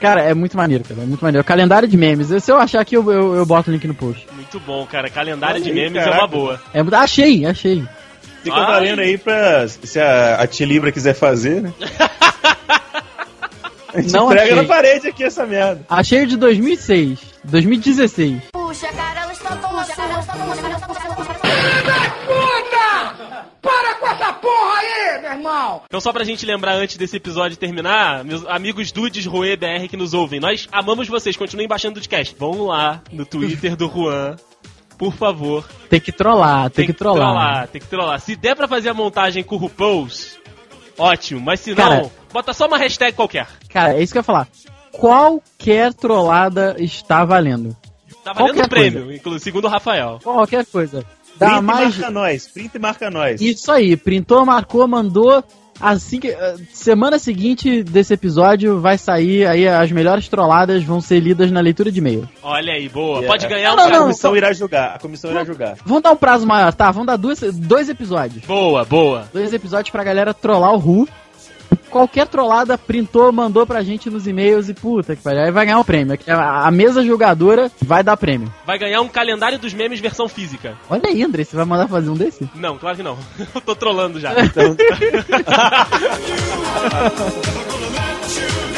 Cara, 0.02 0.24
é 0.24 0.34
muito 0.34 0.58
maneiro, 0.58 0.84
cara, 0.84 1.04
é 1.04 1.06
muito 1.06 1.22
maneiro. 1.24 1.46
Calendário 1.46 1.88
de 1.88 1.96
memes. 1.96 2.28
Se 2.44 2.52
eu 2.52 2.58
achar 2.58 2.82
aqui, 2.82 2.96
eu, 2.96 3.12
eu, 3.12 3.36
eu 3.36 3.46
boto 3.46 3.70
o 3.70 3.74
link 3.74 3.86
no 3.88 3.94
post. 3.94 4.26
Muito 4.34 4.60
bom, 4.60 4.84
cara. 4.88 5.10
Calendário 5.12 5.58
Olha 5.58 5.64
de 5.64 5.70
aí, 5.70 5.76
memes 5.76 6.02
é 6.02 6.04
caraca. 6.04 6.22
uma 6.24 6.28
boa. 6.28 6.62
É, 6.74 6.82
achei, 6.96 7.46
achei. 7.46 7.84
Fica 8.44 8.56
Ai. 8.58 8.66
valendo 8.66 9.00
aí 9.00 9.18
pra. 9.18 9.68
Se 9.68 10.00
a, 10.00 10.38
a 10.42 10.48
Tilibra 10.48 10.92
quiser 10.92 11.14
fazer, 11.14 11.62
né? 11.62 11.74
A 13.94 14.00
gente 14.02 14.14
Não 14.14 14.30
prega 14.30 14.44
achei. 14.44 14.56
na 14.56 14.64
parede 14.64 15.08
aqui 15.10 15.24
essa 15.24 15.46
merda. 15.46 15.82
Achei 15.90 16.24
o 16.24 16.28
de 16.28 16.38
2006, 16.38 17.20
2016. 17.44 18.44
Puxa, 18.54 18.88
cara, 18.88 19.24
ela 19.24 19.34
está 19.34 19.54
tão 19.58 19.72
Puta! 22.26 23.46
Para 23.62 23.96
com 23.96 24.08
essa 24.08 24.34
porra 24.34 24.80
aí, 24.80 25.21
meu 25.21 25.21
irmão! 25.34 25.82
Então, 25.86 26.00
só 26.00 26.12
pra 26.12 26.24
gente 26.24 26.46
lembrar 26.46 26.74
antes 26.74 26.98
desse 26.98 27.18
episódio 27.18 27.58
terminar, 27.58 28.24
meus 28.24 28.46
amigos 28.46 28.92
Dudes 28.92 29.26
Roê 29.26 29.56
BR 29.56 29.88
que 29.90 29.98
nos 29.98 30.14
ouvem, 30.14 30.40
nós 30.40 30.68
amamos 30.72 31.08
vocês, 31.08 31.36
continuem 31.36 31.68
baixando 31.68 31.94
o 31.94 32.02
podcast. 32.02 32.36
Vão 32.38 32.66
lá 32.68 33.02
no 33.12 33.26
Twitter 33.26 33.76
do 33.76 33.88
Juan, 33.88 34.36
por 34.98 35.14
favor. 35.14 35.66
Tem 35.90 36.00
que 36.00 36.12
trollar, 36.12 36.70
tem, 36.70 36.86
que 36.86 36.94
trollar. 36.94 37.68
Tem 37.68 37.82
que 37.82 37.88
trollar. 37.88 38.20
Se 38.20 38.36
der 38.36 38.56
pra 38.56 38.68
fazer 38.68 38.90
a 38.90 38.94
montagem 38.94 39.44
com 39.44 39.56
o 39.56 39.58
RuPaul's, 39.58 40.38
ótimo. 40.98 41.42
Mas 41.42 41.60
se 41.60 41.72
não, 41.72 41.76
Cara- 41.78 42.12
bota 42.32 42.54
só 42.54 42.68
uma 42.68 42.78
hashtag 42.78 43.16
qualquer. 43.16 43.48
Cara, 43.70 43.96
é 43.96 44.04
isso 44.04 44.14
que 44.14 44.18
eu 44.18 44.22
ia 44.22 44.24
falar. 44.24 44.48
Qualquer 44.92 45.94
trollada 45.94 46.76
está 46.78 47.26
valendo. 47.26 47.76
Tá 48.24 48.34
valendo 48.34 48.54
Qualquer 48.54 48.66
um 48.66 48.70
prêmio, 48.70 49.12
inclusive, 49.12 49.44
segundo 49.44 49.66
o 49.66 49.70
Rafael. 49.70 50.20
Qualquer 50.22 50.66
coisa. 50.66 51.04
Dá 51.38 51.48
Print 51.58 51.62
mais. 51.64 51.96
e 51.96 52.00
marca 52.00 52.12
nós, 52.12 52.48
print 52.48 52.72
e 52.76 52.80
marca 52.80 53.10
nós. 53.10 53.42
Isso 53.42 53.72
aí, 53.72 53.96
printou, 53.98 54.46
marcou, 54.46 54.88
mandou. 54.88 55.44
Assim 55.80 56.20
que. 56.20 56.28
eh, 56.28 56.56
Semana 56.72 57.18
seguinte 57.18 57.82
desse 57.82 58.14
episódio 58.14 58.80
vai 58.80 59.00
sair 59.00 59.48
aí 59.48 59.68
as 59.68 59.92
melhores 59.92 60.28
trolladas 60.28 60.84
vão 60.84 61.02
ser 61.02 61.20
lidas 61.20 61.50
na 61.50 61.60
leitura 61.60 61.92
de 61.92 61.98
e-mail. 61.98 62.30
Olha 62.44 62.74
aí, 62.74 62.88
boa. 62.88 63.20
Yeah. 63.22 63.28
Pode 63.28 63.48
ganhar 63.48 63.74
um 63.74 63.76
Não, 63.78 63.82
a 63.82 63.86
não, 63.86 63.92
cara. 63.92 64.02
comissão 64.04 64.30
só- 64.32 64.38
irá 64.38 64.54
julgar. 64.54 64.96
A 64.96 65.00
comissão 65.00 65.32
irá 65.32 65.44
julgar. 65.44 65.78
Vamos 65.84 66.04
dar 66.04 66.12
um 66.12 66.16
prazo 66.16 66.46
maior, 66.46 66.72
tá? 66.72 66.92
Vamos 66.92 67.08
dar 67.08 67.18
duas, 67.18 67.40
dois 67.56 67.90
episódios. 67.90 68.46
Boa, 68.46 68.86
boa. 68.86 69.28
Dois 69.34 69.52
episódios 69.54 69.90
pra 69.90 70.04
galera 70.04 70.36
trollar 70.36 70.72
o 70.74 70.78
Ru. 70.78 71.08
Qualquer 71.92 72.28
trollada 72.28 72.78
printou, 72.78 73.32
mandou 73.32 73.68
pra 73.68 73.84
gente 73.84 74.10
nos 74.10 74.26
e-mails 74.26 74.70
e 74.70 74.74
puta 74.74 75.16
que 75.16 75.22
pariu. 75.22 75.44
Aí 75.44 75.52
vai 75.52 75.66
ganhar 75.66 75.80
um 75.80 75.84
prêmio. 75.84 76.18
A, 76.28 76.68
a 76.68 76.72
mesa 76.72 77.04
julgadora 77.04 77.70
vai 77.82 78.02
dar 78.02 78.16
prêmio. 78.16 78.52
Vai 78.66 78.80
ganhar 78.80 79.02
um 79.02 79.10
calendário 79.10 79.60
dos 79.60 79.74
memes 79.74 80.00
versão 80.00 80.30
física. 80.30 80.78
Olha 80.90 81.10
aí, 81.10 81.22
André, 81.22 81.44
você 81.44 81.56
vai 81.56 81.66
mandar 81.66 81.88
fazer 81.90 82.10
um 82.10 82.16
desse? 82.16 82.50
Não, 82.56 82.78
claro 82.78 82.96
que 82.96 83.04
não. 83.04 83.18
Eu 83.54 83.62
tô 83.62 83.76
trolando 83.76 84.20
já. 84.20 84.34
Então, 84.42 84.76